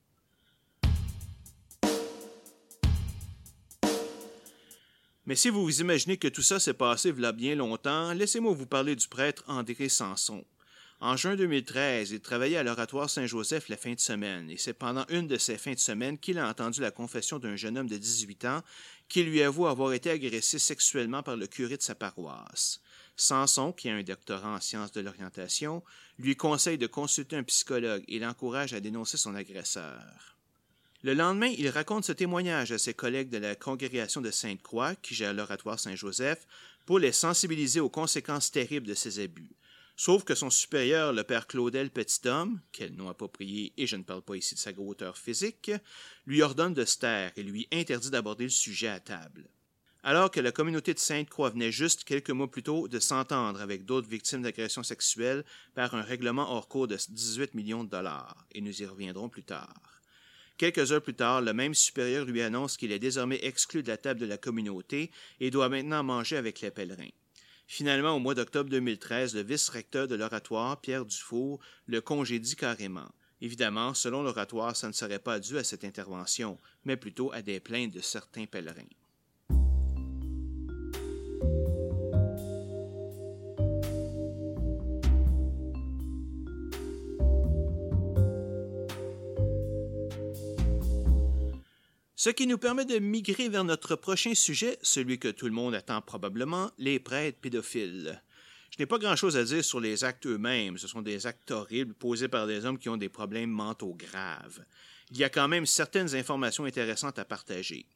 Mais 5.27 5.35
si 5.35 5.51
vous 5.51 5.65
vous 5.65 5.81
imaginez 5.81 6.17
que 6.17 6.29
tout 6.29 6.43
ça 6.43 6.61
s'est 6.61 6.73
passé 6.73 7.13
il 7.17 7.33
bien 7.33 7.57
longtemps, 7.57 8.13
laissez-moi 8.13 8.55
vous 8.55 8.67
parler 8.67 8.95
du 8.95 9.09
prêtre 9.09 9.43
André 9.49 9.89
Sanson. 9.89 10.45
En 11.01 11.15
juin 11.15 11.37
2013, 11.37 12.13
il 12.13 12.21
travaillait 12.21 12.57
à 12.57 12.63
l'oratoire 12.63 13.11
Saint-Joseph 13.11 13.69
la 13.69 13.77
fin 13.77 13.93
de 13.93 14.01
semaine, 14.01 14.49
et 14.51 14.57
c'est 14.57 14.73
pendant 14.73 15.05
une 15.11 15.29
de 15.29 15.37
ces 15.37 15.59
fins 15.59 15.75
de 15.75 15.79
semaine 15.79 16.17
qu'il 16.17 16.39
a 16.39 16.49
entendu 16.49 16.81
la 16.81 16.91
confession 16.91 17.39
d'un 17.39 17.55
jeune 17.55 17.77
homme 17.77 17.89
de 17.89 17.99
18 17.99 18.47
ans 18.47 18.63
qui 19.09 19.23
lui 19.23 19.43
avoue 19.43 19.67
avoir 19.67 19.93
été 19.93 20.11
agressé 20.11 20.59
sexuellement 20.59 21.23
par 21.23 21.37
le 21.37 21.47
curé 21.47 21.77
de 21.77 21.83
sa 21.83 21.95
paroisse. 21.95 22.81
Sanson, 23.15 23.73
qui 23.73 23.91
a 23.91 23.95
un 23.95 24.03
doctorat 24.03 24.57
en 24.57 24.61
sciences 24.61 24.93
de 24.93 25.03
l'orientation, 25.03 25.83
lui 26.19 26.35
conseille 26.35 26.79
de 26.79 26.87
consulter 26.87 27.37
un 27.37 27.43
psychologue 27.43 28.05
et 28.09 28.19
l'encourage 28.19 28.73
à 28.73 28.81
dénoncer 28.81 29.19
son 29.19 29.35
agresseur. 29.35 30.37
Le 31.03 31.13
lendemain, 31.13 31.53
il 31.59 31.69
raconte 31.69 32.07
ce 32.07 32.13
témoignage 32.13 32.73
à 32.73 32.79
ses 32.79 32.95
collègues 32.95 33.29
de 33.29 33.39
la 33.39 33.55
congrégation 33.55 34.23
de 34.23 34.31
Sainte-Croix, 34.31 34.95
qui 34.97 35.15
gère 35.15 35.35
l'oratoire 35.35 35.79
Saint-Joseph, 35.79 36.47
pour 36.87 36.99
les 36.99 37.13
sensibiliser 37.13 37.81
aux 37.81 37.91
conséquences 37.91 38.51
terribles 38.51 38.87
de 38.87 38.95
ses 38.95 39.21
abus. 39.21 39.51
Sauf 39.99 40.25
que 40.25 40.35
son 40.35 40.51
supérieur, 40.51 41.15
le 41.15 41.25
père 41.25 41.47
Claudel 41.47 41.91
Petithomme, 41.91 42.61
quel 42.71 42.95
nom 42.95 43.09
approprié 43.09 43.73
et 43.79 43.87
je 43.87 43.97
ne 43.97 44.03
parle 44.03 44.21
pas 44.21 44.37
ici 44.37 44.55
de 44.55 44.61
sa 44.61 44.71
hauteur 44.79 45.17
physique, 45.17 45.71
lui 46.27 46.43
ordonne 46.43 46.75
de 46.75 46.85
se 46.85 46.99
taire 46.99 47.33
et 47.37 47.43
lui 47.43 47.67
interdit 47.73 48.11
d'aborder 48.11 48.45
le 48.45 48.51
sujet 48.51 48.89
à 48.89 49.01
table. 49.01 49.49
Alors 50.03 50.31
que 50.31 50.39
la 50.39 50.53
communauté 50.53 50.93
de 50.93 50.99
Sainte-Croix 50.99 51.49
venait 51.49 51.73
juste 51.73 52.05
quelques 52.05 52.31
mois 52.31 52.51
plus 52.51 52.63
tôt 52.63 52.89
de 52.89 53.01
s'entendre 53.01 53.63
avec 53.63 53.87
d'autres 53.87 54.09
victimes 54.09 54.43
d'agressions 54.43 54.83
sexuelles 54.83 55.47
par 55.75 55.95
un 55.95 56.03
règlement 56.03 56.53
hors 56.53 56.69
cours 56.69 56.89
de 56.89 56.97
18 57.09 57.55
millions 57.55 57.83
de 57.83 57.89
dollars, 57.89 58.47
et 58.53 58.61
nous 58.61 58.83
y 58.83 58.85
reviendrons 58.85 59.31
plus 59.31 59.45
tard. 59.45 60.03
Quelques 60.59 60.93
heures 60.93 61.03
plus 61.03 61.15
tard, 61.15 61.41
le 61.41 61.55
même 61.55 61.75
supérieur 61.75 62.27
lui 62.27 62.43
annonce 62.43 62.77
qu'il 62.77 62.93
est 62.93 62.99
désormais 62.99 63.41
exclu 63.43 63.83
de 63.83 63.89
la 63.89 63.97
table 63.97 64.21
de 64.21 64.27
la 64.27 64.37
communauté 64.37 65.11
et 65.41 65.51
doit 65.51 65.71
maintenant 65.71 66.05
manger 66.05 66.37
avec 66.37 66.61
les 66.61 66.71
pèlerins. 66.71 67.09
Finalement, 67.67 68.15
au 68.15 68.21
mois 68.21 68.35
d'octobre 68.35 68.71
2013, 68.71 69.35
le 69.35 69.43
vice-recteur 69.43 70.07
de 70.07 70.15
l'oratoire, 70.15 70.81
Pierre 70.81 71.05
Dufour, 71.05 71.59
le 71.87 72.01
congédie 72.01 72.55
carrément. 72.55 73.11
Évidemment, 73.41 73.93
selon 73.93 74.23
l'oratoire, 74.23 74.77
ça 74.77 74.87
ne 74.87 74.93
serait 74.93 75.19
pas 75.19 75.41
dû 75.41 75.59
à 75.59 75.65
cette 75.65 75.85
intervention, 75.85 76.59
mais 76.85 76.97
plutôt 76.97 77.33
à 77.33 77.43
des 77.43 77.61
plaintes 77.61 77.93
de 77.93 78.01
certains 78.01 78.47
pèlerins. 78.47 78.89
Ce 92.27 92.33
qui 92.33 92.49
nous 92.49 92.59
permet 92.59 92.85
de 92.85 92.99
migrer 92.99 93.49
vers 93.49 93.63
notre 93.63 93.95
prochain 93.95 94.35
sujet, 94.35 94.81
celui 94.83 95.17
que 95.17 95.29
tout 95.29 95.47
le 95.47 95.53
monde 95.53 95.77
attend 95.77 96.03
probablement, 96.03 96.73
les 96.77 96.99
prêtres 96.99 97.39
pédophiles. 97.39 98.21
Je 98.73 98.83
n'ai 98.83 98.87
pas 98.87 98.99
grand-chose 98.99 99.37
à 99.37 99.45
dire 99.45 99.65
sur 99.65 99.79
les 99.79 100.03
actes 100.03 100.27
eux-mêmes. 100.27 100.77
Ce 100.77 100.89
sont 100.89 101.03
des 101.03 101.29
actes 101.29 101.53
horribles 101.53 101.95
posés 101.95 102.27
par 102.27 102.49
des 102.49 102.65
hommes 102.65 102.81
qui 102.81 102.89
ont 102.89 102.97
des 102.97 103.09
problèmes 103.09 103.51
mentaux 103.51 103.95
graves. 103.95 104.65
Il 105.13 105.19
y 105.19 105.23
a 105.23 105.29
quand 105.29 105.47
même 105.47 105.67
certaines 105.67 106.17
informations 106.17 106.65
intéressantes 106.65 107.21
à 107.21 107.25
partager. 107.25 107.87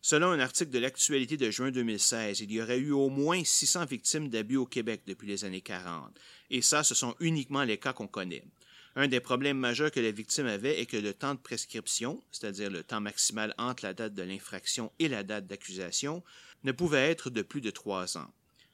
Selon 0.00 0.28
un 0.28 0.38
article 0.38 0.70
de 0.70 0.78
l'actualité 0.78 1.36
de 1.36 1.50
juin 1.50 1.72
2016, 1.72 2.38
il 2.38 2.52
y 2.52 2.62
aurait 2.62 2.78
eu 2.78 2.92
au 2.92 3.08
moins 3.08 3.42
600 3.42 3.86
victimes 3.86 4.28
d'abus 4.28 4.58
au 4.58 4.66
Québec 4.66 5.02
depuis 5.08 5.26
les 5.26 5.44
années 5.44 5.60
40. 5.60 6.16
Et 6.50 6.62
ça, 6.62 6.84
ce 6.84 6.94
sont 6.94 7.16
uniquement 7.18 7.64
les 7.64 7.78
cas 7.78 7.92
qu'on 7.92 8.06
connaît. 8.06 8.44
Un 8.94 9.08
des 9.08 9.20
problèmes 9.20 9.58
majeurs 9.58 9.90
que 9.90 10.00
la 10.00 10.10
victime 10.10 10.46
avait 10.46 10.80
est 10.80 10.86
que 10.86 10.98
le 10.98 11.14
temps 11.14 11.34
de 11.34 11.40
prescription, 11.40 12.22
c'est-à-dire 12.30 12.70
le 12.70 12.82
temps 12.82 13.00
maximal 13.00 13.54
entre 13.56 13.84
la 13.84 13.94
date 13.94 14.12
de 14.12 14.22
l'infraction 14.22 14.92
et 14.98 15.08
la 15.08 15.22
date 15.22 15.46
d'accusation, 15.46 16.22
ne 16.64 16.72
pouvait 16.72 17.10
être 17.10 17.30
de 17.30 17.40
plus 17.40 17.62
de 17.62 17.70
trois 17.70 18.18
ans. 18.18 18.30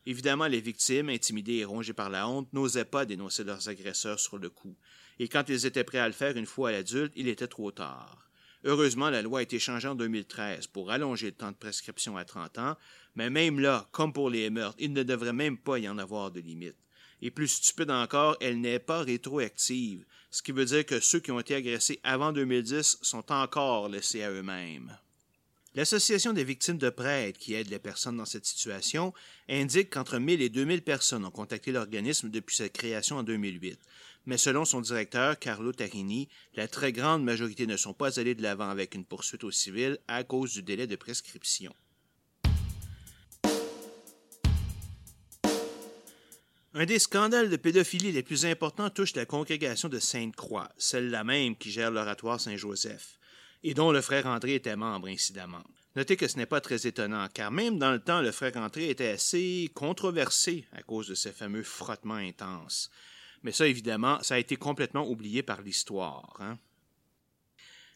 Évidemment, 0.06 0.46
les 0.46 0.60
victimes, 0.60 1.08
intimidées 1.08 1.58
et 1.58 1.64
rongées 1.64 1.92
par 1.92 2.10
la 2.10 2.28
honte, 2.28 2.52
n'osaient 2.52 2.84
pas 2.84 3.04
dénoncer 3.04 3.44
leurs 3.44 3.68
agresseurs 3.68 4.18
sur 4.18 4.38
le 4.38 4.50
coup, 4.50 4.74
et 5.20 5.28
quand 5.28 5.48
ils 5.48 5.66
étaient 5.66 5.84
prêts 5.84 5.98
à 5.98 6.08
le 6.08 6.14
faire 6.14 6.36
une 6.36 6.46
fois 6.46 6.70
à 6.70 6.72
l'adulte, 6.72 7.12
il 7.14 7.28
était 7.28 7.46
trop 7.46 7.70
tard. 7.70 8.28
Heureusement, 8.64 9.10
la 9.10 9.22
loi 9.22 9.38
a 9.38 9.42
été 9.42 9.60
changée 9.60 9.86
en 9.86 9.94
2013 9.94 10.66
pour 10.66 10.90
allonger 10.90 11.26
le 11.26 11.32
temps 11.32 11.52
de 11.52 11.56
prescription 11.56 12.16
à 12.16 12.24
30 12.24 12.58
ans, 12.58 12.76
mais 13.14 13.30
même 13.30 13.60
là, 13.60 13.88
comme 13.92 14.12
pour 14.12 14.30
les 14.30 14.50
meurtres, 14.50 14.76
il 14.80 14.92
ne 14.92 15.04
devrait 15.04 15.32
même 15.32 15.58
pas 15.58 15.78
y 15.78 15.88
en 15.88 15.98
avoir 15.98 16.32
de 16.32 16.40
limite. 16.40 16.76
Et 17.22 17.30
plus 17.30 17.48
stupide 17.48 17.90
encore, 17.90 18.36
elle 18.40 18.60
n'est 18.60 18.78
pas 18.78 19.02
rétroactive, 19.02 20.04
ce 20.30 20.42
qui 20.42 20.52
veut 20.52 20.66
dire 20.66 20.84
que 20.84 21.00
ceux 21.00 21.20
qui 21.20 21.30
ont 21.30 21.40
été 21.40 21.54
agressés 21.54 22.00
avant 22.02 22.32
2010 22.32 22.98
sont 23.02 23.32
encore 23.32 23.88
laissés 23.88 24.22
à 24.22 24.30
eux-mêmes. 24.30 24.96
L'Association 25.74 26.32
des 26.32 26.44
victimes 26.44 26.78
de 26.78 26.90
prêtres, 26.90 27.38
qui 27.38 27.54
aide 27.54 27.70
les 27.70 27.78
personnes 27.78 28.16
dans 28.16 28.24
cette 28.24 28.46
situation, 28.46 29.12
indique 29.48 29.90
qu'entre 29.90 30.18
1000 30.18 30.42
et 30.42 30.48
2000 30.48 30.82
personnes 30.82 31.24
ont 31.24 31.30
contacté 31.30 31.72
l'organisme 31.72 32.30
depuis 32.30 32.56
sa 32.56 32.68
création 32.68 33.16
en 33.18 33.22
2008. 33.22 33.78
Mais 34.26 34.38
selon 34.38 34.64
son 34.64 34.80
directeur, 34.80 35.38
Carlo 35.38 35.72
Tarini, 35.72 36.28
la 36.54 36.68
très 36.68 36.92
grande 36.92 37.22
majorité 37.22 37.66
ne 37.66 37.76
sont 37.76 37.94
pas 37.94 38.18
allés 38.18 38.34
de 38.34 38.42
l'avant 38.42 38.68
avec 38.68 38.94
une 38.94 39.04
poursuite 39.04 39.44
au 39.44 39.50
civil 39.50 39.98
à 40.08 40.24
cause 40.24 40.52
du 40.52 40.62
délai 40.62 40.86
de 40.86 40.96
prescription. 40.96 41.72
Un 46.80 46.86
des 46.86 47.00
scandales 47.00 47.50
de 47.50 47.56
pédophilie 47.56 48.12
les 48.12 48.22
plus 48.22 48.46
importants 48.46 48.88
touche 48.88 49.16
la 49.16 49.26
congrégation 49.26 49.88
de 49.88 49.98
Sainte-Croix, 49.98 50.68
celle-là 50.78 51.24
même 51.24 51.56
qui 51.56 51.72
gère 51.72 51.90
l'oratoire 51.90 52.40
Saint-Joseph, 52.40 53.18
et 53.64 53.74
dont 53.74 53.90
le 53.90 54.00
frère 54.00 54.26
André 54.26 54.54
était 54.54 54.76
membre 54.76 55.08
incidemment. 55.08 55.64
Notez 55.96 56.16
que 56.16 56.28
ce 56.28 56.36
n'est 56.36 56.46
pas 56.46 56.60
très 56.60 56.86
étonnant, 56.86 57.26
car 57.34 57.50
même 57.50 57.80
dans 57.80 57.90
le 57.90 57.98
temps, 57.98 58.22
le 58.22 58.30
frère 58.30 58.56
André 58.56 58.90
était 58.90 59.08
assez 59.08 59.68
controversé 59.74 60.68
à 60.70 60.82
cause 60.82 61.08
de 61.08 61.16
ses 61.16 61.32
fameux 61.32 61.64
frottements 61.64 62.14
intenses. 62.14 62.90
Mais 63.42 63.50
ça, 63.50 63.66
évidemment, 63.66 64.22
ça 64.22 64.36
a 64.36 64.38
été 64.38 64.54
complètement 64.54 65.10
oublié 65.10 65.42
par 65.42 65.62
l'histoire. 65.62 66.36
Hein? 66.38 66.58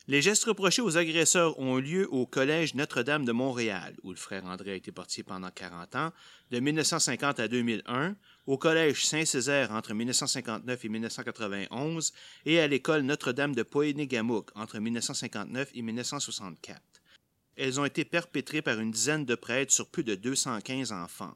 Les 0.08 0.20
gestes 0.20 0.44
reprochés 0.44 0.82
aux 0.82 0.98
agresseurs 0.98 1.56
ont 1.60 1.76
lieu 1.76 2.08
au 2.10 2.26
Collège 2.26 2.74
Notre-Dame 2.74 3.24
de 3.24 3.30
Montréal, 3.30 3.94
où 4.02 4.10
le 4.10 4.16
frère 4.16 4.44
André 4.44 4.72
a 4.72 4.74
été 4.74 4.90
portier 4.90 5.22
pendant 5.22 5.52
40 5.52 5.94
ans, 5.94 6.12
de 6.50 6.58
1950 6.58 7.38
à 7.38 7.46
2001, 7.46 8.16
au 8.46 8.58
Collège 8.58 9.06
Saint-Césaire 9.06 9.70
entre 9.72 9.94
1959 9.94 10.84
et 10.84 10.88
1991 10.88 12.12
et 12.46 12.60
à 12.60 12.66
l'École 12.66 13.02
Notre-Dame 13.02 13.54
de 13.54 13.62
Poénégamouk 13.62 14.50
entre 14.54 14.78
1959 14.78 15.70
et 15.74 15.82
1964. 15.82 16.80
Elles 17.56 17.78
ont 17.78 17.84
été 17.84 18.04
perpétrées 18.04 18.62
par 18.62 18.80
une 18.80 18.90
dizaine 18.90 19.24
de 19.24 19.34
prêtres 19.34 19.72
sur 19.72 19.88
plus 19.88 20.04
de 20.04 20.14
215 20.14 20.92
enfants. 20.92 21.34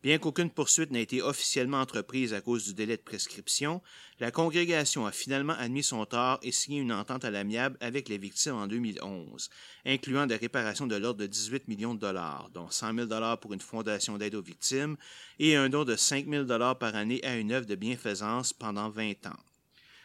Bien 0.00 0.18
qu'aucune 0.18 0.50
poursuite 0.50 0.92
n'ait 0.92 1.02
été 1.02 1.22
officiellement 1.22 1.80
entreprise 1.80 2.32
à 2.32 2.40
cause 2.40 2.64
du 2.64 2.74
délai 2.74 2.96
de 2.96 3.02
prescription, 3.02 3.82
la 4.20 4.30
congrégation 4.30 5.06
a 5.06 5.10
finalement 5.10 5.54
admis 5.54 5.82
son 5.82 6.06
tort 6.06 6.38
et 6.42 6.52
signé 6.52 6.80
une 6.80 6.92
entente 6.92 7.24
à 7.24 7.32
l'amiable 7.32 7.76
avec 7.80 8.08
les 8.08 8.16
victimes 8.16 8.54
en 8.54 8.68
2011, 8.68 9.50
incluant 9.84 10.26
des 10.26 10.36
réparations 10.36 10.86
de 10.86 10.94
l'ordre 10.94 11.18
de 11.18 11.26
18 11.26 11.66
millions 11.66 11.96
de 11.96 12.00
dollars, 12.00 12.48
dont 12.54 12.70
100 12.70 12.94
000 12.94 13.06
dollars 13.06 13.40
pour 13.40 13.52
une 13.52 13.60
fondation 13.60 14.18
d'aide 14.18 14.36
aux 14.36 14.42
victimes 14.42 14.96
et 15.40 15.56
un 15.56 15.68
don 15.68 15.84
de 15.84 15.96
5 15.96 16.28
000 16.28 16.44
dollars 16.44 16.78
par 16.78 16.94
année 16.94 17.24
à 17.24 17.36
une 17.36 17.50
œuvre 17.50 17.66
de 17.66 17.74
bienfaisance 17.74 18.52
pendant 18.52 18.90
20 18.90 19.26
ans. 19.26 19.40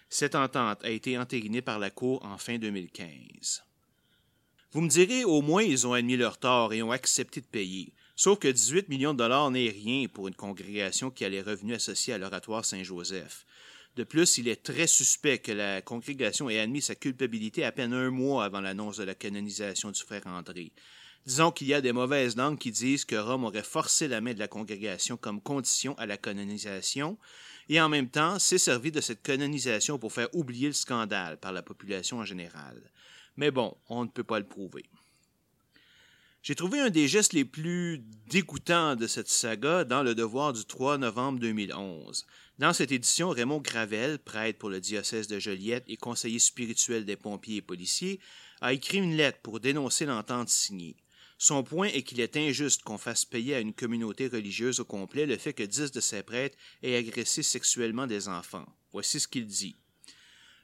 Cette 0.09 0.33
entente 0.33 0.83
a 0.83 0.89
été 0.89 1.19
entérinée 1.19 1.61
par 1.61 1.77
la 1.77 1.91
Cour 1.91 2.25
en 2.25 2.39
fin 2.39 2.57
2015. 2.57 3.63
Vous 4.71 4.81
me 4.81 4.89
direz, 4.89 5.23
au 5.23 5.43
moins 5.43 5.61
ils 5.61 5.85
ont 5.85 5.93
admis 5.93 6.17
leur 6.17 6.39
tort 6.39 6.73
et 6.73 6.81
ont 6.81 6.91
accepté 6.91 7.41
de 7.41 7.45
payer. 7.45 7.93
Sauf 8.15 8.37
que 8.37 8.47
18 8.47 8.89
millions 8.89 9.13
de 9.13 9.17
dollars 9.17 9.49
n'est 9.49 9.69
rien 9.69 10.07
pour 10.07 10.27
une 10.27 10.35
congrégation 10.35 11.09
qui 11.09 11.25
a 11.25 11.29
les 11.29 11.41
revenus 11.41 11.77
associés 11.77 12.13
à 12.13 12.19
l'oratoire 12.19 12.63
Saint-Joseph. 12.63 13.45
De 13.95 14.03
plus, 14.03 14.37
il 14.37 14.47
est 14.47 14.63
très 14.63 14.87
suspect 14.87 15.39
que 15.39 15.51
la 15.51 15.81
congrégation 15.81 16.49
ait 16.49 16.59
admis 16.59 16.81
sa 16.81 16.95
culpabilité 16.95 17.63
à 17.63 17.71
peine 17.71 17.93
un 17.93 18.11
mois 18.11 18.45
avant 18.45 18.61
l'annonce 18.61 18.97
de 18.97 19.03
la 19.03 19.15
canonisation 19.15 19.89
du 19.89 20.01
frère 20.01 20.27
André. 20.27 20.71
Disons 21.25 21.51
qu'il 21.51 21.67
y 21.67 21.73
a 21.73 21.81
des 21.81 21.91
mauvaises 21.91 22.35
langues 22.35 22.59
qui 22.59 22.71
disent 22.71 23.05
que 23.05 23.15
Rome 23.15 23.45
aurait 23.45 23.63
forcé 23.63 24.07
la 24.07 24.21
main 24.21 24.33
de 24.33 24.39
la 24.39 24.47
congrégation 24.47 25.15
comme 25.17 25.41
condition 25.41 25.97
à 25.97 26.05
la 26.05 26.17
canonisation, 26.17 27.17
et 27.69 27.79
en 27.81 27.89
même 27.89 28.09
temps 28.09 28.39
s'est 28.39 28.57
servi 28.57 28.91
de 28.91 29.01
cette 29.01 29.23
canonisation 29.23 29.97
pour 29.97 30.11
faire 30.11 30.27
oublier 30.35 30.67
le 30.67 30.73
scandale 30.73 31.37
par 31.37 31.51
la 31.51 31.61
population 31.61 32.17
en 32.17 32.25
général. 32.25 32.91
Mais 33.37 33.51
bon, 33.51 33.75
on 33.87 34.03
ne 34.03 34.09
peut 34.09 34.23
pas 34.23 34.39
le 34.39 34.47
prouver. 34.47 34.83
J'ai 36.43 36.55
trouvé 36.55 36.81
un 36.81 36.89
des 36.89 37.07
gestes 37.07 37.31
les 37.31 37.45
plus 37.45 38.03
dégoûtants 38.27 38.97
de 38.97 39.07
cette 39.07 39.29
saga 39.29 39.85
dans 39.85 40.03
le 40.03 40.13
Devoir 40.13 40.51
du 40.51 40.65
3 40.65 40.97
novembre 40.97 41.39
2011. 41.39 42.25
Dans 42.59 42.73
cette 42.73 42.91
édition, 42.91 43.29
Raymond 43.29 43.61
Gravel, 43.61 44.19
prêtre 44.19 44.59
pour 44.59 44.69
le 44.69 44.81
diocèse 44.81 45.27
de 45.27 45.39
Joliette 45.39 45.85
et 45.87 45.95
conseiller 45.95 46.39
spirituel 46.39 47.05
des 47.05 47.15
pompiers 47.15 47.55
et 47.55 47.61
policiers, 47.61 48.19
a 48.59 48.73
écrit 48.73 48.97
une 48.97 49.15
lettre 49.15 49.39
pour 49.41 49.61
dénoncer 49.61 50.05
l'entente 50.05 50.49
signée. 50.49 50.97
Son 51.37 51.63
point 51.63 51.87
est 51.87 52.03
qu'il 52.03 52.19
est 52.19 52.35
injuste 52.35 52.83
qu'on 52.83 52.97
fasse 52.97 53.23
payer 53.23 53.55
à 53.55 53.61
une 53.61 53.73
communauté 53.73 54.27
religieuse 54.27 54.81
au 54.81 54.85
complet 54.85 55.25
le 55.25 55.37
fait 55.37 55.53
que 55.53 55.63
dix 55.63 55.93
de 55.93 56.01
ses 56.01 56.23
prêtres 56.23 56.57
aient 56.81 56.97
agressé 56.97 57.41
sexuellement 57.41 58.05
des 58.05 58.27
enfants. 58.27 58.67
Voici 58.91 59.21
ce 59.21 59.29
qu'il 59.29 59.45
dit. 59.45 59.77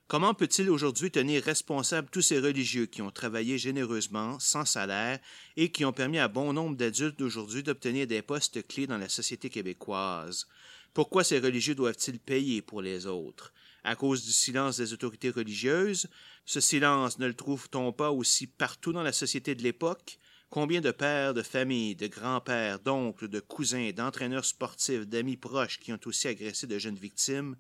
Comment 0.10 0.34
peut-il 0.34 0.72
aujourd'hui 0.72 1.12
tenir 1.12 1.44
responsable 1.44 2.10
tous 2.10 2.24
ces 2.24 2.40
religieux 2.40 2.88
qui 2.88 3.04
ont 3.04 3.12
travaillé 3.12 3.60
généreusement, 3.60 4.40
sans 4.40 4.66
salaire, 4.66 5.20
et 5.56 5.72
qui 5.72 5.86
ont 5.86 5.94
permis 5.94 6.18
à 6.18 6.28
bon 6.28 6.52
nombre 6.52 6.76
d'adultes 6.76 7.20
d'aujourd'hui 7.20 7.62
d'obtenir 7.62 8.08
des 8.08 8.24
postes 8.24 8.68
clés 8.68 8.88
dans 8.88 8.98
la 8.98 9.08
société 9.08 9.52
québécoise? 9.52 10.48
Pourquoi 10.96 11.24
ces 11.24 11.38
religieux 11.38 11.76
doivent-ils 11.76 12.20
payer 12.20 12.64
pour 12.64 12.82
les 12.82 13.06
autres? 13.06 13.54
À 13.84 13.96
cause 13.96 14.26
du 14.26 14.32
silence 14.32 14.78
des 14.78 14.94
autorités 14.94 15.30
religieuses? 15.30 16.08
Ce 16.44 16.60
silence 16.60 17.20
ne 17.20 17.28
le 17.28 17.36
trouve-t-on 17.36 17.94
pas 17.94 18.10
aussi 18.12 18.48
partout 18.48 18.92
dans 18.92 19.04
la 19.04 19.14
société 19.14 19.54
de 19.54 19.62
l'époque? 19.62 20.18
Combien 20.50 20.82
de 20.82 20.90
pères 20.90 21.36
de 21.36 21.44
famille, 21.44 21.96
de 21.96 22.08
grands-pères, 22.08 22.80
d'oncles, 22.80 23.28
de 23.28 23.40
cousins, 23.40 23.92
d'entraîneurs 23.92 24.46
sportifs, 24.46 25.06
d'amis 25.06 25.38
proches 25.38 25.80
qui 25.80 25.94
ont 25.94 26.00
aussi 26.06 26.28
agressé 26.28 26.66
de 26.66 26.80
jeunes 26.80 26.96
victimes? 26.96 27.56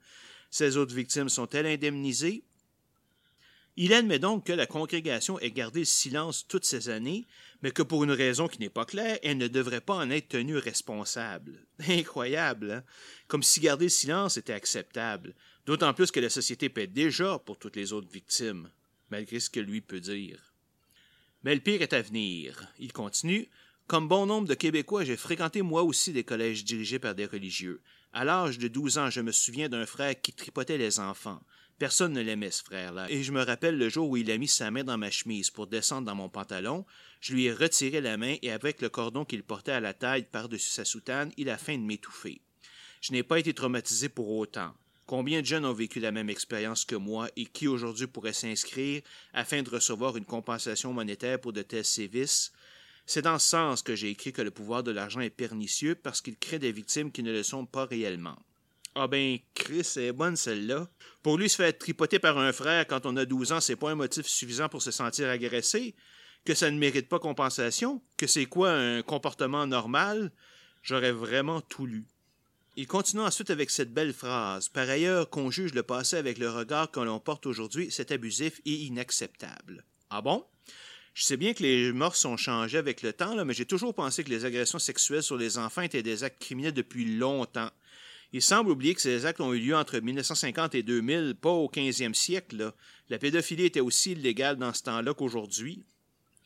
Ces 0.49 0.77
autres 0.77 0.95
victimes 0.95 1.29
sont-elles 1.29 1.65
indemnisées? 1.65 2.43
Il 3.81 3.93
admet 3.93 4.19
donc 4.19 4.45
que 4.45 4.51
la 4.51 4.65
congrégation 4.65 5.39
ait 5.39 5.51
gardé 5.51 5.79
le 5.79 5.85
silence 5.85 6.45
toutes 6.45 6.65
ces 6.65 6.89
années, 6.89 7.25
mais 7.61 7.71
que 7.71 7.81
pour 7.81 8.03
une 8.03 8.11
raison 8.11 8.49
qui 8.49 8.59
n'est 8.59 8.69
pas 8.69 8.83
claire, 8.83 9.19
elle 9.23 9.37
ne 9.37 9.47
devrait 9.47 9.79
pas 9.79 9.95
en 9.95 10.09
être 10.09 10.27
tenue 10.27 10.57
responsable. 10.57 11.65
Incroyable, 11.87 12.71
hein? 12.71 12.83
Comme 13.27 13.41
si 13.41 13.61
garder 13.61 13.85
le 13.85 13.89
silence 13.89 14.35
était 14.35 14.53
acceptable, 14.53 15.33
d'autant 15.65 15.93
plus 15.93 16.11
que 16.11 16.19
la 16.19 16.29
société 16.29 16.67
paie 16.67 16.87
déjà 16.87 17.39
pour 17.39 17.57
toutes 17.57 17.77
les 17.77 17.93
autres 17.93 18.11
victimes, 18.11 18.69
malgré 19.11 19.39
ce 19.39 19.49
que 19.49 19.61
lui 19.61 19.79
peut 19.79 20.01
dire. 20.01 20.53
Mais 21.43 21.55
le 21.55 21.61
pire 21.61 21.81
est 21.81 21.93
à 21.93 22.01
venir. 22.01 22.67
Il 22.79 22.91
continue. 22.91 23.47
Comme 23.89 24.07
bon 24.07 24.27
nombre 24.27 24.47
de 24.47 24.53
Québécois, 24.53 25.03
j'ai 25.03 25.17
fréquenté 25.17 25.63
moi 25.63 25.81
aussi 25.81 26.13
des 26.13 26.23
collèges 26.23 26.63
dirigés 26.63 26.99
par 26.99 27.15
des 27.15 27.25
religieux. 27.25 27.81
À 28.13 28.23
l'âge 28.23 28.59
de 28.59 28.67
douze 28.67 28.99
ans, 28.99 29.09
je 29.09 29.19
me 29.19 29.31
souviens 29.31 29.67
d'un 29.67 29.87
frère 29.87 30.13
qui 30.21 30.31
tripotait 30.31 30.77
les 30.77 30.99
enfants. 30.99 31.41
Personne 31.79 32.13
ne 32.13 32.21
l'aimait, 32.21 32.51
ce 32.51 32.63
frère-là, 32.63 33.09
et 33.09 33.23
je 33.23 33.31
me 33.31 33.41
rappelle 33.41 33.79
le 33.79 33.89
jour 33.89 34.07
où 34.07 34.15
il 34.15 34.29
a 34.29 34.37
mis 34.37 34.47
sa 34.47 34.69
main 34.69 34.83
dans 34.83 34.99
ma 34.99 35.09
chemise 35.09 35.49
pour 35.49 35.65
descendre 35.65 36.05
dans 36.05 36.13
mon 36.13 36.29
pantalon, 36.29 36.85
je 37.19 37.33
lui 37.33 37.45
ai 37.45 37.51
retiré 37.51 37.99
la 37.99 38.15
main 38.15 38.35
et 38.43 38.51
avec 38.51 38.79
le 38.79 38.89
cordon 38.89 39.25
qu'il 39.25 39.41
portait 39.41 39.71
à 39.71 39.79
la 39.79 39.95
taille 39.95 40.27
par-dessus 40.31 40.69
sa 40.69 40.85
soutane, 40.85 41.31
il 41.35 41.49
a 41.49 41.57
faim 41.57 41.79
de 41.79 41.83
m'étouffer. 41.83 42.41
Je 43.01 43.11
n'ai 43.11 43.23
pas 43.23 43.39
été 43.39 43.55
traumatisé 43.55 44.07
pour 44.07 44.29
autant. 44.29 44.71
Combien 45.07 45.41
de 45.41 45.47
jeunes 45.47 45.65
ont 45.65 45.73
vécu 45.73 45.99
la 45.99 46.11
même 46.11 46.29
expérience 46.29 46.85
que 46.85 46.95
moi 46.95 47.27
et 47.35 47.47
qui 47.47 47.67
aujourd'hui 47.67 48.05
pourraient 48.05 48.33
s'inscrire 48.33 49.01
afin 49.33 49.63
de 49.63 49.69
recevoir 49.71 50.15
une 50.15 50.25
compensation 50.25 50.93
monétaire 50.93 51.41
pour 51.41 51.53
de 51.53 51.63
tels 51.63 51.83
sévices? 51.83 52.51
C'est 53.11 53.23
dans 53.23 53.39
ce 53.39 53.49
sens 53.49 53.81
que 53.81 53.95
j'ai 53.95 54.11
écrit 54.11 54.31
que 54.33 54.43
le 54.43 54.51
pouvoir 54.51 54.83
de 54.83 54.91
l'argent 54.91 55.19
est 55.19 55.31
pernicieux 55.31 55.95
parce 55.95 56.21
qu'il 56.21 56.37
crée 56.37 56.59
des 56.59 56.71
victimes 56.71 57.11
qui 57.11 57.23
ne 57.23 57.31
le 57.31 57.41
sont 57.41 57.65
pas 57.65 57.85
réellement. 57.85 58.37
Ah 58.93 59.07
ben, 59.07 59.39
Chris, 59.55 59.83
c'est 59.83 60.11
bonne 60.11 60.35
celle-là. 60.35 60.87
Pour 61.23 61.39
lui, 61.39 61.49
se 61.49 61.55
faire 61.55 61.75
tripoter 61.75 62.19
par 62.19 62.37
un 62.37 62.51
frère 62.51 62.85
quand 62.85 63.07
on 63.07 63.17
a 63.17 63.25
12 63.25 63.51
ans, 63.51 63.61
c'est 63.61 63.75
pas 63.75 63.89
un 63.89 63.95
motif 63.95 64.27
suffisant 64.27 64.69
pour 64.69 64.83
se 64.83 64.91
sentir 64.91 65.27
agressé, 65.27 65.95
que 66.45 66.53
ça 66.53 66.69
ne 66.69 66.77
mérite 66.77 67.09
pas 67.09 67.17
compensation, 67.17 67.99
que 68.15 68.27
c'est 68.27 68.45
quoi 68.45 68.73
un 68.73 69.01
comportement 69.01 69.65
normal. 69.65 70.31
J'aurais 70.83 71.11
vraiment 71.11 71.61
tout 71.61 71.87
lu. 71.87 72.05
Il 72.75 72.85
continue 72.85 73.23
ensuite 73.23 73.49
avec 73.49 73.71
cette 73.71 73.91
belle 73.91 74.13
phrase. 74.13 74.69
Par 74.69 74.87
ailleurs, 74.87 75.31
qu'on 75.31 75.49
juge 75.49 75.73
le 75.73 75.81
passé 75.81 76.15
avec 76.15 76.37
le 76.37 76.51
regard 76.51 76.91
que 76.91 76.99
l'on 76.99 77.19
porte 77.19 77.47
aujourd'hui, 77.47 77.87
c'est 77.89 78.11
abusif 78.11 78.61
et 78.67 78.75
inacceptable. 78.75 79.83
Ah 80.11 80.21
bon? 80.21 80.45
Je 81.13 81.23
sais 81.23 81.37
bien 81.37 81.53
que 81.53 81.63
les 81.63 81.91
morts 81.91 82.15
sont 82.15 82.37
changés 82.37 82.77
avec 82.77 83.01
le 83.01 83.13
temps, 83.13 83.43
mais 83.43 83.53
j'ai 83.53 83.65
toujours 83.65 83.93
pensé 83.93 84.23
que 84.23 84.29
les 84.29 84.45
agressions 84.45 84.79
sexuelles 84.79 85.23
sur 85.23 85.37
les 85.37 85.57
enfants 85.57 85.81
étaient 85.81 86.03
des 86.03 86.23
actes 86.23 86.41
criminels 86.41 86.73
depuis 86.73 87.17
longtemps. 87.17 87.71
Il 88.31 88.41
semble 88.41 88.69
oublier 88.69 88.93
que 88.93 89.01
ces 89.01 89.25
actes 89.25 89.41
ont 89.41 89.53
eu 89.53 89.59
lieu 89.59 89.75
entre 89.75 89.99
1950 89.99 90.75
et 90.75 90.83
2000, 90.83 91.35
pas 91.35 91.49
au 91.49 91.67
15e 91.67 92.13
siècle. 92.13 92.73
La 93.09 93.17
pédophilie 93.17 93.65
était 93.65 93.79
aussi 93.79 94.11
illégale 94.11 94.57
dans 94.57 94.73
ce 94.73 94.83
temps-là 94.83 95.13
qu'aujourd'hui. 95.15 95.83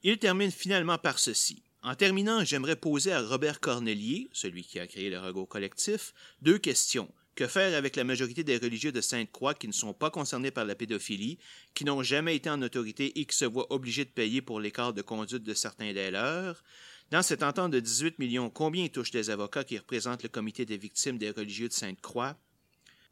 Il 0.03 0.17
termine 0.17 0.51
finalement 0.51 0.97
par 0.97 1.19
ceci. 1.19 1.61
En 1.81 1.95
terminant, 1.95 2.45
j'aimerais 2.45 2.77
poser 2.77 3.11
à 3.11 3.21
Robert 3.21 3.59
Cornelier, 3.59 4.29
celui 4.31 4.63
qui 4.63 4.79
a 4.79 4.87
créé 4.87 5.09
le 5.09 5.19
Rego 5.19 5.45
collectif, 5.45 6.13
deux 6.41 6.57
questions. 6.57 7.09
Que 7.35 7.47
faire 7.47 7.75
avec 7.75 7.95
la 7.95 8.03
majorité 8.03 8.43
des 8.43 8.57
religieux 8.57 8.91
de 8.91 9.01
Sainte-Croix 9.01 9.55
qui 9.55 9.67
ne 9.67 9.73
sont 9.73 9.93
pas 9.93 10.11
concernés 10.11 10.51
par 10.51 10.65
la 10.65 10.75
pédophilie, 10.75 11.39
qui 11.73 11.83
n'ont 11.83 12.03
jamais 12.03 12.35
été 12.35 12.49
en 12.49 12.61
autorité 12.61 13.19
et 13.19 13.25
qui 13.25 13.35
se 13.35 13.45
voient 13.45 13.71
obligés 13.73 14.05
de 14.05 14.11
payer 14.11 14.41
pour 14.41 14.59
l'écart 14.59 14.93
de 14.93 15.01
conduite 15.01 15.43
de 15.43 15.53
certains 15.55 15.93
des 15.93 16.11
leurs? 16.11 16.63
Dans 17.09 17.23
cette 17.23 17.41
entente 17.41 17.71
de 17.71 17.79
18 17.79 18.19
millions, 18.19 18.49
combien 18.51 18.87
touchent 18.87 19.13
les 19.13 19.31
avocats 19.31 19.63
qui 19.63 19.77
représentent 19.77 20.23
le 20.23 20.29
comité 20.29 20.65
des 20.65 20.77
victimes 20.77 21.17
des 21.17 21.31
religieux 21.31 21.67
de 21.69 21.73
Sainte-Croix? 21.73 22.37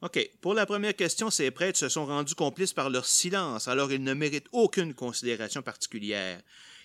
OK. 0.01 0.30
Pour 0.41 0.53
la 0.53 0.65
première 0.65 0.95
question, 0.95 1.30
ces 1.30 1.51
prêtres 1.51 1.78
se 1.78 1.89
sont 1.89 2.05
rendus 2.05 2.36
complices 2.36 2.74
par 2.74 2.89
leur 2.89 3.05
silence, 3.05 3.67
alors 3.67 3.91
ils 3.91 4.03
ne 4.03 4.13
méritent 4.13 4.49
aucune 4.51 4.93
considération 4.93 5.61
particulière. 5.61 6.41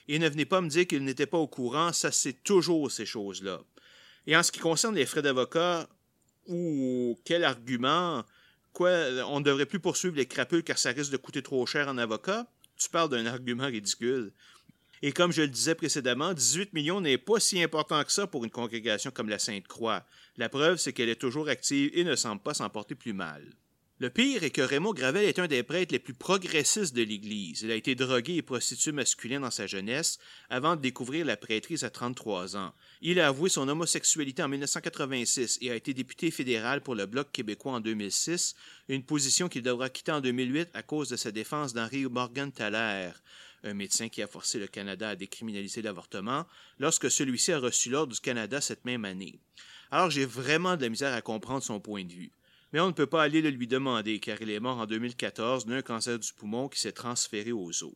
Et 0.09 0.19
ne 0.19 0.29
venez 0.29 0.45
pas 0.45 0.61
me 0.61 0.69
dire 0.69 0.87
qu'ils 0.87 1.05
n'étaient 1.05 1.27
pas 1.27 1.39
au 1.39 1.49
courant, 1.49 1.93
ça 1.93 2.13
c'est 2.13 2.45
toujours 2.45 2.91
ces 2.91 3.07
choses-là. 3.07 3.61
Et 4.27 4.37
en 4.37 4.43
ce 4.43 4.53
qui 4.53 4.61
concerne 4.61 4.95
les 4.95 5.07
frais 5.07 5.23
d'avocat, 5.23 5.89
ou 6.49 7.19
quel 7.25 7.45
argument, 7.45 8.25
quoi, 8.73 8.91
on 9.29 9.41
ne 9.41 9.45
devrait 9.45 9.67
plus 9.67 9.81
poursuivre 9.81 10.17
les 10.17 10.27
crapules 10.27 10.63
car 10.63 10.79
ça 10.79 10.91
risque 10.91 11.13
de 11.13 11.17
coûter 11.17 11.43
trop 11.43 11.65
cher 11.67 11.89
en 11.89 11.99
avocat, 11.99 12.47
tu 12.77 12.89
parles 12.89 13.11
d'un 13.11 13.27
argument 13.27 13.67
ridicule. 13.67 14.33
Et 15.03 15.13
comme 15.13 15.33
je 15.33 15.43
le 15.43 15.49
disais 15.49 15.75
précédemment, 15.75 16.33
18 16.33 16.73
millions 16.73 17.01
n'est 17.01 17.19
pas 17.19 17.39
si 17.39 17.63
important 17.63 18.03
que 18.03 18.13
ça 18.13 18.27
pour 18.27 18.45
une 18.45 18.51
congrégation 18.51 19.11
comme 19.11 19.29
la 19.29 19.39
Sainte-Croix. 19.39 20.05
La 20.37 20.49
preuve, 20.49 20.79
c'est 20.79 20.93
qu'elle 20.93 21.09
est 21.09 21.21
toujours 21.21 21.49
active 21.49 21.91
et 21.95 22.05
ne 22.05 22.17
semble 22.17 22.43
pas 22.43 22.55
s'en 22.55 22.71
porter 22.71 22.95
plus 22.95 23.13
mal. 23.13 23.43
Le 23.99 24.11
pire 24.11 24.45
est 24.45 24.51
que 24.51 24.61
Raymond 24.61 24.93
Gravel 24.93 25.25
est 25.25 25.39
un 25.39 25.47
des 25.47 25.63
prêtres 25.63 25.95
les 25.95 25.99
plus 25.99 26.13
progressistes 26.13 26.95
de 26.95 27.03
l'Église. 27.03 27.63
Il 27.63 27.71
a 27.71 27.77
été 27.77 27.95
drogué 27.95 28.35
et 28.35 28.43
prostitué 28.43 28.93
masculin 28.93 29.41
dans 29.41 29.51
sa 29.51 29.67
jeunesse 29.67 30.19
avant 30.51 30.77
de 30.77 30.83
découvrir 30.83 31.25
la 31.25 31.39
prêtrise 31.39 31.83
à 31.83 31.89
33 31.89 32.59
ans. 32.59 32.75
Il 33.01 33.19
a 33.19 33.29
avoué 33.29 33.49
son 33.49 33.67
homosexualité 33.67 34.43
en 34.43 34.49
1986 34.49 35.61
et 35.63 35.71
a 35.71 35.75
été 35.77 35.95
député 35.95 36.31
fédéral 36.31 36.83
pour 36.83 36.95
le 36.95 37.07
Bloc 37.07 37.33
québécois 37.33 37.73
en 37.73 37.81
2006, 37.81 38.55
une 38.91 39.03
position 39.03 39.49
qu'il 39.49 39.63
devra 39.63 39.89
quitter 39.89 40.13
en 40.13 40.21
2008 40.21 40.69
à 40.75 40.83
cause 40.83 41.09
de 41.09 41.17
sa 41.17 41.33
défense 41.33 41.73
d'Henri 41.73 42.05
Morgan 42.05 42.53
Thaler, 42.53 43.13
un 43.65 43.73
médecin 43.73 44.11
qui 44.11 44.21
a 44.21 44.27
forcé 44.27 44.59
le 44.59 44.67
Canada 44.67 45.09
à 45.09 45.17
décriminaliser 45.17 45.81
l'avortement, 45.81 46.45
lorsque 46.79 47.11
celui-ci 47.11 47.51
a 47.53 47.59
reçu 47.59 47.89
l'ordre 47.89 48.13
du 48.13 48.21
Canada 48.21 48.61
cette 48.61 48.85
même 48.85 49.07
année. 49.07 49.41
Alors 49.91 50.11
j'ai 50.11 50.27
vraiment 50.27 50.77
de 50.77 50.83
la 50.83 50.91
misère 50.91 51.15
à 51.15 51.23
comprendre 51.23 51.63
son 51.63 51.81
point 51.81 52.05
de 52.05 52.13
vue 52.13 52.31
mais 52.77 52.83
on 52.83 52.89
ne 52.89 52.93
peut 52.93 53.07
pas 53.07 53.23
aller 53.23 53.41
le 53.41 53.49
lui 53.49 53.67
demander 53.67 54.21
car 54.21 54.37
il 54.43 54.51
est 54.51 54.61
mort 54.61 54.77
en 54.77 54.85
2014 54.85 55.65
d'un 55.65 55.81
cancer 55.81 56.19
du 56.19 56.31
poumon 56.35 56.69
qui 56.69 56.79
s'est 56.79 56.93
transféré 56.93 57.51
aux 57.51 57.71
os. 57.83 57.95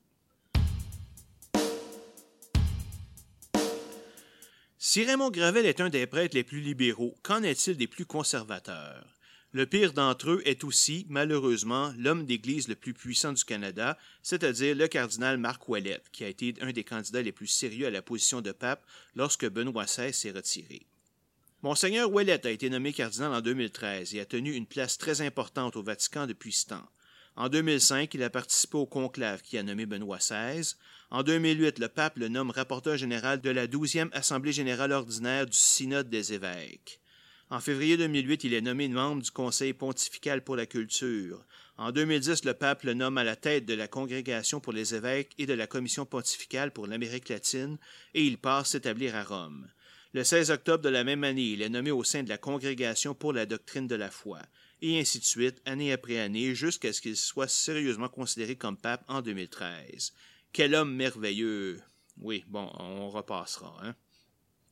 Si 4.78 5.05
Raymond 5.05 5.33
Gravel 5.33 5.66
est 5.66 5.83
un 5.83 5.91
des 5.91 6.07
prêtres 6.07 6.35
les 6.35 6.45
plus 6.45 6.62
libéraux, 6.62 7.14
qu'en 7.22 7.43
est-il 7.43 7.76
des 7.76 7.89
plus 7.89 8.07
conservateurs? 8.07 9.18
Le 9.53 9.66
pire 9.66 9.93
d'entre 9.93 10.31
eux 10.31 10.43
est 10.47 10.64
aussi, 10.64 11.05
malheureusement, 11.11 11.93
l'homme 11.99 12.24
d'Église 12.24 12.66
le 12.66 12.74
plus 12.74 12.95
puissant 12.95 13.35
du 13.35 13.45
Canada, 13.45 13.99
c'est-à-dire 14.22 14.74
le 14.74 14.89
cardinal 14.89 15.37
Marc 15.37 15.68
Ouellette, 15.68 16.09
qui 16.11 16.24
a 16.24 16.28
été 16.28 16.55
un 16.62 16.72
des 16.72 16.85
candidats 16.85 17.20
les 17.20 17.33
plus 17.33 17.49
sérieux 17.49 17.87
à 17.87 17.91
la 17.91 18.01
position 18.01 18.41
de 18.41 18.53
pape 18.53 18.87
lorsque 19.14 19.47
Benoît 19.47 19.85
XVI 19.85 20.14
s'est 20.14 20.31
retiré. 20.31 20.87
Monseigneur 21.63 22.11
Ouellet 22.11 22.47
a 22.47 22.51
été 22.51 22.71
nommé 22.71 22.91
cardinal 22.95 23.35
en 23.35 23.43
2013 23.43 24.15
et 24.15 24.21
a 24.21 24.25
tenu 24.25 24.55
une 24.55 24.65
place 24.65 24.97
très 24.97 25.21
importante 25.21 25.77
au 25.77 25.83
Vatican 25.83 26.27
depuis 26.27 26.53
ce 26.53 26.69
temps. 26.69 26.89
En 27.37 27.51
2005, 27.51 28.15
il 28.15 28.23
a 28.23 28.31
participé 28.31 28.79
au 28.79 28.87
conclave 28.87 29.43
qui 29.43 29.59
a 29.59 29.63
nommé 29.63 29.85
Benoît 29.85 30.17
XVI. 30.17 30.75
En 31.11 31.23
2008, 31.23 31.79
le 31.79 31.89
pape 31.89 32.17
le 32.17 32.29
nomme 32.29 32.51
rapporteur 32.51 32.97
général 32.97 33.43
de 33.43 33.51
la 33.51 33.67
12e 33.67 34.09
Assemblée 34.13 34.53
générale 34.53 34.93
ordinaire 34.93 35.45
du 35.45 35.57
Synode 35.57 36.09
des 36.09 36.33
évêques. 36.33 36.99
En 37.51 37.61
février 37.61 37.99
2008, 37.99 38.45
il 38.45 38.55
est 38.55 38.63
nommé 38.63 38.89
membre 38.89 39.21
du 39.21 39.31
Conseil 39.31 39.75
pontifical 39.75 40.43
pour 40.43 40.57
la 40.57 40.65
culture. 40.65 41.45
En 41.77 41.93
2010, 41.93 42.47
le 42.47 42.55
pape 42.55 42.85
le 42.85 42.95
nomme 42.95 43.19
à 43.19 43.25
la 43.25 43.37
tête 43.37 43.67
de 43.67 43.75
la 43.75 43.87
Congrégation 43.87 44.61
pour 44.61 44.73
les 44.73 44.95
évêques 44.95 45.35
et 45.37 45.45
de 45.45 45.53
la 45.53 45.67
Commission 45.67 46.07
pontificale 46.07 46.73
pour 46.73 46.87
l'Amérique 46.87 47.29
latine 47.29 47.77
et 48.15 48.25
il 48.25 48.39
part 48.39 48.67
s'établir 48.67 49.15
à 49.15 49.25
Rome. 49.25 49.69
Le 50.13 50.25
16 50.25 50.51
octobre 50.51 50.83
de 50.83 50.89
la 50.89 51.05
même 51.05 51.23
année, 51.23 51.53
il 51.53 51.63
est 51.63 51.69
nommé 51.69 51.93
au 51.93 52.03
sein 52.03 52.25
de 52.25 52.29
la 52.29 52.37
Congrégation 52.37 53.15
pour 53.15 53.33
la 53.33 53.47
doctrine 53.47 53.87
de 53.87 53.95
la 53.95 54.11
foi, 54.11 54.41
et 54.83 54.99
ainsi 54.99 55.21
de 55.21 55.25
suite, 55.25 55.63
année 55.65 55.93
après 55.93 56.19
année, 56.19 56.53
jusqu'à 56.53 56.93
ce 56.93 57.01
qu'il 57.01 57.17
soit 57.17 57.47
sérieusement 57.47 58.09
considéré 58.09 58.57
comme 58.57 58.77
pape 58.77 59.05
en 59.07 59.23
2013. 59.23 60.13
Quel 60.53 60.75
homme 60.75 60.97
merveilleux! 60.97 61.81
Oui, 62.19 62.45
bon, 62.49 62.69
on 62.81 63.09
repassera, 63.09 63.79
hein? 63.85 63.95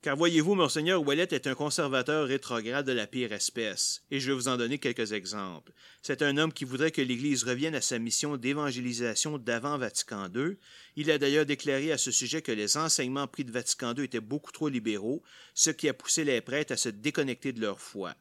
Car 0.00 0.16
voyez-vous, 0.16 0.54
Monseigneur 0.54 1.02
Ouellet 1.02 1.26
est 1.32 1.48
un 1.48 1.56
conservateur 1.56 2.28
rétrograde 2.28 2.86
de 2.86 2.92
la 2.92 3.08
pire 3.08 3.32
espèce, 3.32 4.04
et 4.12 4.20
je 4.20 4.30
vais 4.30 4.36
vous 4.36 4.46
en 4.46 4.56
donner 4.56 4.78
quelques 4.78 5.10
exemples. 5.10 5.72
C'est 6.02 6.22
un 6.22 6.36
homme 6.36 6.52
qui 6.52 6.64
voudrait 6.64 6.92
que 6.92 7.02
l'Église 7.02 7.42
revienne 7.42 7.74
à 7.74 7.80
sa 7.80 7.98
mission 7.98 8.36
d'évangélisation 8.36 9.38
d'avant 9.38 9.76
Vatican 9.76 10.28
II. 10.32 10.56
Il 10.94 11.10
a 11.10 11.18
d'ailleurs 11.18 11.46
déclaré 11.46 11.90
à 11.90 11.98
ce 11.98 12.12
sujet 12.12 12.42
que 12.42 12.52
les 12.52 12.76
enseignements 12.76 13.26
pris 13.26 13.44
de 13.44 13.50
Vatican 13.50 13.92
II 13.92 14.04
étaient 14.04 14.20
beaucoup 14.20 14.52
trop 14.52 14.68
libéraux, 14.68 15.24
ce 15.52 15.70
qui 15.70 15.88
a 15.88 15.94
poussé 15.94 16.22
les 16.22 16.42
prêtres 16.42 16.72
à 16.72 16.76
se 16.76 16.90
déconnecter 16.90 17.52
de 17.52 17.60
leur 17.60 17.80
foi. 17.80 18.14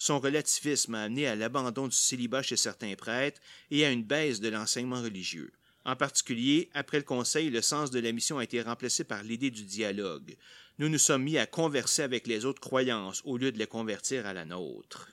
Son 0.00 0.18
relativisme 0.18 0.96
a 0.96 1.04
amené 1.04 1.28
à 1.28 1.36
l'abandon 1.36 1.86
du 1.86 1.94
célibat 1.94 2.42
chez 2.42 2.56
certains 2.56 2.96
prêtres 2.96 3.40
et 3.70 3.84
à 3.84 3.92
une 3.92 4.02
baisse 4.02 4.40
de 4.40 4.48
l'enseignement 4.48 5.00
religieux. 5.00 5.52
En 5.90 5.96
particulier, 5.96 6.70
après 6.72 6.98
le 6.98 7.04
Conseil, 7.04 7.50
le 7.50 7.62
sens 7.62 7.90
de 7.90 7.98
la 7.98 8.12
mission 8.12 8.38
a 8.38 8.44
été 8.44 8.62
remplacé 8.62 9.02
par 9.02 9.22
l'idée 9.22 9.50
du 9.50 9.64
dialogue 9.64 10.36
nous 10.80 10.88
nous 10.88 10.98
sommes 10.98 11.24
mis 11.24 11.36
à 11.36 11.44
converser 11.44 12.00
avec 12.02 12.26
les 12.26 12.46
autres 12.46 12.62
croyances 12.62 13.20
au 13.26 13.36
lieu 13.36 13.52
de 13.52 13.58
les 13.58 13.66
convertir 13.66 14.26
à 14.26 14.32
la 14.32 14.46
nôtre. 14.46 15.10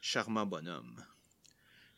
Charmant 0.00 0.46
bonhomme. 0.46 1.04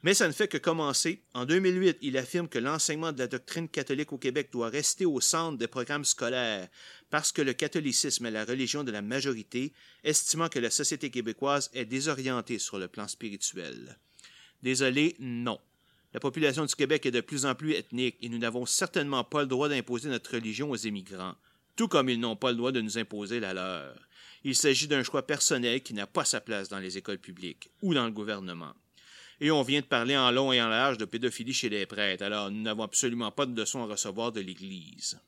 Mais 0.02 0.14
ça 0.14 0.26
ne 0.26 0.32
fait 0.32 0.48
que 0.48 0.56
commencer. 0.56 1.22
En 1.34 1.44
2008, 1.44 1.98
il 2.00 2.16
affirme 2.16 2.48
que 2.48 2.58
l'enseignement 2.58 3.12
de 3.12 3.18
la 3.18 3.26
doctrine 3.26 3.68
catholique 3.68 4.14
au 4.14 4.18
Québec 4.18 4.48
doit 4.50 4.70
rester 4.70 5.04
au 5.04 5.20
centre 5.20 5.58
des 5.58 5.66
programmes 5.66 6.06
scolaires 6.06 6.66
parce 7.10 7.30
que 7.30 7.42
le 7.42 7.52
catholicisme 7.52 8.24
est 8.24 8.30
la 8.30 8.46
religion 8.46 8.84
de 8.84 8.90
la 8.90 9.02
majorité, 9.02 9.74
estimant 10.02 10.48
que 10.48 10.58
la 10.58 10.70
société 10.70 11.10
québécoise 11.10 11.68
est 11.74 11.84
désorientée 11.84 12.58
sur 12.58 12.78
le 12.78 12.88
plan 12.88 13.06
spirituel. 13.06 13.98
Désolé, 14.62 15.14
non. 15.18 15.60
La 16.14 16.20
population 16.20 16.64
du 16.64 16.74
Québec 16.74 17.04
est 17.04 17.10
de 17.10 17.20
plus 17.20 17.44
en 17.44 17.54
plus 17.54 17.74
ethnique 17.74 18.16
et 18.22 18.28
nous 18.28 18.38
n'avons 18.38 18.64
certainement 18.64 19.24
pas 19.24 19.42
le 19.42 19.48
droit 19.48 19.68
d'imposer 19.68 20.08
notre 20.08 20.34
religion 20.34 20.70
aux 20.70 20.76
immigrants 20.76 21.34
tout 21.76 21.88
comme 21.88 22.08
ils 22.08 22.20
n'ont 22.20 22.36
pas 22.36 22.50
le 22.50 22.56
droit 22.56 22.72
de 22.72 22.80
nous 22.80 22.98
imposer 22.98 23.40
la 23.40 23.54
leur. 23.54 23.96
Il 24.44 24.54
s'agit 24.54 24.88
d'un 24.88 25.02
choix 25.02 25.26
personnel 25.26 25.82
qui 25.82 25.94
n'a 25.94 26.06
pas 26.06 26.24
sa 26.24 26.40
place 26.40 26.68
dans 26.68 26.78
les 26.78 26.98
écoles 26.98 27.18
publiques 27.18 27.70
ou 27.82 27.94
dans 27.94 28.04
le 28.04 28.12
gouvernement. 28.12 28.74
Et 29.40 29.50
on 29.50 29.62
vient 29.62 29.80
de 29.80 29.86
parler 29.86 30.16
en 30.16 30.30
long 30.30 30.52
et 30.52 30.62
en 30.62 30.68
large 30.68 30.98
de 30.98 31.04
pédophilie 31.04 31.52
chez 31.52 31.68
les 31.68 31.86
prêtres, 31.86 32.22
alors 32.22 32.50
nous 32.50 32.62
n'avons 32.62 32.84
absolument 32.84 33.32
pas 33.32 33.46
de 33.46 33.58
leçons 33.58 33.82
à 33.82 33.86
recevoir 33.86 34.30
de 34.32 34.40
l'Église. 34.40 35.18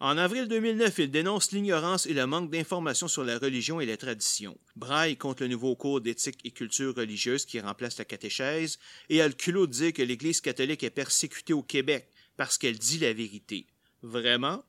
En 0.00 0.16
avril 0.16 0.46
2009, 0.46 0.98
il 1.00 1.10
dénonce 1.10 1.50
l'ignorance 1.50 2.06
et 2.06 2.14
le 2.14 2.24
manque 2.24 2.52
d'informations 2.52 3.08
sur 3.08 3.24
la 3.24 3.36
religion 3.36 3.80
et 3.80 3.86
les 3.86 3.96
traditions. 3.96 4.56
Braille 4.76 5.16
contre 5.16 5.42
le 5.42 5.48
nouveau 5.48 5.74
cours 5.74 6.00
d'éthique 6.00 6.38
et 6.44 6.52
culture 6.52 6.94
religieuse 6.94 7.44
qui 7.44 7.58
remplace 7.58 7.98
la 7.98 8.04
catéchèse 8.04 8.78
et 9.08 9.20
a 9.20 9.26
le 9.26 9.34
culot 9.34 9.66
de 9.66 9.72
dire 9.72 9.92
que 9.92 10.02
l'Église 10.02 10.40
catholique 10.40 10.84
est 10.84 10.90
persécutée 10.90 11.52
au 11.52 11.64
Québec 11.64 12.08
parce 12.36 12.58
qu'elle 12.58 12.78
dit 12.78 13.00
la 13.00 13.12
vérité. 13.12 13.66
Vraiment? 14.02 14.64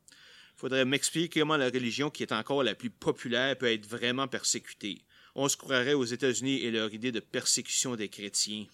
Faudrait 0.57 0.84
m'expliquer 0.84 1.41
comment 1.41 1.57
la 1.57 1.69
religion 1.69 2.09
qui 2.09 2.23
est 2.23 2.34
encore 2.34 2.63
la 2.63 2.73
plus 2.73 2.89
populaire 2.89 3.55
peut 3.55 3.71
être 3.71 3.86
vraiment 3.86 4.27
persécutée. 4.27 5.03
On 5.36 5.47
se 5.47 5.57
croirait 5.57 5.93
aux 5.93 6.05
États-Unis 6.05 6.63
et 6.63 6.71
leur 6.71 6.91
idée 6.91 7.11
de 7.11 7.19
persécution 7.19 7.95
des 7.95 8.09
chrétiens. 8.09 8.65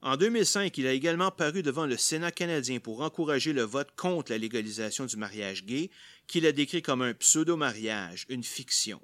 En 0.00 0.16
2005, 0.16 0.78
il 0.78 0.86
a 0.86 0.92
également 0.92 1.32
paru 1.32 1.62
devant 1.62 1.86
le 1.86 1.96
Sénat 1.96 2.30
canadien 2.30 2.78
pour 2.78 3.00
encourager 3.00 3.52
le 3.52 3.62
vote 3.62 3.90
contre 3.96 4.30
la 4.30 4.38
légalisation 4.38 5.06
du 5.06 5.16
mariage 5.16 5.64
gay, 5.64 5.90
qu'il 6.28 6.46
a 6.46 6.52
décrit 6.52 6.82
comme 6.82 7.02
un 7.02 7.14
pseudo-mariage, 7.14 8.24
une 8.28 8.44
fiction. 8.44 9.00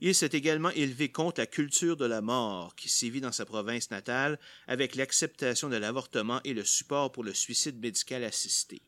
Il 0.00 0.14
s'est 0.14 0.30
également 0.32 0.70
élevé 0.70 1.10
contre 1.10 1.40
la 1.40 1.46
culture 1.46 1.96
de 1.96 2.04
la 2.04 2.20
mort 2.20 2.76
qui 2.76 2.88
sévit 2.88 3.20
dans 3.20 3.32
sa 3.32 3.44
province 3.44 3.90
natale 3.90 4.38
avec 4.68 4.94
l'acceptation 4.94 5.68
de 5.68 5.76
l'avortement 5.76 6.40
et 6.44 6.54
le 6.54 6.64
support 6.64 7.10
pour 7.10 7.24
le 7.24 7.34
suicide 7.34 7.80
médical 7.80 8.22
assisté. 8.22 8.80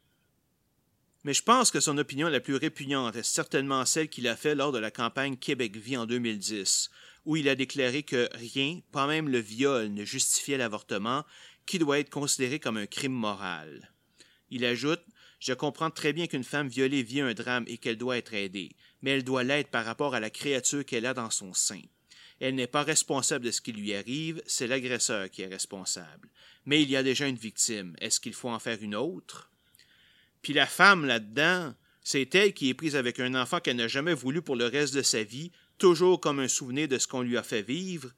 Mais 1.24 1.34
je 1.34 1.42
pense 1.42 1.72
que 1.72 1.80
son 1.80 1.98
opinion 1.98 2.28
la 2.28 2.40
plus 2.40 2.54
répugnante 2.54 3.16
est 3.16 3.24
certainement 3.24 3.84
celle 3.84 4.08
qu'il 4.08 4.28
a 4.28 4.36
faite 4.36 4.56
lors 4.56 4.70
de 4.72 4.78
la 4.78 4.92
campagne 4.92 5.36
Québec 5.36 5.76
Vie 5.76 5.96
en 5.96 6.06
2010, 6.06 6.90
où 7.24 7.36
il 7.36 7.48
a 7.48 7.54
déclaré 7.54 8.02
que 8.02 8.28
rien, 8.34 8.80
pas 8.92 9.06
même 9.06 9.28
le 9.28 9.38
viol, 9.38 9.88
ne 9.88 10.04
justifiait 10.04 10.58
l'avortement, 10.58 11.24
qui 11.66 11.78
doit 11.78 11.98
être 11.98 12.10
considéré 12.10 12.58
comme 12.58 12.76
un 12.76 12.86
crime 12.86 13.12
moral. 13.12 13.92
Il 14.50 14.64
ajoute 14.64 15.02
Je 15.38 15.52
comprends 15.52 15.90
très 15.90 16.12
bien 16.12 16.26
qu'une 16.26 16.44
femme 16.44 16.68
violée 16.68 17.02
vit 17.02 17.20
un 17.22 17.32
drame 17.32 17.64
et 17.66 17.78
qu'elle 17.78 17.96
doit 17.96 18.18
être 18.18 18.34
aidée, 18.34 18.70
mais 19.00 19.12
elle 19.12 19.24
doit 19.24 19.44
l'être 19.44 19.70
par 19.70 19.84
rapport 19.84 20.14
à 20.14 20.20
la 20.20 20.28
créature 20.28 20.84
qu'elle 20.84 21.06
a 21.06 21.14
dans 21.14 21.30
son 21.30 21.54
sein. 21.54 21.80
Elle 22.40 22.54
n'est 22.54 22.66
pas 22.66 22.82
responsable 22.82 23.44
de 23.44 23.50
ce 23.50 23.60
qui 23.60 23.72
lui 23.72 23.94
arrive, 23.94 24.42
c'est 24.46 24.66
l'agresseur 24.66 25.30
qui 25.30 25.42
est 25.42 25.46
responsable. 25.46 26.28
Mais 26.66 26.82
il 26.82 26.90
y 26.90 26.96
a 26.96 27.02
déjà 27.02 27.26
une 27.26 27.36
victime. 27.36 27.94
Est-ce 28.00 28.20
qu'il 28.20 28.34
faut 28.34 28.50
en 28.50 28.58
faire 28.58 28.82
une 28.82 28.94
autre? 28.94 29.50
Puis 30.42 30.52
la 30.52 30.66
femme 30.66 31.04
là-dedans, 31.04 31.74
c'est 32.02 32.34
elle 32.34 32.54
qui 32.54 32.70
est 32.70 32.74
prise 32.74 32.96
avec 32.96 33.20
un 33.20 33.34
enfant 33.34 33.60
qu'elle 33.60 33.76
n'a 33.76 33.88
jamais 33.88 34.14
voulu 34.14 34.42
pour 34.42 34.56
le 34.56 34.66
reste 34.66 34.94
de 34.94 35.02
sa 35.02 35.22
vie, 35.22 35.52
toujours 35.80 36.20
comme 36.20 36.38
un 36.38 36.48
souvenir 36.48 36.86
de 36.86 36.98
ce 36.98 37.08
qu'on 37.08 37.22
lui 37.22 37.38
a 37.38 37.42
fait 37.42 37.62
vivre. 37.62 38.10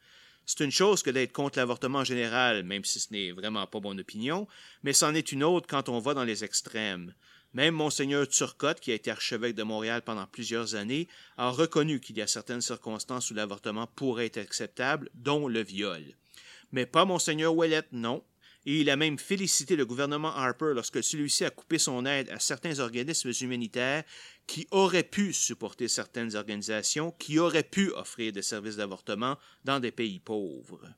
C'est 0.44 0.64
une 0.64 0.72
chose 0.72 1.02
que 1.02 1.10
d'être 1.10 1.32
contre 1.32 1.58
l'avortement 1.58 2.00
en 2.00 2.04
général, 2.04 2.64
même 2.64 2.84
si 2.84 2.98
ce 2.98 3.12
n'est 3.12 3.30
vraiment 3.30 3.66
pas 3.66 3.78
mon 3.78 3.96
opinion, 3.96 4.48
mais 4.82 4.92
c'en 4.92 5.14
est 5.14 5.30
une 5.30 5.44
autre 5.44 5.68
quand 5.68 5.88
on 5.88 6.00
va 6.00 6.12
dans 6.12 6.24
les 6.24 6.42
extrêmes. 6.42 7.14
Même 7.54 7.74
Monseigneur 7.74 8.26
Turcotte, 8.26 8.80
qui 8.80 8.90
a 8.90 8.94
été 8.94 9.10
archevêque 9.10 9.54
de 9.54 9.62
Montréal 9.62 10.02
pendant 10.02 10.26
plusieurs 10.26 10.74
années, 10.74 11.06
a 11.36 11.50
reconnu 11.50 12.00
qu'il 12.00 12.16
y 12.16 12.22
a 12.22 12.26
certaines 12.26 12.62
circonstances 12.62 13.30
où 13.30 13.34
l'avortement 13.34 13.86
pourrait 13.86 14.26
être 14.26 14.38
acceptable, 14.38 15.08
dont 15.14 15.46
le 15.46 15.62
viol. 15.62 16.02
Mais 16.72 16.86
pas 16.86 17.04
Monseigneur 17.04 17.54
Ouellette, 17.54 17.92
non 17.92 18.24
et 18.64 18.80
il 18.80 18.90
a 18.90 18.96
même 18.96 19.18
félicité 19.18 19.76
le 19.76 19.86
gouvernement 19.86 20.34
Harper 20.34 20.72
lorsque 20.74 21.02
celui-ci 21.02 21.44
a 21.44 21.50
coupé 21.50 21.78
son 21.78 22.06
aide 22.06 22.30
à 22.30 22.38
certains 22.38 22.78
organismes 22.78 23.32
humanitaires 23.40 24.04
qui 24.46 24.66
auraient 24.70 25.02
pu 25.02 25.32
supporter 25.32 25.88
certaines 25.88 26.36
organisations, 26.36 27.10
qui 27.12 27.38
auraient 27.38 27.62
pu 27.62 27.90
offrir 27.90 28.32
des 28.32 28.42
services 28.42 28.76
d'avortement 28.76 29.36
dans 29.64 29.80
des 29.80 29.90
pays 29.90 30.20
pauvres. 30.20 30.88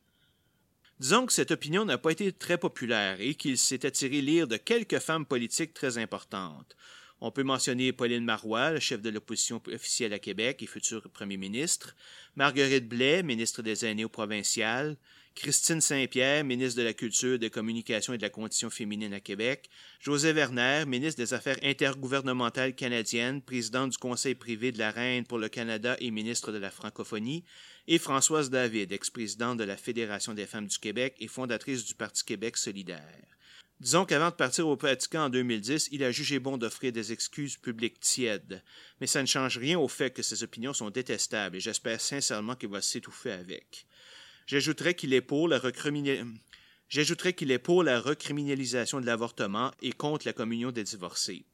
Disons 1.01 1.27
que 1.27 1.33
cette 1.33 1.51
opinion 1.51 1.85
n'a 1.85 1.99
pas 1.99 2.13
été 2.13 2.33
très 2.33 2.59
populaire 2.59 3.21
et 3.21 3.35
qu'il 3.35 3.59
s'est 3.59 3.85
attiré 3.85 4.21
lire 4.21 4.47
de 4.47 4.57
quelques 4.57 5.01
femmes 5.01 5.27
politiques 5.27 5.75
très 5.75 5.99
importantes. 5.99 6.77
On 7.21 7.31
peut 7.31 7.43
mentionner 7.43 7.93
Pauline 7.93 8.25
Marois, 8.25 8.79
chef 8.81 9.01
de 9.01 9.11
l'opposition 9.11 9.61
officielle 9.73 10.13
à 10.13 10.19
Québec 10.19 10.63
et 10.63 10.67
futur 10.67 11.09
premier 11.11 11.37
ministre, 11.37 11.97
Marguerite 12.37 12.89
Blais, 12.89 13.23
ministre 13.23 13.63
des 13.63 13.87
Aînés 13.87 14.05
au 14.05 14.09
provincial, 14.09 14.97
Christine 15.35 15.81
Saint-Pierre, 15.81 16.45
ministre 16.45 16.79
de 16.79 16.85
la 16.85 16.95
Culture, 16.95 17.41
des 17.41 17.51
Communications 17.51 18.13
et 18.13 18.19
de 18.19 18.23
la 18.23 18.31
Condition 18.31 18.71
féminine 18.71 19.13
à 19.13 19.21
Québec, 19.21 19.69
José 19.99 20.33
Werner, 20.33 20.85
ministre 20.87 21.21
des 21.21 21.35
Affaires 21.35 21.59
intergouvernementales 21.63 22.75
canadiennes, 22.75 23.43
président 23.43 23.89
du 23.89 23.99
Conseil 23.99 24.37
privé 24.37 24.71
de 24.71 24.79
la 24.79 24.93
Reine 24.93 25.27
pour 25.27 25.39
le 25.39 25.49
Canada 25.49 25.97
et 25.99 26.13
ministre 26.13 26.53
de 26.53 26.59
la 26.59 26.71
Francophonie, 26.71 27.45
et 27.89 27.99
Françoise 27.99 28.49
David, 28.49 28.93
ex-présidente 28.93 29.59
de 29.59 29.65
la 29.65 29.77
Fédération 29.77 30.35
des 30.35 30.47
femmes 30.47 30.69
du 30.69 30.79
Québec 30.79 31.17
et 31.19 31.27
fondatrice 31.27 31.85
du 31.85 31.95
Parti 31.97 32.25
Québec 32.25 32.57
solidaire. 32.57 33.27
Disons 33.81 34.05
qu'avant 34.05 34.31
de 34.31 34.37
partir 34.37 34.69
au 34.69 34.77
Vatican 34.77 35.25
en 35.25 35.31
2010, 35.31 35.89
il 35.91 36.05
a 36.05 36.13
jugé 36.13 36.39
bon 36.39 36.57
d'offrir 36.57 36.93
des 36.93 37.13
excuses 37.13 37.57
publiques 37.57 37.99
tièdes. 37.99 38.63
Mais 39.01 39.09
ça 39.09 39.21
ne 39.21 39.27
change 39.27 39.59
rien 39.59 39.79
au 39.79 39.89
fait 39.89 40.11
que 40.11 40.23
ses 40.23 40.45
opinions 40.45 40.73
sont 40.73 40.91
détestables 40.91 41.57
et 41.57 41.61
j'espère 41.61 42.01
sincèrement 42.01 42.55
qu'il 42.55 42.71
va 42.71 42.81
s'étouffer 42.81 43.33
avec. 43.33 43.87
J'ajouterais 44.47 44.95
qu'il 44.95 45.15
est 45.15 45.21
pour 45.21 45.49
la 45.49 45.59
qu'il 45.59 47.51
est 47.51 47.59
pour 47.59 47.83
la 47.83 48.01
recriminalisation 48.01 49.01
de 49.01 49.07
l'avortement 49.07 49.73
et 49.81 49.93
contre 49.93 50.27
la 50.27 50.33
communion 50.33 50.71
des 50.71 50.85
divorcés. 50.85 51.45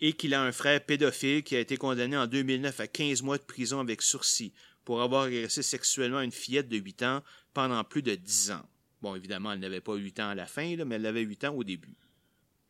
Et 0.00 0.14
qu'il 0.14 0.34
a 0.34 0.42
un 0.42 0.52
frère 0.52 0.84
pédophile 0.84 1.42
qui 1.42 1.54
a 1.54 1.60
été 1.60 1.76
condamné 1.76 2.16
en 2.16 2.26
2009 2.26 2.80
à 2.80 2.86
15 2.86 3.22
mois 3.22 3.38
de 3.38 3.44
prison 3.44 3.78
avec 3.78 4.02
sursis 4.02 4.52
pour 4.84 5.02
avoir 5.02 5.24
agressé 5.24 5.62
sexuellement 5.62 6.20
une 6.20 6.32
fillette 6.32 6.68
de 6.68 6.76
8 6.76 7.02
ans 7.02 7.22
pendant 7.52 7.84
plus 7.84 8.02
de 8.02 8.14
10 8.14 8.50
ans. 8.52 8.68
Bon, 9.02 9.14
évidemment, 9.14 9.52
elle 9.52 9.60
n'avait 9.60 9.80
pas 9.80 9.94
8 9.94 10.20
ans 10.20 10.28
à 10.30 10.34
la 10.34 10.46
fin, 10.46 10.76
mais 10.84 10.96
elle 10.96 11.06
avait 11.06 11.22
8 11.22 11.44
ans 11.44 11.54
au 11.54 11.62
début. 11.64 11.94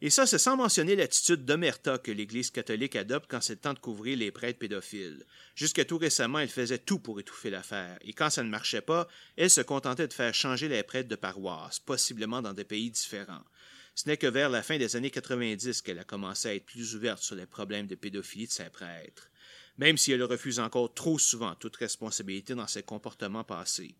Et 0.04 0.10
ça, 0.10 0.26
c'est 0.26 0.36
sans 0.36 0.58
mentionner 0.58 0.96
l'attitude 0.96 1.46
d'omerta 1.46 1.96
que 1.96 2.12
l'Église 2.12 2.50
catholique 2.50 2.94
adopte 2.94 3.24
quand 3.30 3.40
c'est 3.40 3.54
le 3.54 3.60
temps 3.60 3.72
de 3.72 3.78
couvrir 3.78 4.18
les 4.18 4.30
prêtres 4.30 4.58
pédophiles. 4.58 5.24
Jusque 5.54 5.86
tout 5.86 5.96
récemment, 5.96 6.40
elle 6.40 6.50
faisait 6.50 6.76
tout 6.76 6.98
pour 6.98 7.20
étouffer 7.20 7.48
l'affaire, 7.48 7.96
et 8.02 8.12
quand 8.12 8.28
ça 8.28 8.42
ne 8.42 8.50
marchait 8.50 8.82
pas, 8.82 9.08
elle 9.38 9.48
se 9.48 9.62
contentait 9.62 10.06
de 10.06 10.12
faire 10.12 10.34
changer 10.34 10.68
les 10.68 10.82
prêtres 10.82 11.08
de 11.08 11.16
paroisse, 11.16 11.78
possiblement 11.78 12.42
dans 12.42 12.52
des 12.52 12.64
pays 12.64 12.90
différents. 12.90 13.46
Ce 13.94 14.06
n'est 14.06 14.18
que 14.18 14.26
vers 14.26 14.50
la 14.50 14.62
fin 14.62 14.76
des 14.76 14.94
années 14.94 15.10
90 15.10 15.80
qu'elle 15.80 15.98
a 15.98 16.04
commencé 16.04 16.48
à 16.48 16.54
être 16.54 16.66
plus 16.66 16.94
ouverte 16.94 17.22
sur 17.22 17.36
les 17.36 17.46
problèmes 17.46 17.86
de 17.86 17.94
pédophilie 17.94 18.46
de 18.46 18.52
ses 18.52 18.68
prêtres, 18.68 19.30
même 19.78 19.96
si 19.96 20.12
elle 20.12 20.22
refuse 20.22 20.60
encore 20.60 20.92
trop 20.92 21.18
souvent 21.18 21.54
toute 21.54 21.76
responsabilité 21.76 22.54
dans 22.54 22.66
ses 22.66 22.82
comportements 22.82 23.42
passés. 23.42 23.96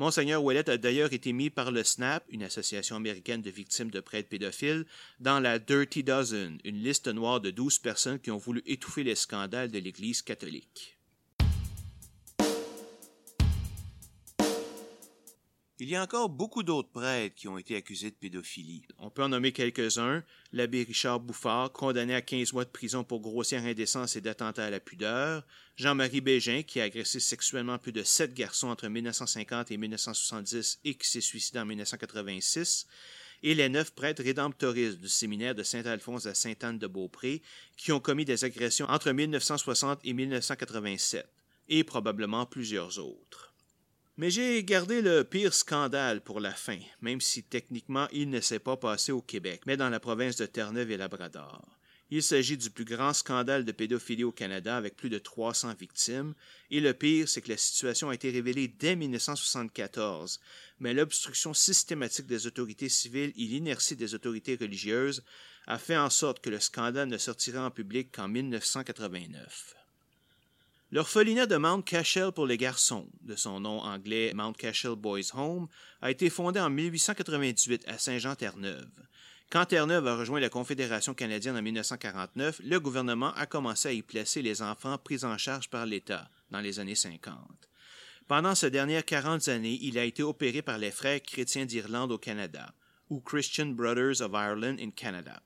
Monseigneur 0.00 0.42
Ouellet 0.42 0.70
a 0.70 0.78
d'ailleurs 0.78 1.12
été 1.12 1.34
mis 1.34 1.50
par 1.50 1.70
le 1.70 1.84
SNAP, 1.84 2.24
une 2.30 2.42
association 2.42 2.96
américaine 2.96 3.42
de 3.42 3.50
victimes 3.50 3.90
de 3.90 4.00
prêtres 4.00 4.30
pédophiles, 4.30 4.86
dans 5.18 5.40
la 5.40 5.58
Dirty 5.58 6.02
Dozen, 6.02 6.58
une 6.64 6.82
liste 6.82 7.08
noire 7.08 7.42
de 7.42 7.50
douze 7.50 7.78
personnes 7.78 8.18
qui 8.18 8.30
ont 8.30 8.38
voulu 8.38 8.62
étouffer 8.64 9.04
les 9.04 9.14
scandales 9.14 9.70
de 9.70 9.78
l'Église 9.78 10.22
catholique. 10.22 10.96
Il 15.82 15.88
y 15.88 15.96
a 15.96 16.02
encore 16.02 16.28
beaucoup 16.28 16.62
d'autres 16.62 16.90
prêtres 16.90 17.34
qui 17.34 17.48
ont 17.48 17.56
été 17.56 17.74
accusés 17.74 18.10
de 18.10 18.14
pédophilie. 18.14 18.82
On 18.98 19.08
peut 19.08 19.22
en 19.22 19.30
nommer 19.30 19.50
quelques-uns. 19.50 20.22
L'abbé 20.52 20.82
Richard 20.82 21.20
Bouffard, 21.20 21.72
condamné 21.72 22.14
à 22.14 22.20
15 22.20 22.52
mois 22.52 22.66
de 22.66 22.70
prison 22.70 23.02
pour 23.02 23.22
grossière 23.22 23.64
indécence 23.64 24.14
et 24.14 24.20
d'attentat 24.20 24.66
à 24.66 24.70
la 24.70 24.78
pudeur. 24.78 25.42
Jean-Marie 25.76 26.20
Bégin, 26.20 26.64
qui 26.64 26.82
a 26.82 26.84
agressé 26.84 27.18
sexuellement 27.18 27.78
plus 27.78 27.92
de 27.92 28.02
sept 28.02 28.34
garçons 28.34 28.68
entre 28.68 28.88
1950 28.88 29.70
et 29.70 29.78
1970 29.78 30.80
et 30.84 30.94
qui 30.96 31.08
s'est 31.08 31.22
suicidé 31.22 31.60
en 31.60 31.64
1986 31.64 32.86
et 33.42 33.54
les 33.54 33.70
neuf 33.70 33.94
prêtres 33.94 34.22
rédemptoristes 34.22 34.98
du 34.98 35.08
séminaire 35.08 35.54
de 35.54 35.62
Saint-Alphonse 35.62 36.26
à 36.26 36.34
Sainte-Anne-de-Beaupré 36.34 37.40
qui 37.78 37.92
ont 37.92 38.00
commis 38.00 38.26
des 38.26 38.44
agressions 38.44 38.90
entre 38.90 39.12
1960 39.12 40.00
et 40.04 40.12
1987, 40.12 41.26
et 41.70 41.84
probablement 41.84 42.44
plusieurs 42.44 42.98
autres. 42.98 43.49
Mais 44.20 44.28
j'ai 44.28 44.62
gardé 44.64 45.00
le 45.00 45.24
pire 45.24 45.54
scandale 45.54 46.20
pour 46.20 46.40
la 46.40 46.52
fin, 46.52 46.78
même 47.00 47.22
si 47.22 47.42
techniquement 47.42 48.06
il 48.12 48.28
ne 48.28 48.42
s'est 48.42 48.58
pas 48.58 48.76
passé 48.76 49.12
au 49.12 49.22
Québec, 49.22 49.62
mais 49.64 49.78
dans 49.78 49.88
la 49.88 49.98
province 49.98 50.36
de 50.36 50.44
Terre-Neuve 50.44 50.90
et 50.90 50.98
Labrador. 50.98 51.66
Il 52.10 52.22
s'agit 52.22 52.58
du 52.58 52.68
plus 52.68 52.84
grand 52.84 53.14
scandale 53.14 53.64
de 53.64 53.72
pédophilie 53.72 54.24
au 54.24 54.30
Canada 54.30 54.76
avec 54.76 54.94
plus 54.94 55.08
de 55.08 55.16
300 55.16 55.72
victimes, 55.80 56.34
et 56.70 56.80
le 56.80 56.92
pire, 56.92 57.30
c'est 57.30 57.40
que 57.40 57.48
la 57.48 57.56
situation 57.56 58.10
a 58.10 58.14
été 58.14 58.30
révélée 58.30 58.68
dès 58.68 58.94
1974, 58.94 60.38
mais 60.80 60.92
l'obstruction 60.92 61.54
systématique 61.54 62.26
des 62.26 62.46
autorités 62.46 62.90
civiles 62.90 63.32
et 63.38 63.44
l'inertie 63.44 63.96
des 63.96 64.14
autorités 64.14 64.58
religieuses 64.60 65.24
a 65.66 65.78
fait 65.78 65.96
en 65.96 66.10
sorte 66.10 66.40
que 66.40 66.50
le 66.50 66.60
scandale 66.60 67.08
ne 67.08 67.16
sortira 67.16 67.64
en 67.64 67.70
public 67.70 68.12
qu'en 68.14 68.28
1989. 68.28 69.79
L'orphelinat 70.92 71.46
de 71.46 71.56
Mount 71.56 71.82
Cashel 71.82 72.32
pour 72.32 72.48
les 72.48 72.56
garçons, 72.56 73.06
de 73.22 73.36
son 73.36 73.60
nom 73.60 73.78
anglais 73.78 74.32
Mount 74.34 74.54
Cashel 74.54 74.96
Boys 74.96 75.32
Home, 75.34 75.68
a 76.02 76.10
été 76.10 76.28
fondé 76.30 76.58
en 76.58 76.68
1898 76.68 77.84
à 77.86 77.96
Saint-Jean-Terre-Neuve. 77.96 78.90
Quand 79.50 79.66
Terre-Neuve 79.66 80.08
a 80.08 80.16
rejoint 80.16 80.40
la 80.40 80.48
Confédération 80.48 81.14
canadienne 81.14 81.56
en 81.56 81.62
1949, 81.62 82.60
le 82.64 82.80
gouvernement 82.80 83.32
a 83.34 83.46
commencé 83.46 83.88
à 83.88 83.92
y 83.92 84.02
placer 84.02 84.42
les 84.42 84.62
enfants 84.62 84.98
pris 84.98 85.24
en 85.24 85.38
charge 85.38 85.70
par 85.70 85.86
l'État 85.86 86.28
dans 86.50 86.60
les 86.60 86.80
années 86.80 86.96
50. 86.96 87.36
Pendant 88.26 88.56
ces 88.56 88.72
dernières 88.72 89.04
40 89.04 89.46
années, 89.46 89.78
il 89.82 89.96
a 89.96 90.04
été 90.04 90.24
opéré 90.24 90.60
par 90.60 90.78
les 90.78 90.90
Frères 90.90 91.22
chrétiens 91.22 91.66
d'Irlande 91.66 92.10
au 92.10 92.18
Canada, 92.18 92.74
ou 93.10 93.20
Christian 93.20 93.66
Brothers 93.66 94.22
of 94.22 94.32
Ireland 94.34 94.78
in 94.80 94.90
Canada. 94.90 95.40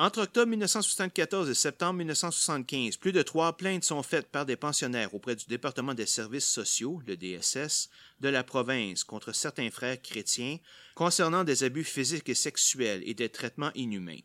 Entre 0.00 0.22
octobre 0.22 0.50
1974 0.50 1.50
et 1.50 1.54
septembre 1.54 1.94
1975, 1.94 2.98
plus 2.98 3.10
de 3.10 3.20
trois 3.20 3.56
plaintes 3.56 3.82
sont 3.82 4.04
faites 4.04 4.28
par 4.28 4.46
des 4.46 4.54
pensionnaires 4.54 5.12
auprès 5.12 5.34
du 5.34 5.46
département 5.46 5.92
des 5.92 6.06
services 6.06 6.46
sociaux, 6.46 7.02
le 7.04 7.16
DSS, 7.16 7.90
de 8.20 8.28
la 8.28 8.44
province 8.44 9.02
contre 9.02 9.32
certains 9.32 9.72
frères 9.72 10.00
chrétiens 10.00 10.58
concernant 10.94 11.42
des 11.42 11.64
abus 11.64 11.82
physiques 11.82 12.28
et 12.28 12.36
sexuels 12.36 13.02
et 13.06 13.14
des 13.14 13.28
traitements 13.28 13.72
inhumains. 13.74 14.20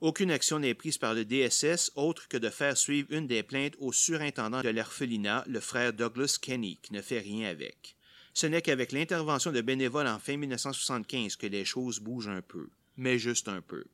Aucune 0.00 0.30
action 0.30 0.58
n'est 0.58 0.72
prise 0.72 0.96
par 0.96 1.12
le 1.12 1.26
DSS 1.26 1.92
autre 1.96 2.26
que 2.26 2.38
de 2.38 2.48
faire 2.48 2.78
suivre 2.78 3.12
une 3.12 3.26
des 3.26 3.42
plaintes 3.42 3.76
au 3.78 3.92
surintendant 3.92 4.62
de 4.62 4.70
l'orphelinat, 4.70 5.44
le 5.46 5.60
frère 5.60 5.92
Douglas 5.92 6.38
Kenny, 6.40 6.78
qui 6.80 6.94
ne 6.94 7.02
fait 7.02 7.20
rien 7.20 7.50
avec. 7.50 7.94
Ce 8.32 8.46
n'est 8.46 8.62
qu'avec 8.62 8.92
l'intervention 8.92 9.52
de 9.52 9.60
bénévoles 9.60 10.06
en 10.06 10.18
fin 10.18 10.38
1975 10.38 11.36
que 11.36 11.46
les 11.46 11.66
choses 11.66 12.00
bougent 12.00 12.28
un 12.28 12.40
peu, 12.40 12.70
mais 12.96 13.18
juste 13.18 13.48
un 13.48 13.60
peu. 13.60 13.84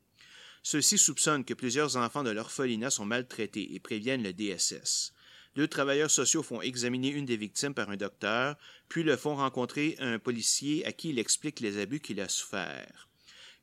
Ceux-ci 0.69 0.97
soupçonnent 0.97 1.45
que 1.45 1.53
plusieurs 1.53 1.95
enfants 1.95 2.25
de 2.25 2.29
l'orphelinat 2.29 2.89
sont 2.89 3.05
maltraités 3.05 3.73
et 3.73 3.79
préviennent 3.79 4.23
le 4.23 4.33
DSS. 4.33 5.13
Deux 5.55 5.69
travailleurs 5.69 6.11
sociaux 6.11 6.43
font 6.43 6.61
examiner 6.61 7.07
une 7.07 7.23
des 7.23 7.37
victimes 7.37 7.73
par 7.73 7.89
un 7.89 7.95
docteur, 7.95 8.57
puis 8.89 9.03
le 9.03 9.15
font 9.15 9.37
rencontrer 9.37 9.95
un 9.99 10.19
policier 10.19 10.85
à 10.85 10.91
qui 10.91 11.11
il 11.11 11.19
explique 11.19 11.61
les 11.61 11.79
abus 11.79 12.01
qu'il 12.01 12.19
a 12.19 12.27
souffert. 12.27 13.07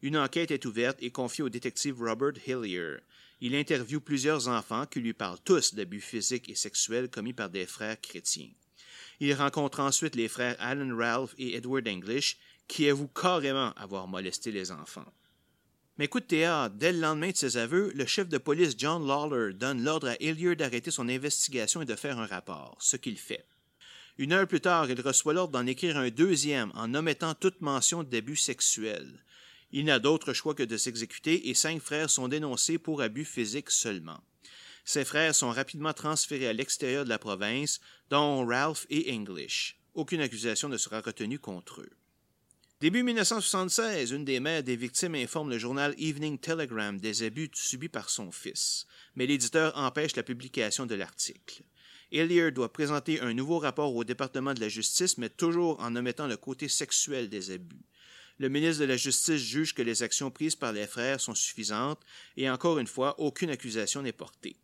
Une 0.00 0.16
enquête 0.16 0.50
est 0.50 0.64
ouverte 0.64 0.96
et 1.02 1.10
confiée 1.10 1.44
au 1.44 1.50
détective 1.50 2.00
Robert 2.00 2.40
Hillier. 2.46 2.96
Il 3.42 3.54
interviewe 3.54 4.00
plusieurs 4.00 4.48
enfants 4.48 4.86
qui 4.86 5.00
lui 5.00 5.12
parlent 5.12 5.42
tous 5.44 5.74
d'abus 5.74 6.00
physiques 6.00 6.48
et 6.48 6.54
sexuels 6.54 7.10
commis 7.10 7.34
par 7.34 7.50
des 7.50 7.66
frères 7.66 8.00
chrétiens. 8.00 8.48
Il 9.20 9.34
rencontre 9.34 9.80
ensuite 9.80 10.16
les 10.16 10.28
frères 10.28 10.56
Alan 10.58 10.96
Ralph 10.96 11.34
et 11.36 11.54
Edward 11.54 11.86
English, 11.86 12.38
qui 12.66 12.88
avouent 12.88 13.08
carrément 13.08 13.74
avoir 13.74 14.08
molesté 14.08 14.50
les 14.52 14.72
enfants. 14.72 15.12
Mais 15.96 16.08
coup 16.08 16.18
de 16.18 16.24
théâtre, 16.24 16.74
dès 16.74 16.92
le 16.92 16.98
lendemain 16.98 17.30
de 17.30 17.36
ses 17.36 17.56
aveux, 17.56 17.92
le 17.94 18.04
chef 18.04 18.28
de 18.28 18.38
police 18.38 18.74
John 18.76 19.06
Lawler 19.06 19.54
donne 19.54 19.84
l'ordre 19.84 20.08
à 20.08 20.16
Hillier 20.20 20.56
d'arrêter 20.56 20.90
son 20.90 21.08
investigation 21.08 21.82
et 21.82 21.86
de 21.86 21.94
faire 21.94 22.18
un 22.18 22.26
rapport, 22.26 22.76
ce 22.80 22.96
qu'il 22.96 23.16
fait. 23.16 23.46
Une 24.18 24.32
heure 24.32 24.48
plus 24.48 24.60
tard, 24.60 24.90
il 24.90 25.00
reçoit 25.00 25.34
l'ordre 25.34 25.52
d'en 25.52 25.66
écrire 25.66 25.96
un 25.96 26.10
deuxième 26.10 26.72
en 26.74 26.92
omettant 26.94 27.34
toute 27.34 27.60
mention 27.60 28.02
d'abus 28.02 28.36
sexuels. 28.36 29.24
Il 29.70 29.84
n'a 29.84 30.00
d'autre 30.00 30.32
choix 30.32 30.54
que 30.54 30.62
de 30.64 30.76
s'exécuter 30.76 31.48
et 31.48 31.54
cinq 31.54 31.80
frères 31.80 32.10
sont 32.10 32.28
dénoncés 32.28 32.78
pour 32.78 33.00
abus 33.00 33.24
physiques 33.24 33.70
seulement. 33.70 34.20
Ses 34.84 35.04
frères 35.04 35.34
sont 35.34 35.50
rapidement 35.50 35.92
transférés 35.92 36.48
à 36.48 36.52
l'extérieur 36.52 37.04
de 37.04 37.08
la 37.08 37.18
province, 37.18 37.80
dont 38.10 38.44
Ralph 38.46 38.86
et 38.90 39.12
English. 39.12 39.78
Aucune 39.94 40.20
accusation 40.20 40.68
ne 40.68 40.76
sera 40.76 41.00
retenue 41.00 41.38
contre 41.38 41.80
eux. 41.80 41.90
Début 42.80 43.04
1976, 43.04 44.10
une 44.10 44.24
des 44.24 44.40
mères 44.40 44.64
des 44.64 44.74
victimes 44.74 45.14
informe 45.14 45.50
le 45.50 45.58
journal 45.58 45.94
Evening 45.96 46.38
Telegram 46.38 46.98
des 46.98 47.22
abus 47.22 47.50
subis 47.54 47.88
par 47.88 48.10
son 48.10 48.32
fils, 48.32 48.86
mais 49.14 49.26
l'éditeur 49.26 49.76
empêche 49.78 50.16
la 50.16 50.24
publication 50.24 50.84
de 50.84 50.96
l'article. 50.96 51.62
Hillier 52.10 52.50
doit 52.50 52.72
présenter 52.72 53.20
un 53.20 53.32
nouveau 53.32 53.60
rapport 53.60 53.94
au 53.94 54.02
département 54.02 54.54
de 54.54 54.60
la 54.60 54.68
justice, 54.68 55.18
mais 55.18 55.28
toujours 55.28 55.78
en 55.80 55.94
omettant 55.94 56.26
le 56.26 56.36
côté 56.36 56.68
sexuel 56.68 57.28
des 57.28 57.52
abus. 57.52 57.86
Le 58.38 58.48
ministre 58.48 58.80
de 58.80 58.88
la 58.88 58.96
Justice 58.96 59.40
juge 59.40 59.74
que 59.74 59.82
les 59.82 60.02
actions 60.02 60.32
prises 60.32 60.56
par 60.56 60.72
les 60.72 60.88
frères 60.88 61.20
sont 61.20 61.36
suffisantes 61.36 62.00
et 62.36 62.50
encore 62.50 62.80
une 62.80 62.88
fois, 62.88 63.14
aucune 63.20 63.50
accusation 63.50 64.02
n'est 64.02 64.12
portée. 64.12 64.56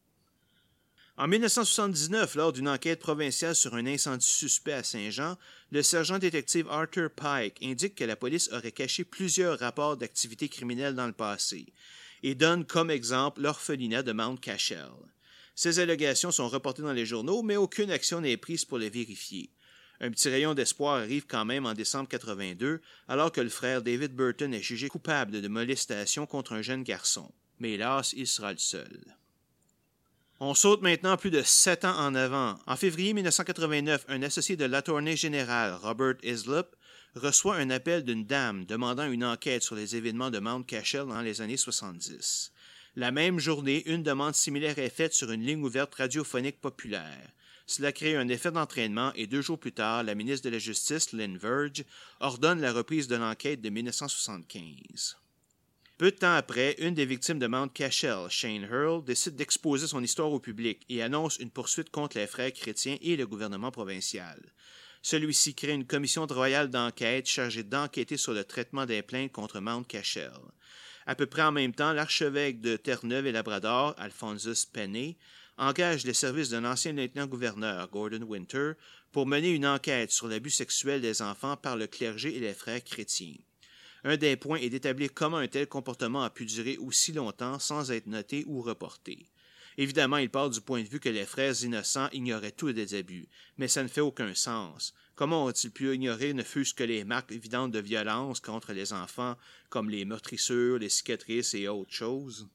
En 1.16 1.28
1979, 1.28 2.34
lors 2.34 2.52
d'une 2.52 2.68
enquête 2.68 3.00
provinciale 3.00 3.54
sur 3.54 3.74
un 3.74 3.86
incendie 3.86 4.26
suspect 4.26 4.72
à 4.72 4.82
Saint-Jean, 4.82 5.36
le 5.70 5.82
sergent 5.82 6.18
détective 6.18 6.68
Arthur 6.70 7.10
Pike 7.10 7.58
indique 7.62 7.94
que 7.94 8.04
la 8.04 8.16
police 8.16 8.50
aurait 8.52 8.72
caché 8.72 9.04
plusieurs 9.04 9.58
rapports 9.58 9.96
d'activités 9.96 10.48
criminelles 10.48 10.94
dans 10.94 11.06
le 11.06 11.12
passé 11.12 11.66
et 12.22 12.34
donne 12.34 12.64
comme 12.64 12.90
exemple 12.90 13.42
l'orphelinat 13.42 14.02
de 14.02 14.12
Mount 14.12 14.40
Cashel. 14.40 14.90
Ces 15.54 15.78
allégations 15.78 16.30
sont 16.30 16.48
reportées 16.48 16.82
dans 16.82 16.92
les 16.92 17.06
journaux, 17.06 17.42
mais 17.42 17.56
aucune 17.56 17.90
action 17.90 18.20
n'est 18.20 18.36
prise 18.36 18.64
pour 18.64 18.78
les 18.78 18.90
vérifier. 18.90 19.50
Un 20.00 20.10
petit 20.10 20.30
rayon 20.30 20.54
d'espoir 20.54 20.96
arrive 20.96 21.26
quand 21.26 21.44
même 21.44 21.66
en 21.66 21.74
décembre 21.74 22.08
82, 22.08 22.80
alors 23.08 23.30
que 23.30 23.42
le 23.42 23.50
frère 23.50 23.82
David 23.82 24.14
Burton 24.14 24.54
est 24.54 24.62
jugé 24.62 24.88
coupable 24.88 25.42
de 25.42 25.48
molestation 25.48 26.24
contre 26.24 26.54
un 26.54 26.62
jeune 26.62 26.82
garçon. 26.82 27.30
Mais 27.58 27.72
hélas, 27.72 28.14
il 28.16 28.26
sera 28.26 28.52
le 28.52 28.58
seul. 28.58 29.19
On 30.42 30.54
saute 30.54 30.80
maintenant 30.80 31.18
plus 31.18 31.30
de 31.30 31.42
sept 31.42 31.84
ans 31.84 31.98
en 31.98 32.14
avant. 32.14 32.58
En 32.66 32.74
février 32.74 33.12
1989, 33.12 34.06
un 34.08 34.22
associé 34.22 34.56
de 34.56 34.64
l'attorney 34.64 35.14
général, 35.14 35.74
Robert 35.74 36.14
Islip, 36.22 36.64
reçoit 37.14 37.56
un 37.56 37.68
appel 37.68 38.04
d'une 38.04 38.24
dame 38.24 38.64
demandant 38.64 39.04
une 39.04 39.22
enquête 39.22 39.62
sur 39.62 39.74
les 39.74 39.96
événements 39.96 40.30
de 40.30 40.38
Mount 40.38 40.62
Cashel 40.62 41.04
dans 41.04 41.20
les 41.20 41.42
années 41.42 41.58
70. 41.58 42.52
La 42.96 43.10
même 43.10 43.38
journée, 43.38 43.86
une 43.86 44.02
demande 44.02 44.34
similaire 44.34 44.78
est 44.78 44.88
faite 44.88 45.12
sur 45.12 45.30
une 45.30 45.44
ligne 45.44 45.62
ouverte 45.62 45.94
radiophonique 45.96 46.62
populaire. 46.62 47.28
Cela 47.66 47.92
crée 47.92 48.16
un 48.16 48.28
effet 48.28 48.50
d'entraînement 48.50 49.12
et 49.16 49.26
deux 49.26 49.42
jours 49.42 49.60
plus 49.60 49.72
tard, 49.72 50.04
la 50.04 50.14
ministre 50.14 50.46
de 50.46 50.54
la 50.54 50.58
Justice, 50.58 51.12
Lynn 51.12 51.36
Verge, 51.36 51.84
ordonne 52.18 52.62
la 52.62 52.72
reprise 52.72 53.08
de 53.08 53.16
l'enquête 53.16 53.60
de 53.60 53.68
1975. 53.68 55.18
Peu 56.00 56.12
de 56.12 56.16
temps 56.16 56.34
après, 56.34 56.76
une 56.78 56.94
des 56.94 57.04
victimes 57.04 57.38
de 57.38 57.46
Mount 57.46 57.68
Cashel, 57.74 58.30
Shane 58.30 58.66
Hurl, 58.72 59.04
décide 59.04 59.36
d'exposer 59.36 59.86
son 59.86 60.02
histoire 60.02 60.32
au 60.32 60.40
public 60.40 60.80
et 60.88 61.02
annonce 61.02 61.36
une 61.36 61.50
poursuite 61.50 61.90
contre 61.90 62.16
les 62.16 62.26
frères 62.26 62.54
chrétiens 62.54 62.96
et 63.02 63.18
le 63.18 63.26
gouvernement 63.26 63.70
provincial. 63.70 64.40
Celui-ci 65.02 65.54
crée 65.54 65.74
une 65.74 65.86
commission 65.86 66.24
royale 66.24 66.70
d'enquête 66.70 67.26
chargée 67.26 67.64
d'enquêter 67.64 68.16
sur 68.16 68.32
le 68.32 68.44
traitement 68.44 68.86
des 68.86 69.02
plaintes 69.02 69.32
contre 69.32 69.60
Mount 69.60 69.86
Cashel. 69.86 70.32
À 71.04 71.14
peu 71.14 71.26
près 71.26 71.42
en 71.42 71.52
même 71.52 71.74
temps, 71.74 71.92
l'archevêque 71.92 72.62
de 72.62 72.78
Terre-Neuve 72.78 73.26
et 73.26 73.32
Labrador, 73.32 73.94
Alphonsus 73.98 74.64
Penney, 74.72 75.18
engage 75.58 76.06
les 76.06 76.14
services 76.14 76.48
d'un 76.48 76.64
ancien 76.64 76.94
lieutenant-gouverneur, 76.94 77.90
Gordon 77.90 78.22
Winter, 78.22 78.72
pour 79.12 79.26
mener 79.26 79.50
une 79.50 79.66
enquête 79.66 80.12
sur 80.12 80.28
l'abus 80.28 80.48
sexuel 80.48 81.02
des 81.02 81.20
enfants 81.20 81.58
par 81.58 81.76
le 81.76 81.86
clergé 81.86 82.34
et 82.34 82.40
les 82.40 82.54
frères 82.54 82.82
chrétiens. 82.82 83.36
Un 84.04 84.16
des 84.16 84.36
points 84.36 84.58
est 84.58 84.70
d'établir 84.70 85.12
comment 85.12 85.36
un 85.36 85.48
tel 85.48 85.66
comportement 85.66 86.22
a 86.22 86.30
pu 86.30 86.46
durer 86.46 86.78
aussi 86.78 87.12
longtemps 87.12 87.58
sans 87.58 87.90
être 87.90 88.06
noté 88.06 88.44
ou 88.46 88.62
reporté. 88.62 89.26
Évidemment, 89.76 90.16
il 90.16 90.30
part 90.30 90.50
du 90.50 90.60
point 90.60 90.82
de 90.82 90.88
vue 90.88 91.00
que 91.00 91.08
les 91.08 91.26
frères 91.26 91.62
innocents 91.62 92.08
ignoraient 92.12 92.52
tous 92.52 92.68
les 92.68 92.94
abus, 92.94 93.28
mais 93.56 93.68
ça 93.68 93.82
ne 93.82 93.88
fait 93.88 94.00
aucun 94.00 94.34
sens. 94.34 94.94
Comment 95.14 95.44
ont-ils 95.44 95.70
pu 95.70 95.94
ignorer 95.94 96.32
ne 96.32 96.42
fût-ce 96.42 96.74
que 96.74 96.84
les 96.84 97.04
marques 97.04 97.32
évidentes 97.32 97.72
de 97.72 97.78
violence 97.78 98.40
contre 98.40 98.72
les 98.72 98.92
enfants, 98.92 99.36
comme 99.68 99.90
les 99.90 100.04
meurtrissures, 100.04 100.78
les 100.78 100.88
cicatrices 100.88 101.54
et 101.54 101.68
autres 101.68 101.92
choses? 101.92 102.48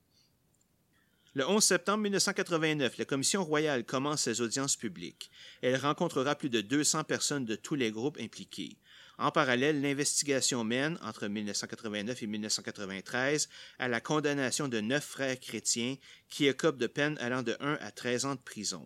Le 1.36 1.48
11 1.48 1.64
septembre 1.64 2.04
1989, 2.04 2.98
la 2.98 3.06
Commission 3.06 3.43
royale 3.43 3.84
commence 3.86 4.22
ses 4.22 4.39
audiences 4.41 4.78
publiques. 4.78 5.30
Elle 5.62 5.76
rencontrera 5.76 6.34
plus 6.36 6.50
de 6.50 6.62
200 6.62 7.04
personnes 7.04 7.46
de 7.46 7.56
tous 7.56 7.76
les 7.76 7.91
groupes 7.91 8.18
impliqués. 8.22 8.78
En 9.18 9.32
parallèle, 9.32 9.82
l'investigation 9.82 10.63
mène, 10.63 10.97
entre 11.01 11.28
1989 11.28 12.24
et 12.24 12.28
1993, 12.28 13.49
à 13.80 13.88
la 13.88 14.01
condamnation 14.01 14.68
de 14.68 14.82
neuf 14.82 15.05
frères 15.05 15.39
chrétiens 15.39 15.95
qui 16.30 16.47
écopent 16.47 16.78
de 16.78 16.88
peines 16.88 17.18
allant 17.20 17.41
de 17.41 17.55
1 17.59 17.78
à 17.80 17.91
13 17.91 18.26
ans 18.26 18.36
de 18.36 18.41
prison. 18.41 18.86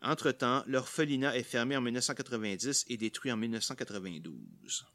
Entre-temps, 0.00 0.62
l'orphelinat 0.66 1.36
est 1.36 1.42
fermé 1.42 1.76
en 1.76 1.80
1990 1.80 2.86
et 2.88 2.96
détruit 2.96 3.32
en 3.32 3.36
1992. 3.36 4.86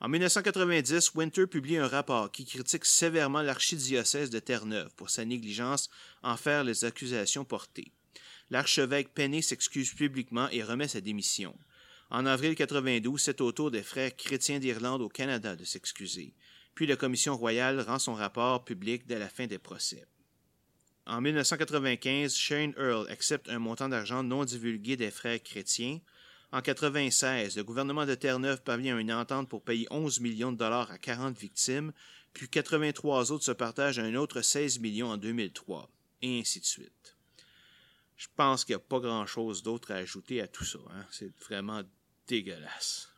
En 0.00 0.08
1990, 0.08 1.14
Winter 1.14 1.46
publie 1.46 1.78
un 1.78 1.88
rapport 1.88 2.30
qui 2.30 2.44
critique 2.44 2.84
sévèrement 2.84 3.40
l'archidiocèse 3.40 4.28
de 4.28 4.38
Terre-Neuve 4.38 4.94
pour 4.96 5.08
sa 5.08 5.24
négligence 5.24 5.88
en 6.22 6.36
faire 6.36 6.62
les 6.62 6.84
accusations 6.84 7.44
portées. 7.44 7.90
L'archevêque 8.50 9.14
Penney 9.14 9.40
s'excuse 9.40 9.94
publiquement 9.94 10.50
et 10.50 10.62
remet 10.62 10.88
sa 10.88 11.00
démission. 11.00 11.56
En 12.14 12.26
avril 12.26 12.54
92, 12.54 13.20
c'est 13.20 13.40
au 13.40 13.50
tour 13.50 13.72
des 13.72 13.82
frères 13.82 14.14
chrétiens 14.14 14.60
d'Irlande 14.60 15.02
au 15.02 15.08
Canada 15.08 15.56
de 15.56 15.64
s'excuser. 15.64 16.32
Puis 16.76 16.86
la 16.86 16.94
Commission 16.94 17.36
royale 17.36 17.80
rend 17.80 17.98
son 17.98 18.14
rapport 18.14 18.64
public 18.64 19.04
dès 19.04 19.18
la 19.18 19.28
fin 19.28 19.48
des 19.48 19.58
procès. 19.58 20.06
En 21.06 21.20
1995, 21.20 22.36
Shane 22.36 22.72
Earl 22.78 23.10
accepte 23.10 23.48
un 23.48 23.58
montant 23.58 23.88
d'argent 23.88 24.22
non 24.22 24.44
divulgué 24.44 24.96
des 24.96 25.10
frères 25.10 25.42
chrétiens. 25.42 25.98
En 26.52 26.58
1996, 26.58 27.56
le 27.56 27.64
gouvernement 27.64 28.06
de 28.06 28.14
Terre-Neuve 28.14 28.62
parvient 28.62 28.96
à 28.96 29.00
une 29.00 29.12
entente 29.12 29.48
pour 29.48 29.64
payer 29.64 29.88
11 29.90 30.20
millions 30.20 30.52
de 30.52 30.58
dollars 30.58 30.92
à 30.92 30.98
40 30.98 31.36
victimes, 31.36 31.92
puis 32.32 32.48
83 32.48 33.32
autres 33.32 33.44
se 33.44 33.50
partagent 33.50 33.98
un 33.98 34.14
autre 34.14 34.40
16 34.40 34.78
millions 34.78 35.10
en 35.10 35.16
2003, 35.16 35.90
et 36.22 36.38
ainsi 36.38 36.60
de 36.60 36.64
suite. 36.64 37.16
Je 38.16 38.28
pense 38.36 38.64
qu'il 38.64 38.76
n'y 38.76 38.82
a 38.82 38.84
pas 38.88 39.00
grand-chose 39.00 39.64
d'autre 39.64 39.90
à 39.90 39.96
ajouter 39.96 40.40
à 40.40 40.46
tout 40.46 40.64
ça. 40.64 40.78
Hein. 40.92 41.04
C'est 41.10 41.36
vraiment 41.40 41.82
dégueulasse. 42.26 43.08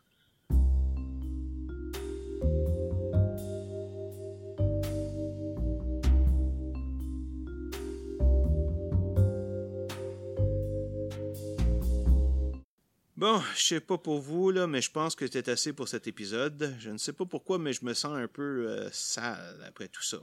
Bon, 13.17 13.41
je 13.55 13.61
sais 13.61 13.79
pas 13.79 13.97
pour 13.97 14.19
vous, 14.19 14.51
mais 14.67 14.79
je 14.79 14.91
pense 14.91 15.15
que 15.15 15.25
c'était 15.25 15.49
assez 15.49 15.73
pour 15.73 15.87
cet 15.87 16.05
épisode. 16.05 16.75
Je 16.77 16.91
ne 16.91 16.99
sais 16.99 17.13
pas 17.13 17.25
pourquoi, 17.25 17.57
mais 17.57 17.73
je 17.73 17.83
me 17.83 17.95
sens 17.95 18.15
un 18.15 18.27
peu 18.27 18.69
euh, 18.69 18.91
sale 18.91 19.59
après 19.67 19.87
tout 19.87 20.03
ça. 20.03 20.19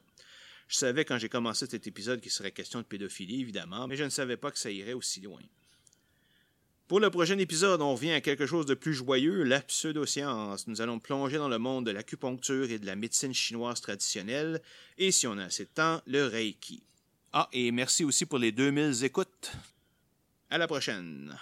Je 0.68 0.76
savais 0.76 1.04
quand 1.04 1.18
j'ai 1.18 1.28
commencé 1.28 1.66
cet 1.66 1.88
épisode 1.88 2.20
qu'il 2.20 2.30
serait 2.30 2.52
question 2.52 2.78
de 2.78 2.84
pédophilie, 2.84 3.40
évidemment, 3.40 3.88
mais 3.88 3.96
je 3.96 4.04
ne 4.04 4.10
savais 4.10 4.36
pas 4.36 4.52
que 4.52 4.60
ça 4.60 4.70
irait 4.70 4.92
aussi 4.92 5.20
loin. 5.20 5.40
Pour 6.86 7.00
le 7.00 7.08
prochain 7.08 7.38
épisode, 7.38 7.80
on 7.80 7.94
revient 7.94 8.12
à 8.12 8.20
quelque 8.20 8.44
chose 8.44 8.66
de 8.66 8.74
plus 8.74 8.92
joyeux, 8.92 9.42
la 9.42 9.60
pseudoscience. 9.60 10.66
Nous 10.66 10.82
allons 10.82 10.98
plonger 10.98 11.38
dans 11.38 11.48
le 11.48 11.58
monde 11.58 11.86
de 11.86 11.90
l'acupuncture 11.90 12.70
et 12.70 12.78
de 12.78 12.84
la 12.84 12.94
médecine 12.94 13.32
chinoise 13.32 13.80
traditionnelle, 13.80 14.60
et 14.98 15.10
si 15.10 15.26
on 15.26 15.38
a 15.38 15.44
assez 15.44 15.64
de 15.64 15.70
temps, 15.70 16.02
le 16.06 16.26
Reiki. 16.26 16.82
Ah, 17.32 17.48
et 17.54 17.72
merci 17.72 18.04
aussi 18.04 18.26
pour 18.26 18.38
les 18.38 18.52
2000 18.52 19.02
écoutes. 19.02 19.52
À 20.50 20.58
la 20.58 20.66
prochaine. 20.66 21.34